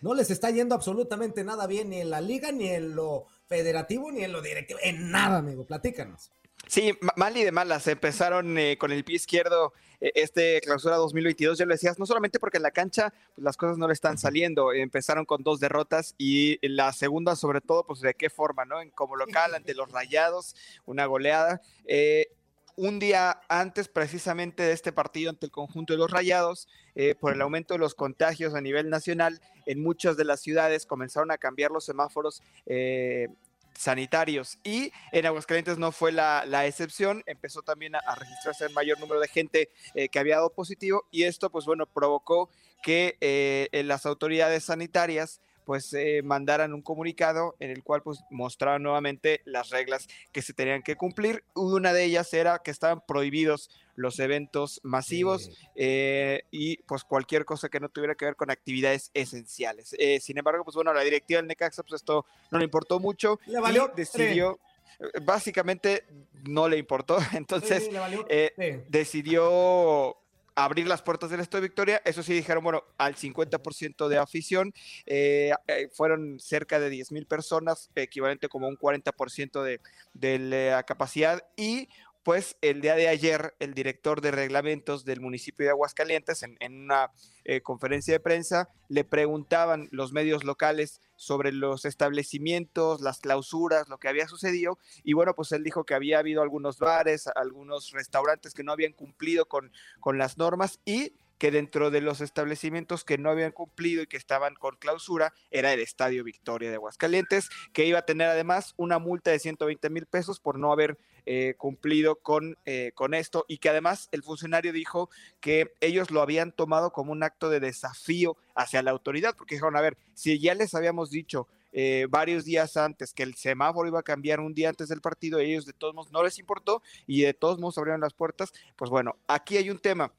no 0.00 0.14
les 0.14 0.30
está 0.30 0.50
yendo 0.50 0.74
absolutamente 0.74 1.44
nada 1.44 1.66
bien 1.68 1.90
ni 1.90 2.00
en 2.00 2.10
la 2.10 2.20
liga, 2.20 2.50
ni 2.50 2.68
en 2.68 2.96
lo 2.96 3.26
federativo, 3.46 4.10
ni 4.10 4.24
en 4.24 4.32
lo 4.32 4.42
directivo, 4.42 4.80
en 4.82 5.10
nada, 5.10 5.38
amigo. 5.38 5.64
Platícanos. 5.64 6.32
Sí, 6.66 6.92
ma- 7.00 7.12
mal 7.16 7.36
y 7.36 7.44
de 7.44 7.52
malas. 7.52 7.86
Empezaron 7.88 8.56
eh, 8.58 8.76
con 8.78 8.92
el 8.92 9.04
pie 9.04 9.16
izquierdo 9.16 9.72
eh, 10.00 10.12
este 10.14 10.60
clausura 10.60 10.96
2022. 10.96 11.58
Ya 11.58 11.64
lo 11.66 11.72
decías, 11.74 11.98
no 11.98 12.06
solamente 12.06 12.38
porque 12.38 12.58
en 12.58 12.62
la 12.62 12.70
cancha 12.70 13.12
pues, 13.34 13.44
las 13.44 13.56
cosas 13.56 13.76
no 13.78 13.88
le 13.88 13.92
están 13.92 14.18
saliendo. 14.18 14.72
Empezaron 14.72 15.24
con 15.24 15.42
dos 15.42 15.58
derrotas 15.58 16.14
y 16.16 16.58
la 16.66 16.92
segunda, 16.92 17.34
sobre 17.34 17.60
todo, 17.60 17.84
pues 17.84 18.00
de 18.00 18.14
qué 18.14 18.30
forma, 18.30 18.64
¿no? 18.64 18.80
En 18.80 18.90
como 18.90 19.16
local 19.16 19.54
ante 19.54 19.74
los 19.74 19.90
Rayados, 19.92 20.54
una 20.86 21.06
goleada. 21.06 21.60
Eh, 21.86 22.28
un 22.76 22.98
día 22.98 23.40
antes 23.48 23.88
precisamente 23.88 24.62
de 24.62 24.72
este 24.72 24.92
partido 24.92 25.28
ante 25.28 25.46
el 25.46 25.52
conjunto 25.52 25.92
de 25.92 25.98
los 25.98 26.10
Rayados, 26.10 26.66
eh, 26.94 27.14
por 27.14 27.34
el 27.34 27.42
aumento 27.42 27.74
de 27.74 27.78
los 27.78 27.94
contagios 27.94 28.54
a 28.54 28.60
nivel 28.60 28.88
nacional, 28.88 29.40
en 29.66 29.82
muchas 29.82 30.16
de 30.16 30.24
las 30.24 30.40
ciudades 30.40 30.86
comenzaron 30.86 31.30
a 31.30 31.36
cambiar 31.36 31.72
los 31.72 31.84
semáforos 31.84 32.42
eh, 32.66 33.28
sanitarios 33.74 34.58
y 34.62 34.92
en 35.12 35.26
Aguascalientes 35.26 35.78
no 35.78 35.92
fue 35.92 36.12
la, 36.12 36.44
la 36.46 36.66
excepción, 36.66 37.22
empezó 37.26 37.62
también 37.62 37.94
a, 37.94 38.14
registrarse 38.14 38.64
el 38.64 38.72
mayor 38.72 39.00
número 39.00 39.20
de 39.20 39.28
gente 39.28 39.70
eh, 39.94 40.08
que 40.08 40.18
había 40.18 40.36
dado 40.36 40.50
positivo 40.50 41.04
y 41.10 41.24
esto 41.24 41.50
pues 41.50 41.64
bueno 41.64 41.86
provocó 41.86 42.50
que 42.82 43.16
eh, 43.20 43.68
eh, 43.72 43.82
las 43.82 44.06
autoridades 44.06 44.64
sanitarias 44.64 45.40
pues 45.64 45.94
mandaran 46.24 46.74
un 46.74 46.82
comunicado 46.82 47.54
en 47.60 47.70
el 47.70 47.84
cual 47.84 48.02
pues 48.02 48.18
mostraban 48.28 48.82
nuevamente 48.82 49.40
las 49.44 49.70
reglas 49.70 50.08
que 50.32 50.42
se 50.42 50.52
tenían 50.52 50.82
que 50.82 50.96
cumplir. 50.96 51.44
Una 51.54 51.92
de 51.92 52.02
ellas 52.02 52.34
era 52.34 52.58
que 52.58 52.72
estaban 52.72 53.02
prohibidos 53.06 53.70
los 54.00 54.18
eventos 54.18 54.80
masivos 54.82 55.50
eh, 55.76 56.42
y 56.50 56.78
pues 56.84 57.04
cualquier 57.04 57.44
cosa 57.44 57.68
que 57.68 57.80
no 57.80 57.88
tuviera 57.88 58.14
que 58.14 58.24
ver 58.24 58.36
con 58.36 58.50
actividades 58.50 59.10
esenciales. 59.14 59.94
Eh, 59.98 60.20
sin 60.20 60.38
embargo, 60.38 60.64
pues 60.64 60.74
bueno, 60.74 60.92
la 60.94 61.02
directiva 61.02 61.38
del 61.38 61.48
Necaxa 61.48 61.82
pues 61.82 62.00
esto 62.00 62.24
no 62.50 62.58
le 62.58 62.64
importó 62.64 62.98
mucho 62.98 63.38
Le 63.46 63.58
y 63.58 63.60
valió 63.60 63.92
decidió, 63.94 64.58
eh, 64.98 65.20
básicamente 65.22 66.04
no 66.44 66.68
le 66.68 66.78
importó, 66.78 67.18
entonces 67.34 67.84
Sí, 67.84 67.90
le 67.90 67.98
valió 67.98 68.26
eh, 68.28 68.52
tre. 68.56 68.84
decidió 68.88 70.16
abrir 70.56 70.86
las 70.86 71.00
puertas 71.00 71.30
del 71.30 71.40
Estadio 71.40 71.62
Victoria. 71.62 72.02
Eso 72.04 72.22
sí, 72.22 72.34
dijeron, 72.34 72.62
bueno, 72.62 72.84
al 72.98 73.14
50% 73.14 74.08
de 74.08 74.18
afición. 74.18 74.74
eh, 75.06 75.52
eh, 75.68 75.88
fueron 75.92 76.38
cerca 76.38 76.78
de 76.78 76.90
10 76.90 77.12
mil 77.12 77.24
personas, 77.26 77.88
equivalente 77.94 78.48
como 78.48 78.66
a 78.66 78.68
un 78.68 78.76
40% 78.76 79.62
de, 79.62 79.80
de 80.12 80.38
la 80.38 80.82
capacidad. 80.82 81.42
Y 81.56 81.88
pues 82.22 82.56
el 82.60 82.80
día 82.80 82.94
de 82.96 83.08
ayer, 83.08 83.54
el 83.60 83.74
director 83.74 84.20
de 84.20 84.30
reglamentos 84.30 85.04
del 85.04 85.20
municipio 85.20 85.64
de 85.64 85.70
Aguascalientes, 85.70 86.42
en, 86.42 86.82
una 86.84 87.10
eh, 87.44 87.62
conferencia 87.62 88.14
de 88.14 88.20
prensa, 88.20 88.68
le 88.88 89.04
preguntaban 89.04 89.88
los 89.90 90.12
medios 90.12 90.44
locales 90.44 91.00
sobre 91.16 91.52
los 91.52 91.84
establecimientos, 91.84 93.00
las 93.00 93.20
clausuras, 93.20 93.88
lo 93.88 93.98
que 93.98 94.08
había 94.08 94.28
sucedido. 94.28 94.78
Y 95.02 95.14
bueno, 95.14 95.34
pues 95.34 95.52
él 95.52 95.64
dijo 95.64 95.84
que 95.84 95.94
había 95.94 96.18
habido 96.18 96.42
algunos 96.42 96.78
bares, 96.78 97.26
algunos 97.34 97.90
restaurantes 97.92 98.52
que 98.54 98.64
no 98.64 98.72
habían 98.72 98.92
cumplido 98.92 99.46
con, 99.46 99.72
con 100.00 100.18
las 100.18 100.36
normas 100.36 100.78
y 100.84 101.14
que 101.40 101.50
dentro 101.50 101.90
de 101.90 102.02
los 102.02 102.20
establecimientos 102.20 103.02
que 103.02 103.16
no 103.16 103.30
habían 103.30 103.50
cumplido 103.50 104.02
y 104.02 104.06
que 104.06 104.18
estaban 104.18 104.54
con 104.54 104.76
clausura 104.76 105.32
era 105.50 105.72
el 105.72 105.80
Estadio 105.80 106.22
Victoria 106.22 106.68
de 106.68 106.76
Aguascalientes, 106.76 107.48
que 107.72 107.86
iba 107.86 107.98
a 107.98 108.04
tener 108.04 108.28
además 108.28 108.74
una 108.76 108.98
multa 108.98 109.30
de 109.30 109.38
120 109.38 109.88
mil 109.88 110.04
pesos 110.04 110.38
por 110.38 110.58
no 110.58 110.70
haber 110.70 110.98
eh, 111.24 111.54
cumplido 111.56 112.16
con, 112.16 112.58
eh, 112.66 112.92
con 112.94 113.14
esto 113.14 113.46
y 113.48 113.56
que 113.56 113.70
además 113.70 114.10
el 114.12 114.22
funcionario 114.22 114.70
dijo 114.70 115.08
que 115.40 115.72
ellos 115.80 116.10
lo 116.10 116.20
habían 116.20 116.52
tomado 116.52 116.92
como 116.92 117.10
un 117.12 117.22
acto 117.22 117.48
de 117.48 117.58
desafío 117.58 118.36
hacia 118.54 118.82
la 118.82 118.90
autoridad, 118.90 119.34
porque 119.34 119.54
dijeron, 119.54 119.76
a 119.76 119.80
ver, 119.80 119.96
si 120.12 120.38
ya 120.38 120.54
les 120.54 120.74
habíamos 120.74 121.10
dicho 121.10 121.48
eh, 121.72 122.06
varios 122.10 122.44
días 122.44 122.76
antes 122.76 123.14
que 123.14 123.22
el 123.22 123.34
semáforo 123.34 123.88
iba 123.88 124.00
a 124.00 124.02
cambiar 124.02 124.40
un 124.40 124.52
día 124.52 124.68
antes 124.68 124.90
del 124.90 125.00
partido, 125.00 125.38
ellos 125.38 125.64
de 125.64 125.72
todos 125.72 125.94
modos 125.94 126.12
no 126.12 126.22
les 126.22 126.38
importó 126.38 126.82
y 127.06 127.22
de 127.22 127.32
todos 127.32 127.58
modos 127.58 127.78
abrieron 127.78 128.02
las 128.02 128.12
puertas, 128.12 128.52
pues 128.76 128.90
bueno, 128.90 129.16
aquí 129.26 129.56
hay 129.56 129.70
un 129.70 129.78
tema 129.78 130.12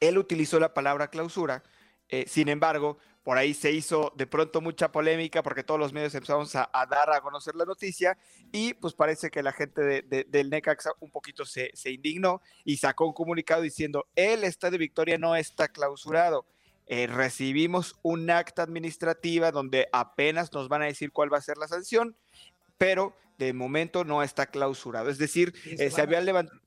él 0.00 0.18
utilizó 0.18 0.58
la 0.58 0.74
palabra 0.74 1.08
clausura, 1.08 1.62
eh, 2.08 2.24
sin 2.26 2.48
embargo, 2.48 2.98
por 3.22 3.36
ahí 3.36 3.52
se 3.54 3.70
hizo 3.70 4.12
de 4.16 4.26
pronto 4.26 4.60
mucha 4.62 4.90
polémica 4.90 5.42
porque 5.42 5.62
todos 5.62 5.78
los 5.78 5.92
medios 5.92 6.14
empezamos 6.14 6.56
a, 6.56 6.68
a 6.72 6.86
dar 6.86 7.12
a 7.12 7.20
conocer 7.20 7.54
la 7.54 7.66
noticia 7.66 8.16
y 8.50 8.72
pues 8.74 8.94
parece 8.94 9.30
que 9.30 9.42
la 9.42 9.52
gente 9.52 9.82
de- 9.82 10.02
de- 10.02 10.24
del 10.24 10.48
Necaxa 10.50 10.90
un 11.00 11.10
poquito 11.10 11.44
se, 11.44 11.70
se 11.74 11.90
indignó 11.90 12.40
y 12.64 12.78
sacó 12.78 13.06
un 13.06 13.12
comunicado 13.12 13.60
diciendo, 13.62 14.08
el 14.16 14.42
Estadio 14.44 14.78
Victoria 14.78 15.18
no 15.18 15.36
está 15.36 15.68
clausurado. 15.68 16.46
Eh, 16.86 17.06
recibimos 17.06 17.94
un 18.02 18.30
acta 18.30 18.62
administrativa 18.62 19.52
donde 19.52 19.86
apenas 19.92 20.52
nos 20.52 20.68
van 20.68 20.82
a 20.82 20.86
decir 20.86 21.12
cuál 21.12 21.32
va 21.32 21.36
a 21.38 21.42
ser 21.42 21.56
la 21.58 21.68
sanción, 21.68 22.16
pero 22.78 23.14
de 23.38 23.52
momento 23.52 24.02
no 24.04 24.22
está 24.24 24.46
clausurado. 24.46 25.08
Es 25.10 25.18
decir, 25.18 25.54
eh, 25.66 25.76
se 25.76 25.90
van 25.90 26.00
a- 26.00 26.02
había 26.04 26.20
levantado... 26.22 26.58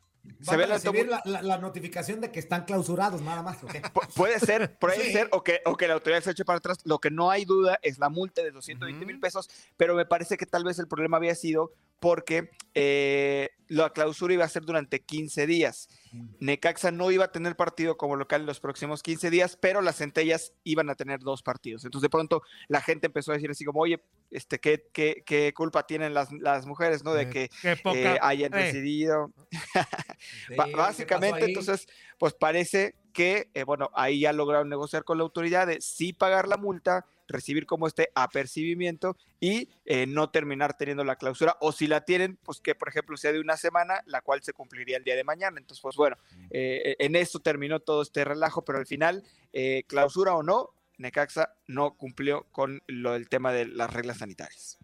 Se 0.42 0.54
había 0.54 0.66
a 0.66 0.70
recibir 0.70 1.08
la, 1.08 1.22
la- 1.26 1.42
la 1.42 1.58
notificación 1.58 2.22
de 2.22 2.32
que 2.32 2.40
están 2.40 2.64
clausurados, 2.66 3.22
nada 3.22 3.42
más. 3.42 3.58
Puede 4.16 4.40
ser, 4.40 4.78
puede 4.78 5.02
Sí. 5.02 5.12
ser, 5.12 5.28
o 5.32 5.44
que, 5.44 5.62
o 5.66 5.76
que 5.76 5.88
la 5.88 5.96
autoridad 5.96 6.22
se 6.22 6.32
eche 6.32 6.46
para 6.46 6.58
atrás. 6.58 6.80
Lo 6.86 7.00
que 7.00 7.12
no 7.12 7.30
hay 7.30 7.46
duda 7.46 7.78
es 7.82 8.00
la 8.00 8.10
multa 8.10 8.42
de 8.42 8.52
220 8.52 9.06
mil 9.06 9.20
pesos, 9.20 9.50
pero 9.78 9.96
me 9.96 10.06
parece 10.06 10.38
que 10.38 10.46
tal 10.46 10.64
vez 10.64 10.80
el 10.80 10.88
problema 10.88 11.18
había 11.18 11.36
sido 11.36 11.74
porque 12.04 12.50
eh, 12.74 13.52
la 13.70 13.92
clausura 13.92 14.34
iba 14.34 14.44
a 14.44 14.50
ser 14.50 14.64
durante 14.64 15.00
15 15.00 15.48
días. 15.48 15.88
Necaxa 16.42 16.92
no 16.92 17.12
iba 17.12 17.24
a 17.26 17.32
tener 17.32 17.56
partido 17.56 17.96
como 17.96 18.18
local 18.18 18.42
en 18.42 18.48
los 18.48 18.60
próximos 18.60 19.02
15 19.02 19.30
días, 19.30 19.58
pero 19.60 19.82
las 19.82 19.96
centellas 19.98 20.52
iban 20.66 20.90
a 20.90 20.96
tener 20.96 21.22
dos 21.22 21.44
partidos. 21.44 21.86
Entonces, 21.86 22.04
de 22.04 22.10
pronto, 22.10 22.42
la 22.68 22.82
gente 22.82 23.08
empezó 23.08 23.32
a 23.32 23.36
decir 23.36 23.50
así 23.50 23.64
como, 23.64 23.80
oye, 23.80 24.04
este, 24.32 24.60
¿qué, 24.60 24.86
qué, 24.92 25.24
qué 25.26 25.54
culpa 25.56 25.88
tienen 25.88 26.14
las, 26.14 26.30
las 26.34 26.66
mujeres, 26.66 27.06
¿no? 27.06 27.14
De 27.14 27.30
que 27.30 27.50
qué 27.62 27.78
poca- 27.78 28.16
eh, 28.16 28.20
hayan 28.22 28.54
eh. 28.54 28.64
decidido. 28.66 29.32
Ba- 29.74 29.86
¿qué 30.50 30.56
pasó 30.58 30.78
básicamente, 30.78 31.46
entonces, 31.46 31.88
pues 32.20 32.34
parece 32.34 32.96
que, 33.14 33.50
eh, 33.54 33.64
bueno, 33.64 33.90
ahí 33.94 34.20
ya 34.20 34.34
lograron 34.34 34.68
negociar 34.68 35.06
con 35.06 35.18
la 35.20 35.24
autoridad 35.24 35.68
de 35.68 35.80
sí 35.80 36.12
pagar 36.12 36.50
la 36.50 36.58
multa, 36.58 37.06
recibir 37.34 37.66
como 37.66 37.88
este 37.88 38.10
apercibimiento 38.16 39.18
y 39.42 39.68
eh, 39.86 40.06
no 40.08 40.30
terminar 40.30 40.78
teniendo 40.78 41.04
la 41.04 41.18
clausura, 41.18 41.58
o 41.60 41.72
si 41.74 41.88
la 41.88 42.06
tienen, 42.06 42.38
pues 42.44 42.62
que, 42.62 42.76
por 42.76 42.88
ejemplo, 42.88 43.18
sea 43.18 43.34
de 43.34 43.42
una 43.42 43.58
semana, 43.58 44.02
la 44.06 44.22
cual 44.22 44.42
se 44.44 44.54
cumpliría 44.54 44.96
el 44.98 45.04
día 45.04 45.16
de 45.18 45.26
mañana. 45.26 45.60
Entonces, 45.60 45.82
pues 45.82 45.98
bueno, 45.98 46.16
eh, 46.50 46.96
en 47.00 47.16
esto 47.18 47.40
terminó 47.42 47.82
todo 47.82 48.02
este 48.02 48.24
relajo, 48.24 48.64
pero 48.64 48.80
al 48.80 48.88
final, 48.88 49.24
eh, 49.52 49.84
clausura 49.88 50.36
o 50.36 50.44
no, 50.44 50.70
Necaxa 50.98 51.56
no 51.68 51.96
cumplió 51.98 52.46
con 52.52 52.82
lo 52.88 53.14
del 53.14 53.28
tema 53.28 53.52
de 53.52 53.66
las 53.66 53.92
reglas 53.92 54.20
sanitarias. 54.20 54.78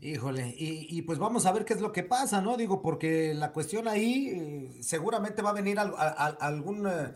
Híjole, 0.00 0.52
y, 0.58 0.88
y 0.98 1.02
pues 1.02 1.20
vamos 1.20 1.46
a 1.46 1.52
ver 1.52 1.64
qué 1.64 1.74
es 1.74 1.80
lo 1.80 1.92
que 1.92 2.02
pasa, 2.02 2.40
¿no? 2.42 2.56
Digo, 2.56 2.82
porque 2.82 3.34
la 3.34 3.52
cuestión 3.52 3.86
ahí 3.86 4.30
eh, 4.34 4.82
seguramente 4.82 5.42
va 5.42 5.50
a 5.50 5.52
venir 5.52 5.78
al- 5.78 5.94
a- 5.96 6.08
a- 6.26 6.36
algún 6.40 6.88
eh, 6.88 7.12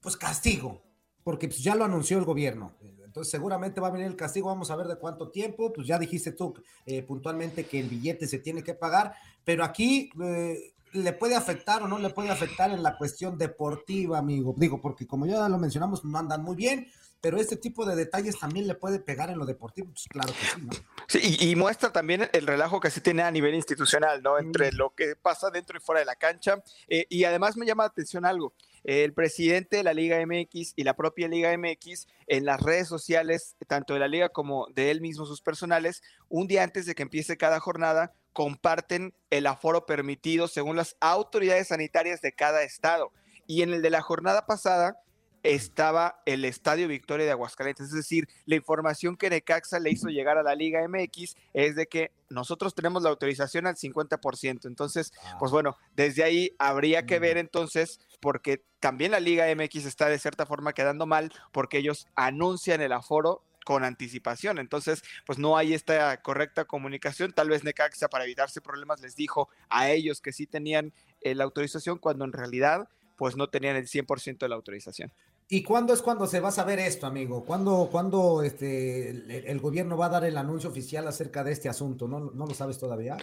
pues 0.00 0.16
castigo, 0.16 0.80
porque 1.22 1.48
pues, 1.48 1.62
ya 1.62 1.74
lo 1.74 1.84
anunció 1.84 2.16
el 2.16 2.24
gobierno. 2.24 2.72
Entonces 3.14 3.30
seguramente 3.30 3.80
va 3.80 3.86
a 3.86 3.90
venir 3.92 4.08
el 4.08 4.16
castigo, 4.16 4.48
vamos 4.48 4.72
a 4.72 4.76
ver 4.76 4.88
de 4.88 4.96
cuánto 4.96 5.30
tiempo, 5.30 5.72
pues 5.72 5.86
ya 5.86 6.00
dijiste 6.00 6.32
tú 6.32 6.52
eh, 6.84 7.00
puntualmente 7.04 7.64
que 7.64 7.78
el 7.78 7.88
billete 7.88 8.26
se 8.26 8.40
tiene 8.40 8.64
que 8.64 8.74
pagar, 8.74 9.14
pero 9.44 9.62
aquí 9.62 10.10
eh, 10.20 10.74
le 10.94 11.12
puede 11.12 11.36
afectar 11.36 11.80
o 11.84 11.86
no 11.86 12.00
le 12.00 12.10
puede 12.10 12.30
afectar 12.30 12.72
en 12.72 12.82
la 12.82 12.98
cuestión 12.98 13.38
deportiva, 13.38 14.18
amigo. 14.18 14.52
Digo, 14.58 14.80
porque 14.80 15.06
como 15.06 15.26
ya 15.26 15.48
lo 15.48 15.58
mencionamos, 15.58 16.04
no 16.04 16.18
andan 16.18 16.42
muy 16.42 16.56
bien, 16.56 16.88
pero 17.20 17.36
este 17.36 17.56
tipo 17.56 17.86
de 17.86 17.94
detalles 17.94 18.36
también 18.36 18.66
le 18.66 18.74
puede 18.74 18.98
pegar 18.98 19.30
en 19.30 19.38
lo 19.38 19.46
deportivo, 19.46 19.90
pues 19.92 20.08
claro 20.08 20.32
que 20.32 20.46
sí, 20.46 20.60
¿no? 20.60 20.72
Sí, 21.06 21.20
y, 21.38 21.50
y 21.50 21.54
muestra 21.54 21.92
también 21.92 22.28
el 22.32 22.48
relajo 22.48 22.80
que 22.80 22.90
se 22.90 23.00
tiene 23.00 23.22
a 23.22 23.30
nivel 23.30 23.54
institucional, 23.54 24.24
¿no? 24.24 24.40
Entre 24.40 24.72
lo 24.72 24.90
que 24.90 25.14
pasa 25.14 25.50
dentro 25.50 25.78
y 25.78 25.80
fuera 25.80 26.00
de 26.00 26.06
la 26.06 26.16
cancha. 26.16 26.64
Eh, 26.88 27.06
y 27.08 27.22
además 27.22 27.56
me 27.56 27.64
llama 27.64 27.84
la 27.84 27.90
atención 27.90 28.26
algo. 28.26 28.54
El 28.84 29.14
presidente 29.14 29.78
de 29.78 29.82
la 29.82 29.94
Liga 29.94 30.18
MX 30.24 30.74
y 30.76 30.84
la 30.84 30.94
propia 30.94 31.26
Liga 31.26 31.56
MX 31.56 32.06
en 32.26 32.44
las 32.44 32.60
redes 32.60 32.86
sociales, 32.86 33.56
tanto 33.66 33.94
de 33.94 34.00
la 34.00 34.08
liga 34.08 34.28
como 34.28 34.66
de 34.74 34.90
él 34.90 35.00
mismo, 35.00 35.24
sus 35.24 35.40
personales, 35.40 36.02
un 36.28 36.46
día 36.46 36.62
antes 36.62 36.84
de 36.84 36.94
que 36.94 37.02
empiece 37.02 37.38
cada 37.38 37.60
jornada, 37.60 38.12
comparten 38.34 39.14
el 39.30 39.46
aforo 39.46 39.86
permitido 39.86 40.48
según 40.48 40.76
las 40.76 40.96
autoridades 41.00 41.68
sanitarias 41.68 42.20
de 42.20 42.34
cada 42.34 42.62
estado. 42.62 43.10
Y 43.46 43.62
en 43.62 43.72
el 43.72 43.80
de 43.80 43.90
la 43.90 44.02
jornada 44.02 44.46
pasada, 44.46 45.00
estaba 45.44 46.22
el 46.24 46.44
Estadio 46.44 46.88
Victoria 46.88 47.26
de 47.26 47.32
Aguascalientes. 47.32 47.86
Es 47.86 47.92
decir, 47.92 48.28
la 48.46 48.56
información 48.56 49.16
que 49.16 49.30
Necaxa 49.30 49.78
le 49.78 49.90
hizo 49.90 50.08
llegar 50.08 50.38
a 50.38 50.42
la 50.42 50.54
Liga 50.54 50.80
MX 50.88 51.36
es 51.52 51.76
de 51.76 51.86
que 51.86 52.10
nosotros 52.30 52.74
tenemos 52.74 53.02
la 53.02 53.10
autorización 53.10 53.66
al 53.66 53.76
50%. 53.76 54.66
Entonces, 54.66 55.12
pues 55.38 55.52
bueno, 55.52 55.76
desde 55.94 56.24
ahí 56.24 56.56
habría 56.58 57.04
que 57.06 57.18
ver 57.18 57.36
entonces, 57.36 58.00
porque 58.20 58.64
también 58.80 59.12
la 59.12 59.20
Liga 59.20 59.46
MX 59.54 59.84
está 59.84 60.08
de 60.08 60.18
cierta 60.18 60.46
forma 60.46 60.72
quedando 60.72 61.06
mal, 61.06 61.30
porque 61.52 61.78
ellos 61.78 62.08
anuncian 62.16 62.80
el 62.80 62.92
aforo 62.92 63.44
con 63.66 63.84
anticipación. 63.84 64.58
Entonces, 64.58 65.02
pues 65.26 65.38
no 65.38 65.58
hay 65.58 65.74
esta 65.74 66.22
correcta 66.22 66.64
comunicación. 66.64 67.32
Tal 67.32 67.50
vez 67.50 67.64
Necaxa, 67.64 68.08
para 68.08 68.24
evitarse 68.24 68.62
problemas, 68.62 69.00
les 69.00 69.14
dijo 69.14 69.50
a 69.68 69.90
ellos 69.90 70.20
que 70.22 70.32
sí 70.32 70.46
tenían 70.46 70.92
eh, 71.20 71.34
la 71.34 71.44
autorización, 71.44 71.98
cuando 71.98 72.24
en 72.24 72.32
realidad, 72.32 72.88
pues 73.16 73.36
no 73.36 73.48
tenían 73.48 73.76
el 73.76 73.88
100% 73.88 74.38
de 74.38 74.48
la 74.48 74.54
autorización. 74.54 75.12
¿Y 75.48 75.62
cuándo 75.62 75.92
es 75.92 76.02
cuando 76.02 76.26
se 76.26 76.40
va 76.40 76.48
a 76.48 76.52
saber 76.52 76.78
esto, 76.78 77.06
amigo? 77.06 77.44
¿Cuándo, 77.44 77.88
cuándo 77.90 78.42
este, 78.42 79.10
el, 79.10 79.30
el 79.30 79.60
gobierno 79.60 79.96
va 79.96 80.06
a 80.06 80.10
dar 80.10 80.24
el 80.24 80.36
anuncio 80.38 80.70
oficial 80.70 81.06
acerca 81.06 81.44
de 81.44 81.52
este 81.52 81.68
asunto? 81.68 82.08
¿No, 82.08 82.20
no 82.20 82.46
lo 82.46 82.54
sabes 82.54 82.78
todavía? 82.78 83.16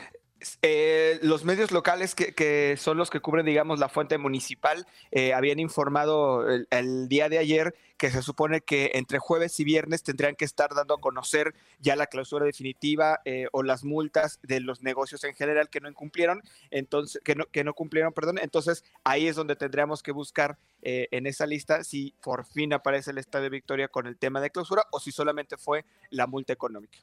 Eh, 0.61 1.19
los 1.21 1.45
medios 1.45 1.71
locales 1.71 2.15
que, 2.15 2.33
que 2.33 2.75
son 2.77 2.97
los 2.97 3.09
que 3.09 3.19
cubren, 3.19 3.45
digamos, 3.45 3.79
la 3.79 3.89
fuente 3.89 4.17
municipal, 4.17 4.87
eh, 5.11 5.33
habían 5.33 5.59
informado 5.59 6.47
el, 6.47 7.07
día 7.07 7.29
de 7.29 7.37
ayer 7.37 7.75
que 7.97 8.09
se 8.09 8.23
supone 8.23 8.61
que 8.61 8.91
entre 8.95 9.19
jueves 9.19 9.59
y 9.59 9.63
viernes 9.63 10.01
tendrían 10.01 10.35
que 10.35 10.45
estar 10.45 10.73
dando 10.73 10.95
a 10.95 10.99
conocer 10.99 11.53
ya 11.79 11.95
la 11.95 12.07
clausura 12.07 12.45
definitiva 12.45 13.21
eh, 13.25 13.47
o 13.51 13.61
las 13.61 13.83
multas 13.83 14.39
de 14.41 14.59
los 14.59 14.81
negocios 14.81 15.23
en 15.23 15.35
general 15.35 15.69
que 15.69 15.81
no 15.81 15.89
incumplieron, 15.89 16.41
entonces 16.71 17.21
que 17.23 17.35
no, 17.35 17.45
que 17.45 17.63
no 17.63 17.75
cumplieron, 17.75 18.11
perdón. 18.11 18.39
Entonces 18.39 18.83
ahí 19.03 19.27
es 19.27 19.35
donde 19.35 19.55
tendríamos 19.55 20.01
que 20.01 20.11
buscar 20.11 20.57
eh, 20.81 21.07
en 21.11 21.27
esa 21.27 21.45
lista 21.45 21.83
si 21.83 22.15
por 22.23 22.45
fin 22.45 22.73
aparece 22.73 23.11
el 23.11 23.19
Estadio 23.19 23.51
Victoria 23.51 23.87
con 23.87 24.07
el 24.07 24.17
tema 24.17 24.41
de 24.41 24.49
clausura 24.49 24.87
o 24.91 24.99
si 24.99 25.11
solamente 25.11 25.57
fue 25.57 25.85
la 26.09 26.25
multa 26.25 26.53
económica. 26.53 26.97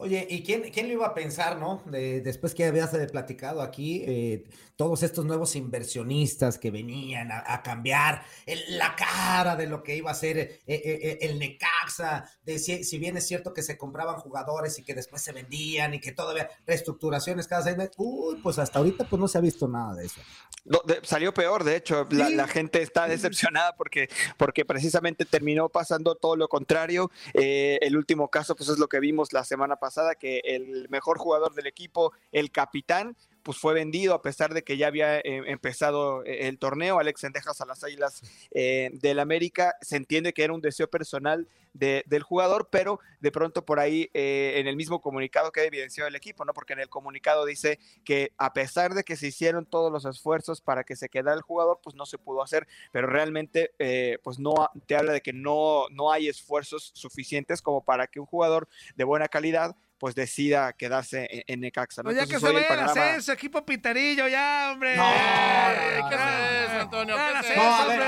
Oye, 0.00 0.26
¿y 0.30 0.44
quién, 0.44 0.70
quién 0.72 0.86
lo 0.86 0.92
iba 0.94 1.06
a 1.08 1.14
pensar, 1.14 1.58
no? 1.58 1.82
De- 1.86 2.20
después 2.20 2.54
que 2.54 2.64
habías 2.64 2.94
eh, 2.94 3.06
platicado 3.08 3.60
aquí, 3.60 4.04
eh, 4.06 4.44
todos 4.76 5.02
estos 5.02 5.24
nuevos 5.24 5.56
inversionistas 5.56 6.56
que 6.56 6.70
venían 6.70 7.32
a, 7.32 7.42
a 7.44 7.64
cambiar 7.64 8.22
el- 8.46 8.78
la 8.78 8.94
cara 8.94 9.56
de 9.56 9.66
lo 9.66 9.82
que 9.82 9.96
iba 9.96 10.12
a 10.12 10.14
ser 10.14 10.38
eh, 10.38 10.60
eh, 10.68 11.18
el 11.22 11.40
Necaxa, 11.40 12.30
de 12.44 12.60
si, 12.60 12.84
si 12.84 12.98
bien 12.98 13.16
es 13.16 13.26
cierto 13.26 13.52
que 13.52 13.62
se 13.62 13.76
compraban 13.76 14.20
jugadores 14.20 14.78
y 14.78 14.84
que 14.84 14.94
después 14.94 15.20
se 15.20 15.32
vendían 15.32 15.94
y 15.94 16.00
que 16.00 16.12
todavía 16.12 16.48
reestructuraciones 16.64 17.48
cada 17.48 17.62
seis 17.62 17.76
meses, 17.76 17.94
uy, 17.96 18.36
pues 18.40 18.58
hasta 18.60 18.78
ahorita 18.78 19.08
pues 19.08 19.18
no 19.18 19.26
se 19.26 19.38
ha 19.38 19.40
visto 19.40 19.66
nada 19.66 19.94
de 19.96 20.06
eso. 20.06 20.20
No, 20.64 20.80
de- 20.86 21.00
salió 21.02 21.34
peor, 21.34 21.64
de 21.64 21.74
hecho, 21.74 22.06
la, 22.10 22.30
la 22.30 22.46
gente 22.46 22.82
está 22.82 23.08
decepcionada 23.08 23.74
porque, 23.74 24.08
porque 24.36 24.64
precisamente 24.64 25.24
terminó 25.24 25.70
pasando 25.70 26.14
todo 26.14 26.36
lo 26.36 26.46
contrario. 26.48 27.10
El 27.32 27.96
último 27.96 28.28
caso, 28.28 28.54
pues 28.54 28.68
es 28.68 28.78
lo 28.78 28.86
que 28.88 29.00
vimos 29.00 29.32
la 29.32 29.44
semana 29.44 29.76
pasada, 29.76 29.87
que 30.14 30.40
el 30.44 30.88
mejor 30.88 31.18
jugador 31.18 31.54
del 31.54 31.66
equipo, 31.66 32.12
el 32.32 32.50
capitán, 32.50 33.16
pues 33.48 33.56
fue 33.56 33.72
vendido 33.72 34.12
a 34.12 34.20
pesar 34.20 34.52
de 34.52 34.62
que 34.62 34.76
ya 34.76 34.88
había 34.88 35.20
eh, 35.20 35.22
empezado 35.24 36.22
eh, 36.26 36.48
el 36.48 36.58
torneo. 36.58 36.98
Alex 36.98 37.22
Sendejas 37.22 37.58
a 37.62 37.64
las 37.64 37.82
Águilas 37.82 38.20
eh, 38.50 38.90
del 38.92 39.18
América. 39.18 39.74
Se 39.80 39.96
entiende 39.96 40.34
que 40.34 40.44
era 40.44 40.52
un 40.52 40.60
deseo 40.60 40.86
personal 40.90 41.48
de- 41.72 42.04
del 42.06 42.22
jugador, 42.22 42.68
pero 42.70 43.00
de 43.20 43.32
pronto 43.32 43.64
por 43.64 43.80
ahí 43.80 44.10
eh, 44.12 44.56
en 44.56 44.66
el 44.66 44.76
mismo 44.76 45.00
comunicado 45.00 45.50
queda 45.50 45.64
evidenciado 45.64 46.08
el 46.08 46.14
equipo, 46.14 46.44
¿no? 46.44 46.52
Porque 46.52 46.74
en 46.74 46.80
el 46.80 46.90
comunicado 46.90 47.46
dice 47.46 47.78
que 48.04 48.32
a 48.36 48.52
pesar 48.52 48.92
de 48.92 49.02
que 49.02 49.16
se 49.16 49.28
hicieron 49.28 49.64
todos 49.64 49.90
los 49.90 50.04
esfuerzos 50.04 50.60
para 50.60 50.84
que 50.84 50.94
se 50.94 51.08
quedara 51.08 51.34
el 51.34 51.40
jugador, 51.40 51.80
pues 51.82 51.96
no 51.96 52.04
se 52.04 52.18
pudo 52.18 52.42
hacer, 52.42 52.68
pero 52.92 53.06
realmente 53.06 53.70
pues 54.22 54.38
no 54.38 54.52
te 54.86 54.94
habla 54.94 55.12
de 55.14 55.22
que 55.22 55.32
no, 55.32 55.88
no 55.90 56.12
hay 56.12 56.28
esfuerzos 56.28 56.90
suficientes 56.94 57.62
como 57.62 57.82
para 57.82 58.08
que 58.08 58.20
un 58.20 58.26
jugador 58.26 58.68
de 58.94 59.04
buena 59.04 59.28
calidad 59.28 59.74
pues 59.98 60.14
decida 60.14 60.72
quedarse 60.72 61.28
en, 61.30 61.42
en 61.46 61.60
Necaxa. 61.60 62.02
¿no? 62.02 62.06
Pues 62.10 62.16
ya 62.16 62.26
que 62.26 62.38
se 62.40 62.46
el 62.46 62.54
vaya 62.54 62.68
panorama- 62.68 62.92
ascenso, 62.92 63.32
equipo 63.32 63.64
pitarillo, 63.66 64.28
ya, 64.28 64.70
hombre. 64.72 64.96
No, 64.96 65.04
¿Qué 66.08 66.14
es 66.14 66.70
eso, 66.70 66.80
Antonio? 66.80 67.16
Ya, 67.16 67.40
¿Qué 67.42 67.48
el 67.48 67.56
No, 67.56 67.88
ver. 67.88 67.98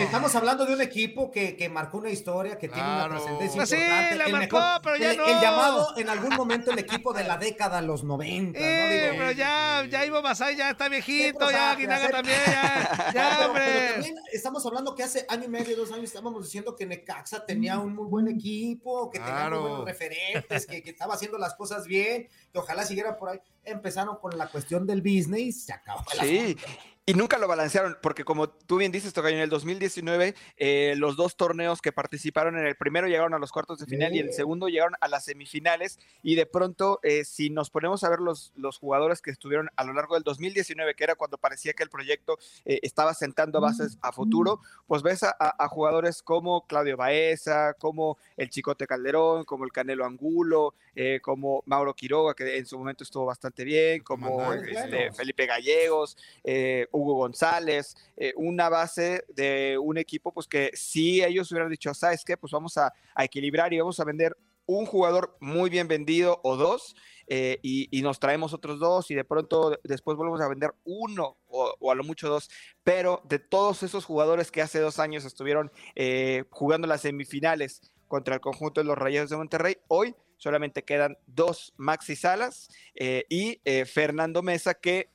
Ah, 0.00 0.04
Estamos 0.04 0.34
hablando 0.34 0.64
de 0.66 0.74
un 0.74 0.80
equipo 0.80 1.30
que, 1.30 1.56
que 1.56 1.68
marcó 1.68 1.98
una 1.98 2.10
historia, 2.10 2.58
que 2.58 2.68
tiene 2.68 2.82
una 2.82 3.08
Pues 3.08 3.22
sí, 3.68 3.76
importante. 3.76 4.16
la 4.16 4.24
el, 4.26 4.32
marcó, 4.32 4.60
pero 4.82 4.96
ya 4.96 5.10
el- 5.12 5.16
no. 5.18 5.26
el 5.26 5.40
llamado 5.40 5.96
en 5.96 6.08
algún 6.08 6.30
momento 6.34 6.70
el 6.72 6.78
equipo 6.78 7.12
de 7.12 7.24
la 7.24 7.36
década, 7.36 7.80
los 7.80 8.04
90, 8.04 8.58
¿no? 8.58 8.64
Eh, 8.64 9.02
Digo, 9.02 9.14
pero 9.18 9.32
ya, 9.32 9.84
ya 9.90 10.04
Ivo 10.06 10.22
Basay 10.22 10.56
ya 10.56 10.70
está 10.70 10.88
viejito, 10.88 11.50
ya 11.50 11.74
Guinaga 11.74 12.04
hacer- 12.06 12.10
también, 12.12 12.38
ya, 12.46 13.10
ya, 13.14 13.50
pero, 13.52 13.92
también 13.94 14.16
estamos 14.32 14.64
hablando 14.66 14.94
que 14.94 15.02
hace 15.02 15.26
año 15.28 15.44
y 15.44 15.48
medio, 15.48 15.76
dos 15.76 15.92
años, 15.92 16.04
estábamos 16.04 16.44
diciendo 16.44 16.74
que 16.74 16.86
Necaxa 16.86 17.44
tenía 17.44 17.78
un 17.78 17.94
muy 17.94 18.06
buen 18.06 18.28
equipo, 18.28 19.10
que 19.10 19.18
tenía 19.18 19.48
muy 19.50 19.58
buenos 19.58 19.84
referentes, 19.84 20.66
que, 20.66 20.82
que 20.82 20.90
estaba 20.90 21.14
haciendo 21.14 21.38
las 21.38 21.54
cosas 21.54 21.86
bien, 21.86 22.28
que 22.52 22.58
ojalá 22.58 22.84
siguiera 22.84 23.16
por 23.16 23.28
ahí. 23.30 23.40
Empezaron 23.64 24.16
con 24.16 24.36
la 24.38 24.46
cuestión 24.48 24.86
del 24.86 25.02
business, 25.02 25.64
se 25.66 25.72
acabó 25.72 26.04
el 26.14 26.20
Sí, 26.28 26.38
asunto. 26.38 26.66
Y 27.06 27.14
nunca 27.14 27.38
lo 27.38 27.48
balancearon, 27.48 27.96
porque 28.02 28.24
como 28.24 28.48
tú 28.50 28.76
bien 28.76 28.92
dices, 28.92 29.12
Tocayo, 29.12 29.34
en 29.36 29.42
el 29.42 29.50
2019, 29.50 30.34
eh, 30.58 30.94
los 30.96 31.16
dos 31.16 31.36
torneos 31.36 31.80
que 31.82 31.90
participaron 31.90 32.56
en 32.56 32.66
el 32.66 32.76
primero 32.76 33.08
llegaron 33.08 33.34
a 33.34 33.38
los 33.40 33.50
cuartos 33.50 33.78
de 33.80 33.86
final 33.86 34.14
y 34.14 34.20
el 34.20 34.32
segundo 34.32 34.68
llegaron 34.68 34.94
a 35.00 35.08
las 35.08 35.24
semifinales. 35.24 35.98
Y 36.22 36.36
de 36.36 36.46
pronto, 36.46 37.00
eh, 37.02 37.24
si 37.24 37.50
nos 37.50 37.70
ponemos 37.70 38.04
a 38.04 38.10
ver 38.10 38.20
los, 38.20 38.52
los 38.54 38.78
jugadores 38.78 39.22
que 39.22 39.30
estuvieron 39.32 39.70
a 39.74 39.82
lo 39.84 39.92
largo 39.92 40.14
del 40.14 40.22
2019, 40.22 40.94
que 40.94 41.02
era 41.02 41.16
cuando 41.16 41.36
parecía 41.38 41.72
que 41.72 41.82
el 41.82 41.90
proyecto 41.90 42.38
eh, 42.64 42.78
estaba 42.82 43.12
sentando 43.14 43.60
bases 43.60 43.98
a 44.02 44.12
futuro, 44.12 44.60
pues 44.86 45.02
ves 45.02 45.24
a- 45.24 45.34
a 45.38 45.68
jugadores 45.68 46.22
como 46.22 46.64
Claudio 46.68 46.96
Baeza, 46.96 47.74
como 47.74 48.18
el 48.36 48.50
Chicote 48.50 48.86
Calderón, 48.86 49.44
como 49.44 49.64
el 49.64 49.72
Canelo 49.72 50.04
Angulo, 50.04 50.74
eh, 51.02 51.18
como 51.18 51.62
Mauro 51.64 51.94
Quiroga, 51.94 52.34
que 52.34 52.58
en 52.58 52.66
su 52.66 52.76
momento 52.76 53.04
estuvo 53.04 53.24
bastante 53.24 53.64
bien, 53.64 54.02
como 54.02 54.52
este. 54.52 55.10
Felipe 55.12 55.46
Gallegos, 55.46 56.14
eh, 56.44 56.86
Hugo 56.92 57.14
González, 57.14 57.96
eh, 58.18 58.34
una 58.36 58.68
base 58.68 59.24
de 59.28 59.78
un 59.78 59.96
equipo, 59.96 60.30
pues 60.30 60.46
que 60.46 60.70
si 60.74 61.24
ellos 61.24 61.50
hubieran 61.52 61.70
dicho, 61.70 61.94
¿sabes 61.94 62.22
qué? 62.22 62.36
Pues 62.36 62.52
vamos 62.52 62.76
a, 62.76 62.92
a 63.14 63.24
equilibrar 63.24 63.72
y 63.72 63.78
vamos 63.78 63.98
a 63.98 64.04
vender 64.04 64.36
un 64.66 64.84
jugador 64.84 65.38
muy 65.40 65.70
bien 65.70 65.88
vendido 65.88 66.38
o 66.42 66.56
dos, 66.56 66.94
eh, 67.28 67.58
y, 67.62 67.88
y 67.96 68.02
nos 68.02 68.20
traemos 68.20 68.52
otros 68.52 68.78
dos, 68.78 69.10
y 69.10 69.14
de 69.14 69.24
pronto 69.24 69.78
después 69.82 70.18
volvemos 70.18 70.42
a 70.42 70.48
vender 70.48 70.74
uno 70.84 71.38
o, 71.48 71.74
o 71.80 71.90
a 71.90 71.94
lo 71.94 72.04
mucho 72.04 72.28
dos. 72.28 72.50
Pero 72.84 73.22
de 73.24 73.38
todos 73.38 73.82
esos 73.82 74.04
jugadores 74.04 74.50
que 74.50 74.60
hace 74.60 74.80
dos 74.80 74.98
años 74.98 75.24
estuvieron 75.24 75.72
eh, 75.94 76.44
jugando 76.50 76.86
las 76.86 77.00
semifinales 77.00 77.90
contra 78.06 78.34
el 78.34 78.40
conjunto 78.42 78.82
de 78.82 78.84
los 78.84 78.98
Rayados 78.98 79.30
de 79.30 79.36
Monterrey, 79.38 79.78
hoy 79.88 80.14
solamente 80.40 80.82
quedan 80.82 81.16
dos 81.26 81.72
Maxi 81.76 82.16
Salas 82.16 82.68
eh, 82.94 83.24
y 83.28 83.60
eh, 83.64 83.84
Fernando 83.84 84.42
Mesa, 84.42 84.74
que 84.74 85.08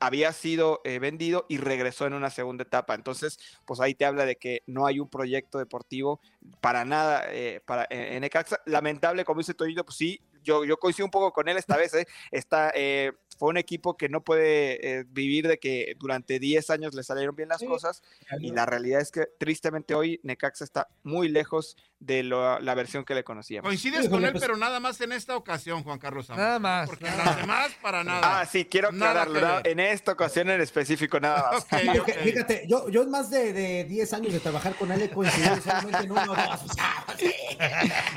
había 0.00 0.32
sido 0.32 0.80
eh, 0.84 1.00
vendido 1.00 1.44
y 1.48 1.58
regresó 1.58 2.06
en 2.06 2.14
una 2.14 2.30
segunda 2.30 2.62
etapa. 2.62 2.94
Entonces, 2.94 3.38
pues 3.66 3.80
ahí 3.80 3.94
te 3.94 4.04
habla 4.04 4.24
de 4.26 4.36
que 4.36 4.62
no 4.66 4.86
hay 4.86 5.00
un 5.00 5.10
proyecto 5.10 5.58
deportivo 5.58 6.20
para 6.60 6.84
nada 6.84 7.24
eh, 7.28 7.60
para, 7.66 7.86
en, 7.90 8.14
en 8.14 8.20
Necaxa. 8.20 8.60
Lamentable, 8.64 9.24
como 9.24 9.40
dice 9.40 9.54
Toñito, 9.54 9.84
pues 9.84 9.96
sí, 9.96 10.20
yo, 10.44 10.64
yo 10.64 10.76
coincido 10.78 11.04
un 11.04 11.10
poco 11.10 11.32
con 11.32 11.48
él 11.48 11.56
esta 11.56 11.76
vez. 11.76 11.94
eh, 11.94 12.06
Está, 12.30 12.70
eh, 12.76 13.12
fue 13.38 13.50
un 13.50 13.56
equipo 13.56 13.96
que 13.96 14.08
no 14.08 14.22
puede 14.22 15.00
eh, 15.00 15.04
vivir 15.08 15.46
de 15.46 15.58
que 15.58 15.94
durante 15.98 16.38
10 16.38 16.70
años 16.70 16.94
le 16.94 17.02
salieron 17.02 17.36
bien 17.36 17.48
las 17.48 17.62
cosas 17.62 18.02
y 18.40 18.50
la 18.50 18.66
realidad 18.66 19.00
es 19.00 19.12
que 19.12 19.26
tristemente 19.38 19.94
hoy 19.94 20.18
Necaxa 20.24 20.64
está 20.64 20.88
muy 21.04 21.28
lejos 21.28 21.76
de 22.00 22.22
lo- 22.22 22.60
la 22.60 22.74
versión 22.74 23.04
que 23.04 23.14
le 23.14 23.24
conocíamos. 23.24 23.68
Coincides 23.68 24.08
con 24.08 24.24
él, 24.24 24.32
pero 24.38 24.56
nada 24.56 24.78
más 24.78 25.00
en 25.00 25.10
esta 25.12 25.36
ocasión, 25.36 25.82
Juan 25.82 25.98
Carlos. 25.98 26.28
Nada 26.28 26.58
más. 26.60 26.88
Porque 26.88 27.06
en 27.08 27.18
las 27.18 27.36
demás, 27.36 27.70
para 27.82 28.04
nada. 28.04 28.40
Ah, 28.40 28.46
sí, 28.46 28.64
quiero 28.66 28.92
Nada 28.92 29.22
aclararlo. 29.22 29.68
En 29.68 29.80
esta 29.80 30.12
ocasión 30.12 30.48
en 30.50 30.60
específico, 30.60 31.18
nada 31.18 31.50
más. 31.52 31.66
Fíjate, 31.66 32.12
fíjate, 32.14 32.64
yo, 32.68 32.88
yo 32.88 33.02
en 33.02 33.10
más 33.10 33.30
de, 33.30 33.52
de 33.52 33.84
10 33.84 34.12
años 34.12 34.32
de 34.32 34.38
trabajar 34.40 34.76
con 34.76 34.92
él 34.92 35.02
he 35.02 35.10
coincidido 35.10 35.56
solamente 35.60 36.04
en 36.04 36.12
uno 36.12 36.32
o 36.32 36.36
dos. 36.36 36.60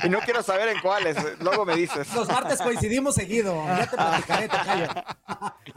Y 0.04 0.08
no 0.08 0.20
quiero 0.20 0.42
saber 0.42 0.68
en 0.68 0.80
cuáles, 0.80 1.16
luego 1.40 1.64
me 1.64 1.76
dices. 1.76 2.12
Los 2.14 2.28
martes 2.28 2.60
coincidimos 2.60 3.14
seguido. 3.14 3.64
Ya 3.66 3.90
te 3.90 3.96
platicaré, 3.96 4.48
tocayo. 4.48 4.88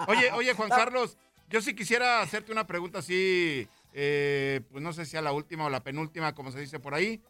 Oye, 0.07 0.31
oye, 0.33 0.53
Juan 0.53 0.69
Carlos, 0.69 1.17
yo 1.49 1.61
sí 1.61 1.73
quisiera 1.75 2.21
hacerte 2.21 2.51
una 2.51 2.67
pregunta 2.67 2.99
así, 2.99 3.67
eh, 3.93 4.61
pues 4.71 4.83
no 4.83 4.93
sé 4.93 5.05
si 5.05 5.17
a 5.17 5.21
la 5.21 5.31
última 5.31 5.65
o 5.65 5.69
la 5.69 5.81
penúltima, 5.83 6.35
como 6.35 6.51
se 6.51 6.59
dice 6.59 6.79
por 6.79 6.93
ahí. 6.93 7.21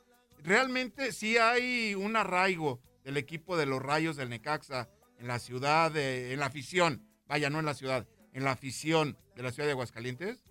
Realmente 0.45 1.11
sí 1.11 1.39
hay 1.39 1.95
un 1.95 2.15
arraigo 2.15 2.79
del 3.03 3.17
equipo 3.17 3.57
de 3.57 3.65
los 3.65 3.81
Rayos 3.81 4.15
del 4.15 4.29
Necaxa 4.29 4.87
en 5.17 5.25
la 5.25 5.39
ciudad, 5.39 5.97
en 5.97 6.39
la 6.39 6.45
afición, 6.45 7.03
vaya, 7.25 7.49
no 7.49 7.57
en 7.57 7.65
la 7.65 7.73
ciudad, 7.73 8.05
en 8.31 8.43
la 8.43 8.51
afición 8.51 9.17
de 9.35 9.41
la 9.41 9.51
ciudad 9.51 9.65
de 9.65 9.71
Aguascalientes. 9.71 10.43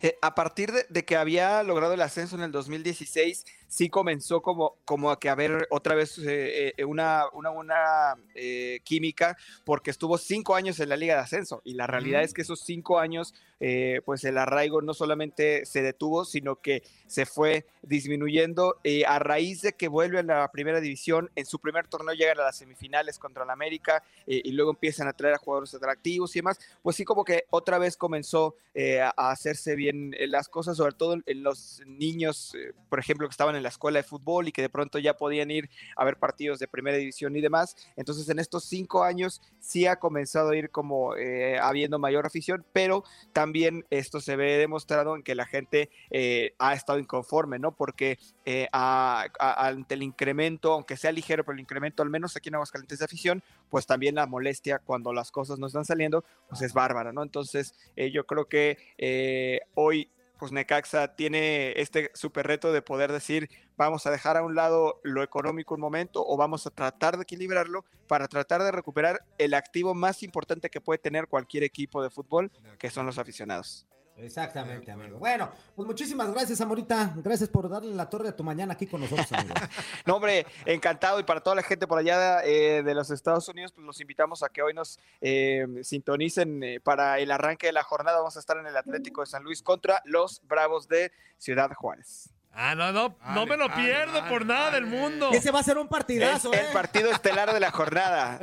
Eh, 0.00 0.16
a 0.22 0.34
partir 0.34 0.72
de 0.72 1.04
que 1.04 1.16
había 1.16 1.62
logrado 1.62 1.92
el 1.92 2.00
ascenso 2.00 2.34
en 2.36 2.42
el 2.42 2.50
2016, 2.50 3.44
sí 3.70 3.88
comenzó 3.88 4.42
como, 4.42 4.74
como 4.84 5.10
a 5.10 5.18
que 5.18 5.28
haber 5.30 5.66
otra 5.70 5.94
vez 5.94 6.18
eh, 6.18 6.74
eh, 6.76 6.84
una, 6.84 7.24
una, 7.32 7.50
una, 7.50 8.14
eh, 8.34 8.80
química, 8.82 9.36
porque 9.64 9.90
estuvo 9.90 10.18
cinco 10.18 10.56
años 10.56 10.80
en 10.80 10.88
la 10.88 10.96
Liga 10.96 11.14
de 11.14 11.20
Ascenso, 11.20 11.62
y 11.64 11.74
la 11.74 11.86
realidad 11.86 12.20
Mm. 12.20 12.24
es 12.24 12.34
que 12.34 12.42
esos 12.42 12.60
cinco 12.60 12.98
años, 12.98 13.32
eh, 13.60 14.00
pues 14.04 14.24
el 14.24 14.38
arraigo 14.38 14.82
no 14.82 14.92
solamente 14.92 15.64
se 15.66 15.82
detuvo, 15.82 16.24
sino 16.24 16.56
que 16.56 16.82
se 17.06 17.26
fue 17.26 17.64
disminuyendo 17.82 18.76
eh, 18.82 19.04
a 19.06 19.18
raíz 19.18 19.62
de 19.62 19.72
que 19.74 19.88
vuelve 19.88 20.18
a 20.18 20.22
la 20.22 20.50
primera 20.50 20.80
división, 20.80 21.30
en 21.36 21.46
su 21.46 21.58
primer 21.60 21.86
torneo 21.86 22.14
llegan 22.14 22.40
a 22.40 22.44
las 22.44 22.56
semifinales 22.56 23.18
contra 23.18 23.44
el 23.44 23.50
América, 23.50 24.02
eh, 24.26 24.40
y 24.44 24.52
luego 24.52 24.72
empiezan 24.72 25.06
a 25.06 25.12
traer 25.12 25.34
a 25.34 25.38
jugadores 25.38 25.72
atractivos 25.74 26.34
y 26.34 26.40
demás, 26.40 26.58
pues 26.82 26.96
sí 26.96 27.04
como 27.04 27.24
que 27.24 27.44
otra 27.50 27.78
vez 27.78 27.96
comenzó 27.96 28.56
eh, 28.74 29.00
a 29.00 29.30
hacerse 29.30 29.76
bien 29.76 30.14
eh, 30.18 30.26
las 30.26 30.48
cosas, 30.48 30.76
sobre 30.76 30.94
todo 30.94 31.14
en 31.26 31.42
los 31.42 31.82
niños, 31.86 32.54
eh, 32.54 32.72
por 32.88 32.98
ejemplo, 32.98 33.28
que 33.28 33.32
estaban 33.32 33.56
en 33.56 33.59
en 33.60 33.64
la 33.64 33.68
escuela 33.68 33.98
de 33.98 34.02
fútbol 34.02 34.48
y 34.48 34.52
que 34.52 34.62
de 34.62 34.68
pronto 34.68 34.98
ya 34.98 35.16
podían 35.16 35.50
ir 35.50 35.70
a 35.96 36.04
ver 36.04 36.16
partidos 36.16 36.58
de 36.58 36.66
primera 36.66 36.96
división 36.96 37.36
y 37.36 37.40
demás. 37.40 37.76
Entonces 37.96 38.28
en 38.28 38.38
estos 38.38 38.64
cinco 38.64 39.04
años 39.04 39.40
sí 39.60 39.86
ha 39.86 39.96
comenzado 39.96 40.50
a 40.50 40.56
ir 40.56 40.70
como 40.70 41.14
eh, 41.16 41.58
habiendo 41.58 41.98
mayor 41.98 42.26
afición, 42.26 42.64
pero 42.72 43.04
también 43.32 43.86
esto 43.90 44.20
se 44.20 44.36
ve 44.36 44.58
demostrado 44.58 45.14
en 45.14 45.22
que 45.22 45.34
la 45.34 45.46
gente 45.46 45.90
eh, 46.10 46.54
ha 46.58 46.74
estado 46.74 46.98
inconforme, 46.98 47.58
¿no? 47.58 47.72
Porque 47.72 48.18
eh, 48.44 48.68
ante 48.72 49.94
el 49.94 50.02
incremento, 50.02 50.72
aunque 50.72 50.96
sea 50.96 51.12
ligero, 51.12 51.44
pero 51.44 51.54
el 51.54 51.60
incremento 51.60 52.02
al 52.02 52.10
menos 52.10 52.36
aquí 52.36 52.48
en 52.48 52.56
Aguascalientes 52.56 52.98
de 52.98 53.04
afición, 53.04 53.42
pues 53.68 53.86
también 53.86 54.16
la 54.16 54.26
molestia 54.26 54.78
cuando 54.78 55.12
las 55.12 55.30
cosas 55.30 55.58
no 55.58 55.66
están 55.66 55.84
saliendo, 55.84 56.24
pues 56.48 56.62
es 56.62 56.72
bárbara, 56.72 57.12
¿no? 57.12 57.22
Entonces 57.22 57.74
eh, 57.96 58.10
yo 58.10 58.26
creo 58.26 58.46
que 58.46 59.60
hoy 59.74 60.10
pues 60.40 60.52
Necaxa 60.52 61.14
tiene 61.14 61.78
este 61.78 62.10
super 62.14 62.46
reto 62.46 62.72
de 62.72 62.80
poder 62.80 63.12
decir, 63.12 63.50
vamos 63.76 64.06
a 64.06 64.10
dejar 64.10 64.38
a 64.38 64.42
un 64.42 64.54
lado 64.54 64.98
lo 65.04 65.22
económico 65.22 65.74
un 65.74 65.82
momento 65.82 66.24
o 66.26 66.38
vamos 66.38 66.66
a 66.66 66.70
tratar 66.70 67.18
de 67.18 67.24
equilibrarlo 67.24 67.84
para 68.08 68.26
tratar 68.26 68.62
de 68.62 68.72
recuperar 68.72 69.20
el 69.36 69.52
activo 69.52 69.94
más 69.94 70.22
importante 70.22 70.70
que 70.70 70.80
puede 70.80 70.98
tener 70.98 71.26
cualquier 71.26 71.62
equipo 71.62 72.02
de 72.02 72.08
fútbol, 72.08 72.50
que 72.78 72.88
son 72.88 73.04
los 73.04 73.18
aficionados. 73.18 73.86
Exactamente, 74.22 74.90
amigo. 74.90 75.18
Bueno, 75.18 75.50
pues 75.74 75.86
muchísimas 75.86 76.30
gracias, 76.32 76.60
Amorita. 76.60 77.12
Gracias 77.16 77.48
por 77.48 77.68
darle 77.68 77.94
la 77.94 78.08
torre 78.08 78.28
a 78.28 78.36
tu 78.36 78.44
mañana 78.44 78.74
aquí 78.74 78.86
con 78.86 79.00
nosotros, 79.00 79.32
amigo. 79.32 79.54
No, 80.06 80.16
hombre, 80.16 80.46
encantado. 80.64 81.20
Y 81.20 81.24
para 81.24 81.40
toda 81.40 81.56
la 81.56 81.62
gente 81.62 81.86
por 81.86 81.98
allá 81.98 82.42
eh, 82.44 82.82
de 82.82 82.94
los 82.94 83.10
Estados 83.10 83.48
Unidos, 83.48 83.72
pues 83.72 83.86
los 83.86 84.00
invitamos 84.00 84.42
a 84.42 84.48
que 84.48 84.62
hoy 84.62 84.74
nos 84.74 84.98
eh, 85.20 85.66
sintonicen 85.82 86.62
eh, 86.62 86.80
para 86.80 87.18
el 87.18 87.30
arranque 87.30 87.66
de 87.66 87.72
la 87.72 87.82
jornada. 87.82 88.18
Vamos 88.18 88.36
a 88.36 88.40
estar 88.40 88.56
en 88.56 88.66
el 88.66 88.76
Atlético 88.76 89.20
de 89.20 89.26
San 89.26 89.42
Luis 89.42 89.62
contra 89.62 90.02
los 90.04 90.40
Bravos 90.46 90.88
de 90.88 91.12
Ciudad 91.38 91.70
Juárez. 91.72 92.30
Ah, 92.52 92.74
no, 92.74 92.92
no, 92.92 93.16
no 93.32 93.46
me 93.46 93.56
lo 93.56 93.72
pierdo 93.72 94.26
por 94.28 94.44
nada 94.44 94.72
del 94.72 94.86
mundo. 94.86 95.30
Ese 95.32 95.50
va 95.50 95.60
a 95.60 95.62
ser 95.62 95.78
un 95.78 95.88
partidazo, 95.88 96.52
Es 96.52 96.60
¿eh? 96.60 96.66
el 96.66 96.72
partido 96.72 97.10
estelar 97.10 97.52
de 97.52 97.60
la 97.60 97.70
jornada. 97.70 98.38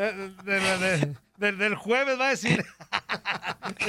Eh, 1.40 1.46
de- 1.46 1.52
de- 1.52 1.52
de- 1.52 1.52
del- 1.52 1.58
del 1.58 1.76
jueves 1.76 2.20
va 2.20 2.28
a 2.28 2.30
decir. 2.30 2.66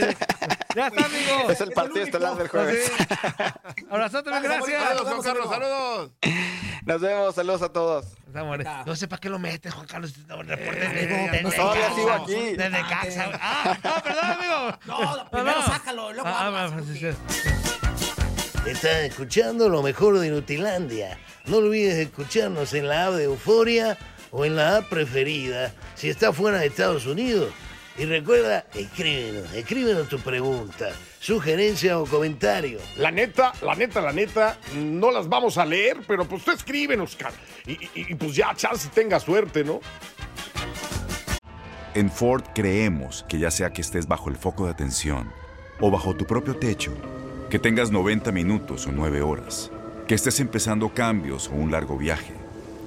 ya 0.74 0.86
está, 0.88 1.04
amigo. 1.04 1.50
Es 1.50 1.60
el 1.60 1.72
partido 1.72 2.04
estelar 2.04 2.36
del 2.36 2.48
jueves. 2.48 2.92
Abrazote, 3.90 4.30
gracias. 4.30 4.82
Saludos, 4.82 5.08
Juan 5.08 5.22
Carlos, 5.22 5.48
saludos. 5.50 6.10
Nos 6.84 7.00
vemos, 7.00 7.34
saludos 7.34 7.62
a 7.62 7.68
todos. 7.72 8.06
No 8.86 8.96
sé 8.96 9.08
para 9.08 9.20
qué 9.20 9.28
lo 9.30 9.38
metes, 9.38 9.72
Juan 9.74 9.86
Carlos. 9.86 10.16
No, 10.26 10.42
de, 10.42 11.40
no 11.42 11.50
todavía 11.50 11.94
sigo 11.94 12.10
aquí. 12.10 12.56
De 12.56 12.70
Necaxa. 12.70 13.30
Ah, 13.40 13.76
no, 13.82 14.02
perdón, 14.02 14.24
amigo. 14.24 14.78
No, 14.86 15.30
primero 15.30 15.62
sácalo, 15.62 16.12
luego 16.12 16.28
Ah, 16.28 16.68
ah, 16.70 16.80
sí, 16.86 16.98
sí. 16.98 17.06
Estás 18.66 18.96
escuchando 19.04 19.68
lo 19.68 19.82
mejor 19.82 20.18
de 20.18 20.26
Inutilandia. 20.28 21.18
No 21.46 21.56
olvides 21.58 21.94
escucharnos 21.96 22.74
en 22.74 22.88
la 22.88 23.06
app 23.06 23.14
de 23.14 23.24
Euforia 23.24 23.96
o 24.30 24.44
en 24.44 24.56
la 24.56 24.76
app 24.78 24.88
preferida 24.88 25.72
si 25.94 26.08
estás 26.08 26.34
fuera 26.36 26.58
de 26.58 26.66
Estados 26.66 27.06
Unidos. 27.06 27.50
Y 27.96 28.04
recuerda, 28.04 28.64
escríbenos, 28.74 29.52
escríbenos 29.54 30.08
tu 30.08 30.20
pregunta, 30.20 30.90
sugerencia 31.18 31.98
o 31.98 32.06
comentario. 32.06 32.78
La 32.96 33.10
neta, 33.10 33.52
la 33.60 33.74
neta, 33.74 34.00
la 34.00 34.12
neta, 34.12 34.56
no 34.76 35.10
las 35.10 35.28
vamos 35.28 35.58
a 35.58 35.66
leer, 35.66 35.98
pero 36.06 36.24
pues 36.24 36.44
tú 36.44 36.52
escríbenos, 36.52 37.16
cara. 37.16 37.34
Y, 37.66 37.72
y- 37.72 37.90
y, 37.94 38.14
pues 38.14 38.36
ya, 38.36 38.54
chance 38.54 38.88
tenga 38.94 39.18
suerte, 39.18 39.64
¿no? 39.64 39.80
En 41.94 42.10
Ford 42.10 42.44
creemos 42.54 43.24
que 43.28 43.38
ya 43.40 43.50
sea 43.50 43.70
que 43.72 43.80
estés 43.80 44.06
bajo 44.06 44.28
el 44.30 44.36
foco 44.36 44.66
de 44.66 44.70
atención 44.72 45.32
o 45.80 45.90
bajo 45.90 46.14
tu 46.14 46.24
propio 46.24 46.54
techo, 46.56 46.92
que 47.50 47.58
tengas 47.58 47.90
90 47.90 48.30
minutos 48.30 48.86
o 48.86 48.92
9 48.92 49.22
horas, 49.22 49.72
que 50.06 50.14
estés 50.14 50.38
empezando 50.38 50.90
cambios 50.94 51.48
o 51.48 51.52
un 51.52 51.70
largo 51.72 51.96
viaje, 51.96 52.34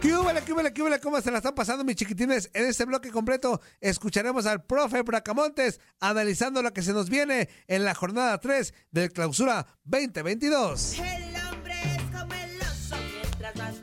¿Qué 0.00 0.14
húbele, 0.14 0.42
qué 0.42 0.52
húbele, 0.52 0.72
qué 0.72 0.82
húbele? 0.82 1.00
¿Cómo 1.00 1.20
se 1.20 1.30
la 1.30 1.38
están 1.38 1.54
pasando, 1.54 1.82
mis 1.84 1.96
chiquitines? 1.96 2.50
En 2.54 2.66
este 2.66 2.84
bloque 2.84 3.10
completo 3.10 3.60
escucharemos 3.80 4.46
al 4.46 4.62
profe 4.64 5.02
Bracamontes 5.02 5.80
analizando 6.00 6.62
lo 6.62 6.72
que 6.72 6.82
se 6.82 6.92
nos 6.92 7.08
viene 7.08 7.48
en 7.66 7.84
la 7.84 7.94
jornada 7.94 8.38
3 8.38 8.74
del 8.90 9.12
Clausura 9.12 9.66
2022. 9.84 10.96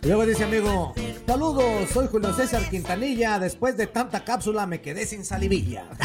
Y 0.01 0.07
luego 0.07 0.25
dice 0.25 0.43
amigo, 0.43 0.93
saludos, 1.25 1.89
soy 1.91 2.07
Julio 2.07 2.33
César 2.33 2.69
Quintanilla. 2.69 3.39
Después 3.39 3.75
de 3.77 3.87
tanta 3.87 4.23
cápsula 4.23 4.65
me 4.65 4.81
quedé 4.81 5.05
sin 5.05 5.25
salivilla. 5.25 5.85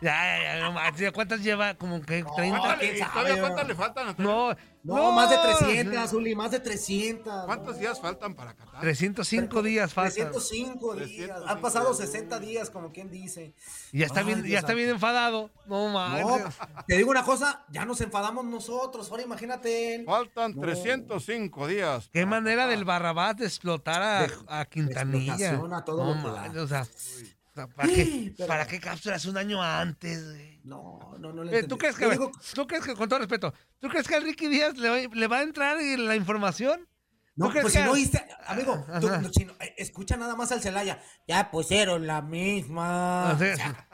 Ya, 0.00 0.12
ya, 0.12 0.42
ya, 0.42 0.60
no 0.60 0.72
manches, 0.72 1.10
¿cuántas 1.10 1.40
lleva? 1.40 1.74
Como 1.74 2.00
que 2.02 2.22
30. 2.36 2.76
quién 2.78 2.94
¿Y 2.94 2.98
sabe, 2.98 3.10
todavía 3.12 3.34
yo- 3.36 3.40
cuántas 3.40 3.66
le 3.66 3.74
faltan? 3.74 4.14
No, 4.18 4.54
No, 4.96 5.12
más 5.12 5.30
de 5.30 5.36
300, 5.38 6.12
Uli, 6.14 6.34
más 6.34 6.50
de 6.50 6.60
300. 6.60 7.44
¿Cuántos 7.44 7.78
días 7.78 8.00
faltan 8.00 8.34
para 8.34 8.54
Qatar? 8.54 8.80
305 8.80 9.62
días 9.62 9.92
faltan. 9.92 10.14
305 10.32 10.94
días. 10.96 11.40
Han 11.46 11.60
pasado 11.60 11.92
60 11.94 12.38
días, 12.40 12.70
como 12.70 12.90
quien 12.92 13.10
dice. 13.10 13.54
Y 13.92 13.98
ya 13.98 14.06
está 14.06 14.20
Ay, 14.20 14.26
bien, 14.26 14.42
Dios 14.42 14.52
ya 14.52 14.58
está 14.60 14.74
bien 14.74 14.88
enfadado. 14.88 15.50
No 15.66 15.88
No, 15.88 15.92
manches. 15.94 16.54
te 16.86 16.96
digo 16.96 17.10
una 17.10 17.22
cosa, 17.24 17.64
ya 17.70 17.84
nos 17.84 18.00
enfadamos 18.00 18.44
nosotros. 18.44 19.10
Ahora 19.10 19.22
imagínate. 19.22 20.02
Faltan 20.06 20.54
No. 20.56 20.62
305 20.62 21.66
días. 21.68 22.08
Qué 22.12 22.24
manera 22.26 22.66
del 22.66 22.84
Barrabás 22.84 23.36
de 23.36 23.46
explotar 23.46 24.02
a, 24.02 24.22
De- 24.26 24.32
a 24.48 24.64
Quintanilla. 24.64 25.32
explotación 25.34 25.74
a 25.74 25.84
todo 25.84 26.04
no 26.04 26.14
lo 26.14 26.22
que 26.22 26.28
da. 26.30 26.40
manches, 26.42 26.62
o 26.62 26.68
sea, 26.68 26.82
o 26.82 26.84
sea, 26.84 27.37
¿para 27.66 27.88
qué, 27.88 28.32
Pero- 28.36 28.46
¿para 28.46 28.66
qué 28.66 28.78
cápsulas 28.78 29.24
un 29.26 29.36
año 29.36 29.62
antes? 29.62 30.24
güey? 30.24 30.60
No, 30.64 31.16
no, 31.18 31.32
no 31.32 31.42
le 31.44 31.58
Eh. 31.58 31.62
¿Tú 31.64 31.76
crees 31.78 31.96
que, 31.96 32.08
digo- 32.08 32.30
tú 32.54 32.66
crees 32.66 32.84
que, 32.84 32.94
con 32.94 33.08
todo 33.08 33.18
respeto, 33.18 33.52
¿tú 33.80 33.88
crees 33.88 34.06
que 34.06 34.14
a 34.16 34.20
Ricky 34.20 34.46
Díaz 34.48 34.76
le 34.76 34.88
va, 34.88 35.14
le 35.14 35.26
va 35.26 35.38
a 35.38 35.42
entrar 35.42 35.76
la 35.80 36.14
información? 36.14 36.86
No, 37.34 37.46
¿Tú 37.46 37.50
crees 37.52 37.62
pues 37.62 37.74
si 37.74 37.80
no 37.80 37.92
oíste, 37.92 38.26
amigo, 38.48 38.84
tú, 39.00 39.08
si 39.32 39.44
no- 39.44 39.52
eh, 39.60 39.72
escucha 39.78 40.16
nada 40.16 40.34
más 40.34 40.50
al 40.50 40.60
Celaya. 40.60 41.00
Ya 41.28 41.50
pusieron 41.52 42.04
la 42.06 42.20
misma. 42.20 43.32
O 43.34 43.38
sea, 43.38 43.88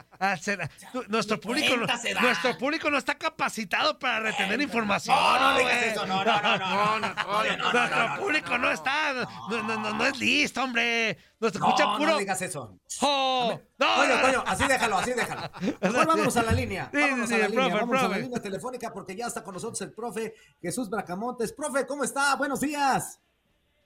nuestro, 1.09 1.41
público, 1.41 1.77
nuestro 2.21 2.59
público 2.59 2.91
no 2.91 2.99
está 2.99 3.17
capacitado 3.17 3.99
para 3.99 4.21
retener 4.21 4.61
información. 4.61 5.17
No, 5.17 5.39
no 5.39 5.59
digas 5.59 5.83
eso, 5.83 6.07
no, 6.07 6.25
no, 6.25 6.59
no, 6.59 7.73
Nuestro 7.73 8.17
público 8.19 8.59
no 8.59 8.71
está, 8.71 9.13
no, 9.15 10.07
es 10.07 10.19
listo, 10.19 10.63
hombre. 10.63 11.19
Nos 11.41 11.55
escucha 11.55 11.97
puro. 11.97 12.13
No 12.13 12.19
digas 12.19 12.41
eso. 12.43 12.79
No, 13.01 14.45
así 14.47 14.67
déjalo, 14.67 14.99
así 14.99 15.13
déjalo. 15.13 15.51
Mejor 15.81 16.07
vámonos 16.07 16.37
a 16.37 16.43
la 16.43 16.53
línea. 16.53 16.91
Vámonos 16.93 17.31
a 17.31 17.39
la 17.39 17.49
línea, 17.49 17.75
vamos 17.75 18.03
a 18.03 18.09
la 18.09 18.19
línea 18.19 18.41
telefónica 18.41 18.93
porque 18.93 19.17
ya 19.17 19.27
está 19.27 19.43
con 19.43 19.55
nosotros 19.55 19.81
el 19.83 19.93
profe 19.93 20.35
Jesús 20.61 20.89
Bracamontes. 20.89 21.53
Profe, 21.53 21.87
¿cómo 21.87 22.05
está? 22.05 22.35
Buenos 22.37 22.61
días. 22.61 23.21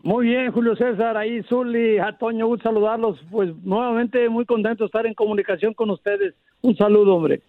Muy 0.02 0.26
bien, 0.28 0.52
Julio 0.52 0.76
César, 0.76 1.16
ahí 1.16 1.42
Zuli, 1.48 1.98
a 1.98 2.16
Toño, 2.16 2.46
un 2.48 2.62
saludarlos. 2.62 3.18
Pues 3.30 3.50
nuevamente 3.62 4.28
muy 4.28 4.46
contento 4.46 4.84
de 4.84 4.86
estar 4.86 5.06
en 5.06 5.14
comunicación 5.14 5.74
con 5.74 5.90
ustedes. 5.90 6.34
Un 6.62 6.76
saludo, 6.76 7.16
hombre. 7.16 7.42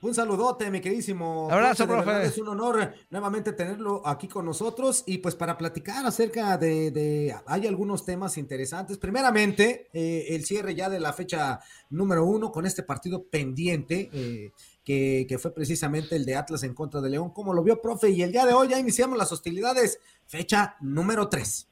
Un 0.00 0.14
saludote, 0.14 0.68
mi 0.70 0.80
queridísimo. 0.80 1.48
Abrazo, 1.50 1.86
profe. 1.86 2.24
Es 2.24 2.36
un 2.38 2.48
honor 2.48 2.92
nuevamente 3.10 3.52
tenerlo 3.52 4.02
aquí 4.04 4.26
con 4.26 4.44
nosotros 4.44 5.04
y 5.06 5.18
pues 5.18 5.36
para 5.36 5.56
platicar 5.56 6.04
acerca 6.04 6.56
de, 6.58 6.90
de- 6.90 7.34
hay 7.46 7.66
algunos 7.68 8.04
temas 8.04 8.36
interesantes. 8.36 8.98
Primeramente, 8.98 9.88
eh, 9.92 10.26
el 10.30 10.44
cierre 10.44 10.74
ya 10.74 10.88
de 10.90 10.98
la 10.98 11.12
fecha 11.12 11.60
número 11.90 12.24
uno 12.24 12.50
con 12.50 12.66
este 12.66 12.82
partido 12.82 13.24
pendiente 13.28 14.10
eh, 14.12 14.50
que, 14.84 15.24
que 15.28 15.38
fue 15.38 15.54
precisamente 15.54 16.16
el 16.16 16.24
de 16.26 16.34
Atlas 16.34 16.64
en 16.64 16.74
contra 16.74 17.00
de 17.00 17.10
León. 17.10 17.30
¿Cómo 17.32 17.54
lo 17.54 17.62
vio, 17.62 17.80
profe? 17.80 18.10
Y 18.10 18.22
el 18.22 18.32
día 18.32 18.44
de 18.44 18.54
hoy 18.54 18.68
ya 18.68 18.80
iniciamos 18.80 19.16
las 19.16 19.30
hostilidades, 19.30 20.00
fecha 20.26 20.74
número 20.80 21.28
tres. 21.28 21.68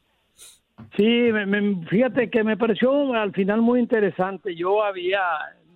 Sí, 0.96 1.04
me- 1.32 1.46
me- 1.46 1.86
fíjate 1.86 2.30
que 2.30 2.44
me 2.44 2.56
pareció 2.56 3.12
al 3.14 3.32
final 3.32 3.60
muy 3.60 3.80
interesante. 3.80 4.54
Yo 4.54 4.82
había, 4.82 5.20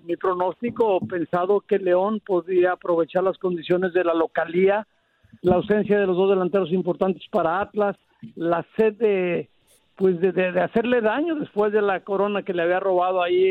mi 0.04 0.16
pronóstico, 0.16 1.00
pensado 1.00 1.60
que 1.60 1.78
León 1.78 2.20
podría 2.24 2.72
aprovechar 2.72 3.22
las 3.24 3.38
condiciones 3.38 3.92
de 3.92 4.04
la 4.04 4.14
localía, 4.14 4.86
la 5.42 5.56
ausencia 5.56 5.98
de 5.98 6.06
los 6.06 6.16
dos 6.16 6.30
delanteros 6.30 6.70
importantes 6.72 7.22
para 7.30 7.60
Atlas, 7.60 7.96
la 8.36 8.64
sed 8.76 8.94
de, 8.94 9.48
pues 9.96 10.20
de, 10.20 10.32
de- 10.32 10.52
de 10.52 10.60
hacerle 10.60 11.00
daño 11.00 11.34
después 11.36 11.72
de 11.72 11.82
la 11.82 12.00
corona 12.00 12.42
que 12.42 12.54
le 12.54 12.62
había 12.62 12.80
robado 12.80 13.22
ahí 13.22 13.44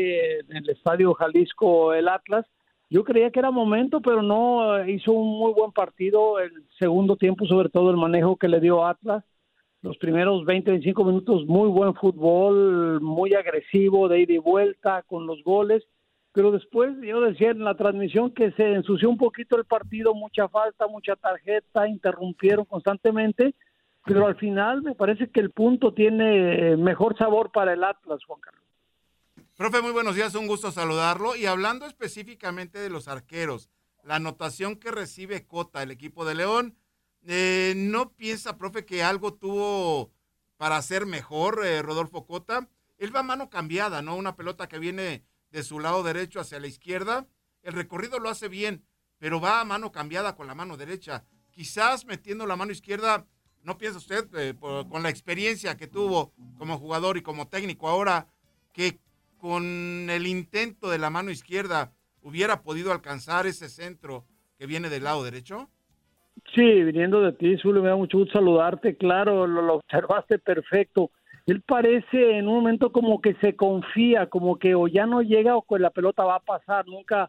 en 0.48 0.56
el 0.56 0.68
Estadio 0.70 1.14
Jalisco 1.14 1.92
el 1.94 2.08
Atlas. 2.08 2.46
Yo 2.90 3.02
creía 3.04 3.30
que 3.30 3.40
era 3.40 3.50
momento, 3.50 4.00
pero 4.00 4.22
no 4.22 4.76
eh, 4.78 4.92
hizo 4.92 5.12
un 5.12 5.38
muy 5.38 5.52
buen 5.52 5.72
partido 5.72 6.38
el 6.38 6.52
segundo 6.78 7.16
tiempo, 7.16 7.46
sobre 7.46 7.68
todo 7.68 7.90
el 7.90 7.96
manejo 7.96 8.36
que 8.36 8.48
le 8.48 8.60
dio 8.60 8.84
Atlas 8.86 9.24
los 9.84 9.98
primeros 9.98 10.46
20, 10.46 10.70
25 10.70 11.04
minutos 11.04 11.44
muy 11.46 11.68
buen 11.68 11.94
fútbol, 11.94 13.02
muy 13.02 13.34
agresivo, 13.34 14.08
de 14.08 14.20
ida 14.20 14.32
y 14.32 14.38
vuelta 14.38 15.02
con 15.02 15.26
los 15.26 15.44
goles. 15.44 15.84
pero 16.32 16.50
después 16.50 16.90
yo 17.02 17.20
decía 17.20 17.50
en 17.50 17.62
la 17.62 17.76
transmisión 17.76 18.32
que 18.32 18.50
se 18.52 18.72
ensució 18.72 19.10
un 19.10 19.18
poquito 19.18 19.56
el 19.56 19.66
partido, 19.66 20.14
mucha 20.14 20.48
falta, 20.48 20.88
mucha 20.88 21.14
tarjeta, 21.16 21.86
interrumpieron 21.86 22.64
constantemente, 22.64 23.54
pero 24.06 24.26
al 24.26 24.36
final 24.36 24.82
me 24.82 24.94
parece 24.94 25.28
que 25.30 25.40
el 25.40 25.50
punto 25.50 25.92
tiene 25.92 26.76
mejor 26.78 27.16
sabor 27.18 27.52
para 27.52 27.74
el 27.74 27.84
Atlas, 27.84 28.24
Juan 28.26 28.40
Carlos. 28.40 28.64
Profe, 29.56 29.82
muy 29.82 29.92
buenos 29.92 30.16
días, 30.16 30.34
un 30.34 30.48
gusto 30.48 30.72
saludarlo. 30.72 31.36
Y 31.36 31.44
hablando 31.46 31.86
específicamente 31.86 32.78
de 32.78 32.90
los 32.90 33.06
arqueros, 33.06 33.70
la 34.02 34.16
anotación 34.16 34.76
que 34.76 34.90
recibe 34.90 35.46
Cota, 35.46 35.82
el 35.82 35.90
equipo 35.90 36.24
de 36.24 36.34
León, 36.34 36.74
eh, 37.26 37.74
¿no 37.76 38.12
piensa, 38.12 38.56
profe, 38.58 38.84
que 38.84 39.02
algo 39.02 39.34
tuvo 39.34 40.12
para 40.56 40.76
hacer 40.76 41.06
mejor 41.06 41.64
eh, 41.64 41.82
Rodolfo 41.82 42.26
Cota? 42.26 42.68
Él 42.98 43.14
va 43.14 43.20
a 43.20 43.24
mano 43.24 43.50
cambiada, 43.50 44.02
¿no? 44.02 44.16
Una 44.16 44.36
pelota 44.36 44.68
que 44.68 44.78
viene 44.78 45.24
de 45.50 45.62
su 45.62 45.80
lado 45.80 46.02
derecho 46.02 46.40
hacia 46.40 46.60
la 46.60 46.66
izquierda. 46.66 47.26
El 47.62 47.72
recorrido 47.74 48.18
lo 48.18 48.28
hace 48.28 48.48
bien, 48.48 48.84
pero 49.18 49.40
va 49.40 49.60
a 49.60 49.64
mano 49.64 49.90
cambiada 49.92 50.36
con 50.36 50.46
la 50.46 50.54
mano 50.54 50.76
derecha. 50.76 51.24
Quizás 51.50 52.04
metiendo 52.04 52.46
la 52.46 52.56
mano 52.56 52.72
izquierda, 52.72 53.26
¿no 53.62 53.78
piensa 53.78 53.98
usted, 53.98 54.28
eh, 54.34 54.54
por- 54.54 54.88
con 54.88 55.02
la 55.02 55.10
experiencia 55.10 55.76
que 55.76 55.86
tuvo 55.86 56.32
como 56.58 56.78
jugador 56.78 57.16
y 57.16 57.22
como 57.22 57.48
técnico 57.48 57.88
ahora, 57.88 58.26
que 58.72 59.00
con 59.38 59.64
el 60.10 60.26
intento 60.26 60.90
de 60.90 60.98
la 60.98 61.10
mano 61.10 61.30
izquierda 61.30 61.92
hubiera 62.22 62.62
podido 62.62 62.92
alcanzar 62.92 63.46
ese 63.46 63.68
centro 63.68 64.26
que 64.56 64.66
viene 64.66 64.88
del 64.88 65.04
lado 65.04 65.22
derecho? 65.22 65.70
Sí, 66.54 66.84
viniendo 66.84 67.20
de 67.20 67.32
ti, 67.32 67.56
Zulio, 67.56 67.82
me 67.82 67.88
da 67.88 67.96
mucho 67.96 68.18
gusto 68.18 68.34
saludarte. 68.34 68.96
Claro, 68.96 69.46
lo, 69.46 69.60
lo 69.60 69.74
observaste 69.74 70.38
perfecto. 70.38 71.10
Él 71.46 71.62
parece 71.62 72.38
en 72.38 72.46
un 72.46 72.54
momento 72.54 72.92
como 72.92 73.20
que 73.20 73.34
se 73.34 73.56
confía, 73.56 74.26
como 74.26 74.56
que 74.56 74.74
o 74.74 74.86
ya 74.86 75.04
no 75.04 75.20
llega 75.20 75.56
o 75.56 75.62
que 75.62 75.78
la 75.80 75.90
pelota 75.90 76.24
va 76.24 76.36
a 76.36 76.40
pasar. 76.40 76.86
Nunca 76.86 77.28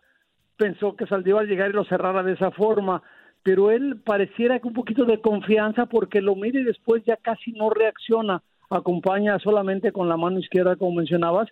pensó 0.57 0.95
que 0.95 1.07
Saldívar 1.07 1.45
a 1.45 1.47
llegar 1.47 1.71
y 1.71 1.73
lo 1.73 1.85
cerrara 1.85 2.21
de 2.21 2.33
esa 2.33 2.51
forma. 2.51 3.01
Pero 3.41 3.71
él 3.71 3.99
pareciera 4.03 4.59
que 4.59 4.67
un 4.67 4.73
poquito 4.73 5.05
de 5.05 5.19
confianza 5.19 5.87
porque 5.87 6.21
lo 6.21 6.35
mira 6.35 6.59
y 6.59 6.63
después 6.63 7.03
ya 7.03 7.17
casi 7.17 7.51
no 7.51 7.71
reacciona. 7.71 8.43
Acompaña 8.69 9.39
solamente 9.39 9.91
con 9.91 10.07
la 10.07 10.17
mano 10.17 10.39
izquierda, 10.39 10.75
como 10.75 10.97
mencionabas. 10.97 11.49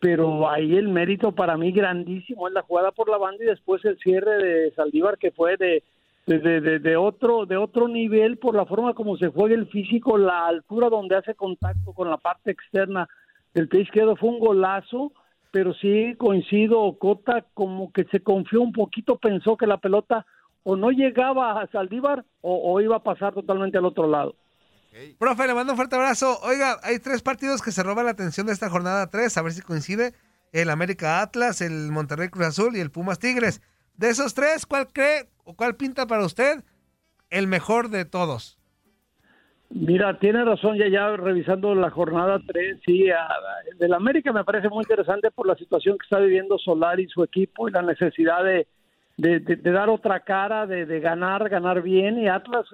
Pero 0.00 0.50
ahí 0.50 0.76
el 0.76 0.88
mérito 0.88 1.32
para 1.32 1.56
mí 1.56 1.70
grandísimo 1.70 2.48
es 2.48 2.54
la 2.54 2.62
jugada 2.62 2.90
por 2.90 3.08
la 3.08 3.18
banda 3.18 3.44
y 3.44 3.46
después 3.46 3.84
el 3.84 3.96
cierre 3.98 4.42
de 4.42 4.72
Saldívar 4.72 5.16
que 5.16 5.30
fue 5.30 5.56
de, 5.56 5.84
de, 6.26 6.38
de- 6.38 6.60
de- 6.60 6.78
de 6.78 6.96
otro 6.96 7.46
de 7.46 7.56
otro 7.56 7.88
nivel 7.88 8.38
por 8.38 8.54
la 8.54 8.64
forma 8.66 8.94
como 8.94 9.16
se 9.16 9.28
juega 9.28 9.54
el 9.54 9.66
físico, 9.68 10.16
la 10.18 10.46
altura 10.46 10.88
donde 10.88 11.16
hace 11.16 11.34
contacto 11.34 11.92
con 11.92 12.08
la 12.10 12.16
parte 12.16 12.50
externa 12.50 13.08
del 13.54 13.68
pie 13.68 13.80
izquierdo 13.82 14.16
fue 14.16 14.28
un 14.30 14.38
golazo, 14.38 15.12
pero 15.50 15.74
sí 15.74 16.14
coincido, 16.18 16.96
Cota 16.98 17.44
como 17.54 17.92
que 17.92 18.04
se 18.04 18.20
confió 18.20 18.62
un 18.62 18.72
poquito, 18.72 19.16
pensó 19.18 19.56
que 19.56 19.66
la 19.66 19.78
pelota 19.78 20.24
o 20.62 20.76
no 20.76 20.90
llegaba 20.90 21.60
a 21.60 21.66
Saldívar 21.66 22.24
o, 22.40 22.72
o 22.72 22.80
iba 22.80 22.96
a 22.96 23.02
pasar 23.02 23.34
totalmente 23.34 23.76
al 23.78 23.84
otro 23.84 24.06
lado. 24.08 24.34
Profe, 25.18 25.46
le 25.46 25.54
mando 25.54 25.72
un 25.72 25.76
fuerte 25.76 25.96
abrazo. 25.96 26.38
Oiga, 26.44 26.76
hay 26.82 26.98
tres 26.98 27.22
partidos 27.22 27.62
que 27.62 27.72
se 27.72 27.82
roban 27.82 28.04
la 28.04 28.10
atención 28.12 28.46
de 28.46 28.52
esta 28.52 28.68
jornada 28.70 29.08
3, 29.08 29.36
a 29.38 29.42
ver 29.42 29.52
si 29.52 29.62
coincide. 29.62 30.12
El 30.52 30.68
América 30.68 31.22
Atlas, 31.22 31.62
el 31.62 31.90
Monterrey 31.90 32.28
Cruz 32.28 32.46
Azul 32.46 32.76
y 32.76 32.80
el 32.80 32.90
Pumas 32.90 33.18
Tigres. 33.18 33.62
De 33.96 34.08
esos 34.08 34.34
tres, 34.34 34.66
¿cuál 34.66 34.88
cree 34.92 35.28
o 35.44 35.54
cuál 35.54 35.76
pinta 35.76 36.06
para 36.06 36.24
usted 36.24 36.64
el 37.30 37.46
mejor 37.46 37.88
de 37.88 38.04
todos? 38.04 38.58
Mira, 39.74 40.18
tiene 40.18 40.44
razón, 40.44 40.76
ya 40.76 40.86
ya 40.88 41.16
revisando 41.16 41.74
la 41.74 41.88
jornada 41.88 42.38
3, 42.46 42.80
sí, 42.84 43.06
del 43.78 43.94
América 43.94 44.30
me 44.30 44.44
parece 44.44 44.68
muy 44.68 44.82
interesante 44.82 45.30
por 45.30 45.46
la 45.46 45.54
situación 45.54 45.96
que 45.96 46.04
está 46.04 46.18
viviendo 46.18 46.58
Solar 46.58 47.00
y 47.00 47.08
su 47.08 47.24
equipo 47.24 47.68
y 47.68 47.72
la 47.72 47.80
necesidad 47.80 48.44
de, 48.44 48.66
de, 49.16 49.56
dar 49.72 49.88
otra 49.88 50.20
cara, 50.20 50.66
de, 50.66 50.84
de 50.84 51.00
ganar, 51.00 51.48
ganar 51.48 51.80
bien. 51.80 52.18
Y 52.18 52.28
Atlas, 52.28 52.66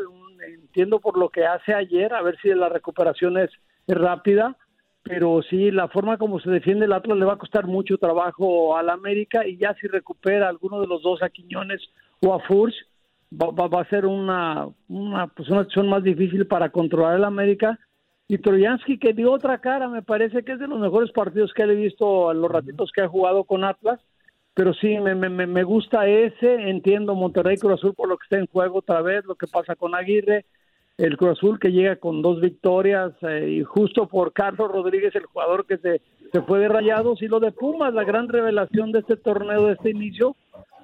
entiendo 0.44 0.98
por 0.98 1.16
lo 1.16 1.28
que 1.28 1.46
hace 1.46 1.72
ayer, 1.72 2.12
a 2.12 2.22
ver 2.22 2.36
si 2.42 2.48
la 2.48 2.68
recuperación 2.68 3.38
es 3.38 3.50
rápida, 3.86 4.56
pero 5.08 5.40
sí, 5.42 5.70
la 5.70 5.88
forma 5.88 6.18
como 6.18 6.38
se 6.40 6.50
defiende 6.50 6.84
el 6.84 6.92
Atlas 6.92 7.16
le 7.18 7.24
va 7.24 7.32
a 7.34 7.38
costar 7.38 7.66
mucho 7.66 7.98
trabajo 7.98 8.76
al 8.76 8.90
América 8.90 9.46
y 9.46 9.56
ya 9.56 9.74
si 9.80 9.86
recupera 9.88 10.48
alguno 10.48 10.80
de 10.80 10.86
los 10.86 11.02
dos, 11.02 11.22
a 11.22 11.30
Quiñones 11.30 11.80
o 12.20 12.34
a 12.34 12.40
Furch, 12.40 12.74
va, 13.32 13.50
va- 13.50 13.68
va 13.68 13.80
a 13.82 13.88
ser 13.88 14.06
una, 14.06 14.66
una, 14.88 15.26
pues 15.28 15.48
una 15.48 15.60
acción 15.60 15.88
más 15.88 16.02
difícil 16.02 16.46
para 16.46 16.70
controlar 16.70 17.16
el 17.16 17.24
América. 17.24 17.78
Y 18.28 18.36
Troyansky, 18.38 18.98
que 18.98 19.14
dio 19.14 19.32
otra 19.32 19.58
cara, 19.58 19.88
me 19.88 20.02
parece 20.02 20.42
que 20.44 20.52
es 20.52 20.58
de 20.58 20.68
los 20.68 20.78
mejores 20.78 21.10
partidos 21.12 21.52
que 21.54 21.64
le 21.66 21.72
he 21.72 21.76
visto 21.76 22.30
en 22.30 22.42
los 22.42 22.50
ratitos 22.50 22.92
que 22.92 23.00
ha 23.00 23.08
jugado 23.08 23.44
con 23.44 23.64
Atlas. 23.64 24.00
Pero 24.52 24.74
sí, 24.74 24.98
me, 24.98 25.14
me, 25.14 25.28
me- 25.30 25.46
me 25.46 25.62
gusta 25.62 26.06
ese. 26.06 26.68
Entiendo 26.68 27.14
Monterrey 27.14 27.56
Cruz 27.56 27.74
Azul 27.74 27.94
por 27.94 28.08
lo 28.08 28.18
que 28.18 28.24
está 28.24 28.36
en 28.38 28.46
juego 28.46 28.78
otra 28.80 29.00
vez, 29.00 29.24
lo 29.24 29.34
que 29.36 29.46
pasa 29.46 29.76
con 29.76 29.94
Aguirre. 29.94 30.44
El 30.98 31.16
Cruz 31.16 31.38
Azul 31.38 31.60
que 31.60 31.70
llega 31.70 31.96
con 31.96 32.22
dos 32.22 32.40
victorias 32.40 33.12
eh, 33.22 33.48
y 33.48 33.62
justo 33.62 34.08
por 34.08 34.32
Carlos 34.32 34.70
Rodríguez, 34.70 35.14
el 35.14 35.26
jugador 35.26 35.64
que 35.64 35.78
se, 35.78 36.02
se 36.32 36.42
fue 36.42 36.58
de 36.58 36.68
rayados. 36.68 37.22
Y 37.22 37.28
lo 37.28 37.38
de 37.38 37.52
Pumas, 37.52 37.94
la 37.94 38.02
gran 38.02 38.28
revelación 38.28 38.90
de 38.90 38.98
este 38.98 39.16
torneo, 39.16 39.66
de 39.66 39.74
este 39.74 39.90
inicio, 39.90 40.34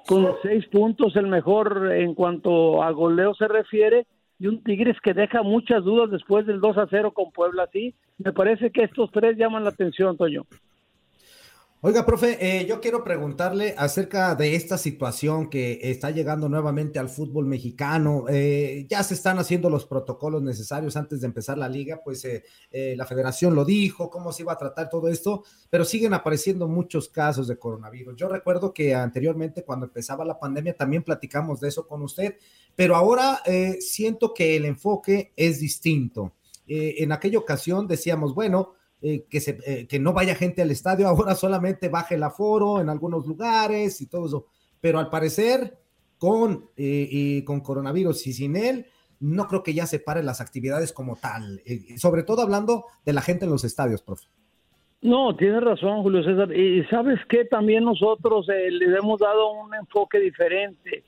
con 0.07 0.33
seis 0.41 0.65
puntos, 0.67 1.15
el 1.17 1.27
mejor 1.27 1.91
en 1.93 2.13
cuanto 2.13 2.81
a 2.81 2.91
goleo 2.91 3.33
se 3.33 3.47
refiere, 3.47 4.05
y 4.39 4.47
un 4.47 4.63
Tigres 4.63 4.97
que 5.01 5.13
deja 5.13 5.43
muchas 5.43 5.83
dudas 5.83 6.11
después 6.11 6.45
del 6.45 6.59
2 6.59 6.77
a 6.77 6.87
0 6.89 7.11
con 7.11 7.31
Puebla, 7.31 7.67
sí. 7.71 7.93
Me 8.17 8.33
parece 8.33 8.71
que 8.71 8.83
estos 8.83 9.11
tres 9.11 9.37
llaman 9.37 9.63
la 9.63 9.69
atención, 9.69 10.17
Toño. 10.17 10.43
Oiga, 11.81 12.03
profe, 12.03 12.37
eh, 12.41 12.65
yo 12.65 12.81
quiero 12.81 13.03
preguntarle 13.03 13.75
acerca 13.77 14.33
de 14.33 14.55
esta 14.55 14.75
situación 14.75 15.51
que 15.51 15.77
está 15.83 16.09
llegando 16.09 16.49
nuevamente 16.49 16.97
al 16.97 17.09
fútbol 17.09 17.45
mexicano. 17.45 18.25
Eh, 18.27 18.87
ya 18.89 19.03
se 19.03 19.13
están 19.13 19.37
haciendo 19.37 19.69
los 19.69 19.85
protocolos 19.85 20.41
necesarios 20.41 20.97
antes 20.97 21.21
de 21.21 21.27
empezar 21.27 21.59
la 21.59 21.69
liga, 21.69 22.01
pues 22.03 22.25
eh, 22.25 22.43
eh, 22.71 22.95
la 22.97 23.05
federación 23.05 23.53
lo 23.53 23.65
dijo, 23.65 24.09
cómo 24.09 24.31
se 24.31 24.41
iba 24.41 24.53
a 24.53 24.57
tratar 24.57 24.89
todo 24.89 25.09
esto, 25.09 25.43
pero 25.69 25.85
siguen 25.85 26.15
apareciendo 26.15 26.67
muchos 26.67 27.07
casos 27.07 27.47
de 27.47 27.59
coronavirus. 27.59 28.15
Yo 28.15 28.29
recuerdo 28.29 28.73
que 28.73 28.95
anteriormente, 28.95 29.63
cuando 29.63 29.85
empezaba 29.85 30.25
la 30.25 30.39
pandemia, 30.39 30.75
también 30.75 31.03
platicamos 31.03 31.59
de 31.59 31.67
eso 31.67 31.87
con 31.87 32.01
usted, 32.01 32.35
pero 32.75 32.95
ahora 32.95 33.41
eh, 33.45 33.77
siento 33.79 34.33
que 34.33 34.55
el 34.55 34.65
enfoque 34.65 35.33
es 35.35 35.59
distinto. 35.59 36.33
En 36.67 37.11
aquella 37.11 37.37
ocasión 37.37 37.85
decíamos, 37.85 38.33
bueno, 38.33 38.73
eh, 39.01 39.25
que, 39.29 39.39
se, 39.39 39.57
eh, 39.65 39.87
que 39.87 39.99
no 39.99 40.13
vaya 40.13 40.35
gente 40.35 40.61
al 40.61 40.71
estadio, 40.71 41.07
ahora 41.09 41.35
solamente 41.35 41.89
baje 41.89 42.15
el 42.15 42.23
aforo 42.23 42.81
en 42.81 42.89
algunos 42.89 43.25
lugares 43.25 44.01
y 44.01 44.07
todo 44.07 44.25
eso. 44.25 44.45
Pero 44.81 44.99
al 44.99 45.09
parecer, 45.09 45.77
con, 46.17 46.69
eh, 46.77 47.43
con 47.45 47.61
coronavirus 47.61 48.27
y 48.27 48.33
sin 48.33 48.55
él, 48.55 48.85
no 49.19 49.47
creo 49.47 49.63
que 49.63 49.73
ya 49.73 49.85
se 49.85 49.99
paren 49.99 50.25
las 50.25 50.41
actividades 50.41 50.93
como 50.93 51.15
tal, 51.15 51.61
eh, 51.65 51.97
sobre 51.97 52.23
todo 52.23 52.41
hablando 52.41 52.85
de 53.05 53.13
la 53.13 53.21
gente 53.21 53.45
en 53.45 53.51
los 53.51 53.63
estadios, 53.63 54.01
profe. 54.01 54.27
No, 55.01 55.35
tienes 55.35 55.63
razón, 55.63 56.01
Julio 56.01 56.23
César. 56.23 56.51
Y 56.55 56.83
sabes 56.85 57.19
que 57.29 57.45
también 57.45 57.83
nosotros 57.83 58.47
eh, 58.49 58.71
le 58.71 58.97
hemos 58.97 59.19
dado 59.19 59.51
un 59.51 59.73
enfoque 59.75 60.19
diferente 60.19 61.05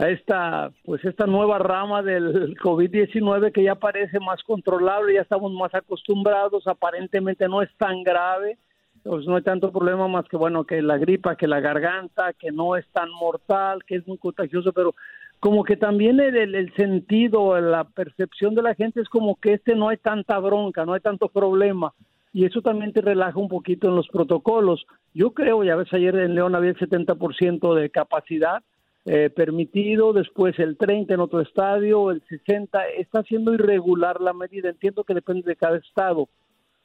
a 0.00 0.08
esta, 0.08 0.70
pues 0.84 1.04
esta 1.04 1.26
nueva 1.26 1.58
rama 1.58 2.02
del 2.02 2.56
COVID-19 2.62 3.52
que 3.52 3.62
ya 3.62 3.74
parece 3.74 4.18
más 4.18 4.42
controlable, 4.42 5.14
ya 5.14 5.20
estamos 5.20 5.52
más 5.52 5.74
acostumbrados, 5.74 6.66
aparentemente 6.66 7.48
no 7.48 7.60
es 7.60 7.68
tan 7.76 8.02
grave, 8.02 8.56
pues 9.02 9.26
no 9.26 9.36
hay 9.36 9.42
tanto 9.42 9.70
problema 9.70 10.08
más 10.08 10.26
que 10.28 10.36
bueno 10.38 10.64
que 10.64 10.80
la 10.80 10.96
gripa, 10.96 11.36
que 11.36 11.46
la 11.46 11.60
garganta, 11.60 12.32
que 12.32 12.50
no 12.50 12.76
es 12.76 12.86
tan 12.92 13.10
mortal, 13.10 13.84
que 13.84 13.96
es 13.96 14.08
muy 14.08 14.16
contagioso, 14.18 14.72
pero 14.72 14.94
como 15.38 15.64
que 15.64 15.76
también 15.76 16.18
el, 16.20 16.54
el- 16.54 16.74
sentido, 16.76 17.58
la 17.60 17.84
percepción 17.84 18.54
de 18.54 18.62
la 18.62 18.74
gente 18.74 19.00
es 19.00 19.08
como 19.08 19.36
que 19.36 19.54
este 19.54 19.74
no 19.74 19.88
hay 19.90 19.96
tanta 19.98 20.38
bronca, 20.38 20.84
no 20.86 20.94
hay 20.94 21.00
tanto 21.00 21.28
problema 21.28 21.92
y 22.32 22.44
eso 22.44 22.62
también 22.62 22.92
te 22.92 23.00
relaja 23.00 23.38
un 23.38 23.48
poquito 23.48 23.88
en 23.88 23.96
los 23.96 24.06
protocolos. 24.08 24.86
Yo 25.12 25.32
creo, 25.32 25.64
ya 25.64 25.76
ves, 25.76 25.92
ayer 25.92 26.14
en 26.16 26.34
León 26.34 26.54
había 26.54 26.70
el 26.70 26.78
70% 26.78 27.74
de 27.74 27.90
capacidad 27.90 28.62
eh, 29.06 29.30
permitido, 29.30 30.12
después 30.12 30.58
el 30.58 30.76
30 30.76 31.14
en 31.14 31.20
otro 31.20 31.40
estadio, 31.40 32.10
el 32.10 32.22
60, 32.28 32.86
está 32.98 33.22
siendo 33.22 33.54
irregular 33.54 34.20
la 34.20 34.32
medida, 34.32 34.68
entiendo 34.68 35.04
que 35.04 35.14
depende 35.14 35.42
de 35.42 35.56
cada 35.56 35.78
estado, 35.78 36.28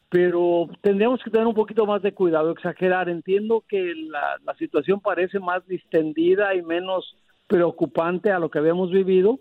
pero 0.09 0.68
tendríamos 0.82 1.22
que 1.24 1.30
tener 1.30 1.45
un 1.45 1.53
poquito 1.53 1.86
más 1.86 2.01
de 2.01 2.13
cuidado, 2.13 2.51
exagerar, 2.51 3.09
entiendo 3.09 3.63
que 3.68 3.93
la, 3.95 4.38
la 4.45 4.55
situación 4.55 5.01
parece 5.01 5.39
más 5.39 5.68
distendida 5.68 6.55
y 6.55 6.61
menos 6.61 7.18
preocupante 7.47 8.32
a 8.32 8.39
lo 8.39 8.49
que 8.49 8.59
habíamos 8.59 8.91
vivido, 8.91 9.39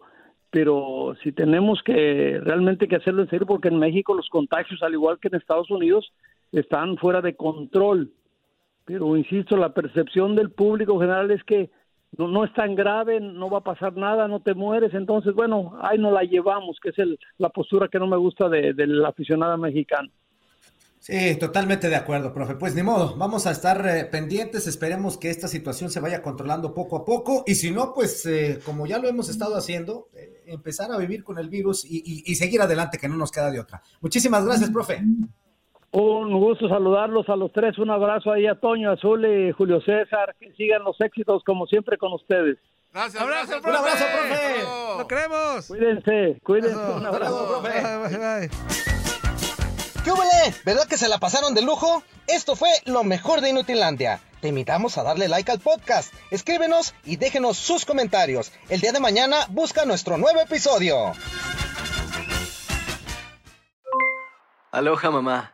pero 0.51 1.15
si 1.23 1.33
tenemos 1.33 1.83
que 1.85 2.41
realmente 2.43 2.87
que 2.87 2.97
hacerlo 2.97 3.23
en 3.23 3.29
serio, 3.29 3.47
porque 3.47 3.69
en 3.69 3.79
México 3.79 4.15
los 4.15 4.29
contagios, 4.29 4.83
al 4.83 4.93
igual 4.93 5.19
que 5.19 5.29
en 5.29 5.35
Estados 5.35 5.71
Unidos, 5.71 6.13
están 6.53 6.97
fuera 6.97 7.21
de 7.21 7.35
control. 7.35 8.13
Pero 8.85 9.17
insisto, 9.17 9.57
la 9.57 9.75
percepción 9.75 10.37
del 10.37 10.51
público 10.51 10.99
general 11.01 11.31
es 11.31 11.43
que 11.45 11.71
no, 12.19 12.29
no 12.29 12.45
es 12.45 12.53
tan 12.55 12.75
grave, 12.75 13.21
no 13.21 13.49
va 13.51 13.59
a 13.59 13.65
pasar 13.65 13.97
nada, 13.97 14.29
no 14.29 14.41
te 14.41 14.55
mueres. 14.55 14.93
Entonces, 14.95 15.35
bueno, 15.35 15.79
ahí 15.83 15.99
nos 15.99 16.13
la 16.13 16.23
llevamos, 16.23 16.79
que 16.83 16.91
es 16.91 16.99
el, 16.99 17.19
la 17.39 17.49
postura 17.51 17.89
que 17.89 17.99
no 17.99 18.07
me 18.07 18.17
gusta 18.17 18.49
de- 18.49 18.73
del 18.75 19.05
aficionado 19.05 19.57
mexicano. 19.59 20.09
Sí, 20.99 21.37
totalmente 21.39 21.91
de 21.91 21.97
acuerdo, 21.97 22.33
profe. 22.33 22.55
Pues 22.55 22.75
ni 22.75 22.83
modo, 22.83 23.15
vamos 23.19 23.47
a 23.47 23.51
estar 23.51 23.87
eh, 23.87 24.07
pendientes, 24.07 24.67
esperemos 24.67 25.19
que 25.19 25.29
esta 25.29 25.49
situación 25.49 25.91
se 25.91 26.01
vaya 26.01 26.23
controlando 26.23 26.73
poco 26.73 26.97
a 26.97 27.05
poco 27.05 27.45
y 27.47 27.57
si 27.57 27.71
no, 27.71 27.93
pues 27.95 28.25
eh, 28.25 28.59
como 28.65 28.87
ya 28.87 28.99
lo 28.99 29.07
hemos 29.07 29.29
estado 29.29 29.55
haciendo, 29.55 30.09
eh, 30.15 30.43
empezar 30.47 30.91
a 30.93 30.97
vivir 30.97 31.23
con 31.23 31.39
el 31.39 31.51
virus 31.51 31.85
y, 31.85 31.99
y- 31.99 32.23
y 32.25 32.35
seguir 32.37 32.63
adelante, 32.63 32.97
que 32.97 33.07
no 33.11 33.17
nos 33.17 33.31
queda 33.31 33.51
de 33.51 33.61
otra. 33.61 33.83
Muchísimas 34.01 34.47
gracias, 34.47 34.71
profe. 34.71 35.03
Un 35.97 36.41
gusto 36.41 36.69
saludarlos 36.69 37.29
a 37.29 37.37
los 37.37 37.53
tres. 37.53 37.79
Un 37.79 37.89
abrazo 37.89 38.33
ahí 38.33 38.49
a 38.49 38.57
Toño, 38.57 38.91
Azul 38.91 39.25
y 39.27 39.53
Julio 39.53 39.81
César. 39.81 40.35
Que 40.41 40.53
sigan 40.55 40.83
los 40.83 41.01
éxitos 41.01 41.45
como 41.45 41.69
siempre 41.69 41.99
con 41.99 42.13
ustedes. 42.13 42.59
Gracias, 42.93 43.23
abrazo, 43.23 43.63
profe. 43.63 43.69
Un 43.69 43.77
abrazo, 43.77 44.05
profe. 44.13 44.99
Lo 44.99 45.07
queremos. 45.07 45.69
Cuídense, 45.69 46.41
cuídense. 46.43 46.77
Un 46.77 47.07
abrazo. 47.07 47.61
profe. 47.61 47.81
Bye, 48.09 48.19
bye. 48.19 48.51
¿Qué 50.03 50.11
hubole? 50.11 50.55
¿Verdad 50.67 50.89
que 50.89 50.97
se 50.97 51.09
la 51.09 51.19
pasaron 51.19 51.55
de 51.55 51.63
lujo? 51.63 52.03
Esto 52.27 52.57
fue 52.57 52.71
lo 52.87 53.05
mejor 53.05 53.41
de 53.41 53.51
Inutilandia. 53.51 54.19
Te 54.41 54.49
invitamos 54.49 54.99
a 54.99 55.05
darle 55.05 55.29
like 55.29 55.53
al 55.53 55.61
podcast, 55.61 56.13
escríbenos 56.33 56.93
y 57.05 57.17
déjenos 57.19 57.57
sus 57.57 57.85
comentarios. 57.85 58.53
El 58.69 58.81
día 58.81 58.91
de 58.91 58.99
mañana 58.99 59.47
busca 59.49 59.85
nuestro 59.85 60.19
nuevo 60.19 60.41
episodio. 60.41 61.13
Aloha 64.73 65.11
mamá, 65.13 65.54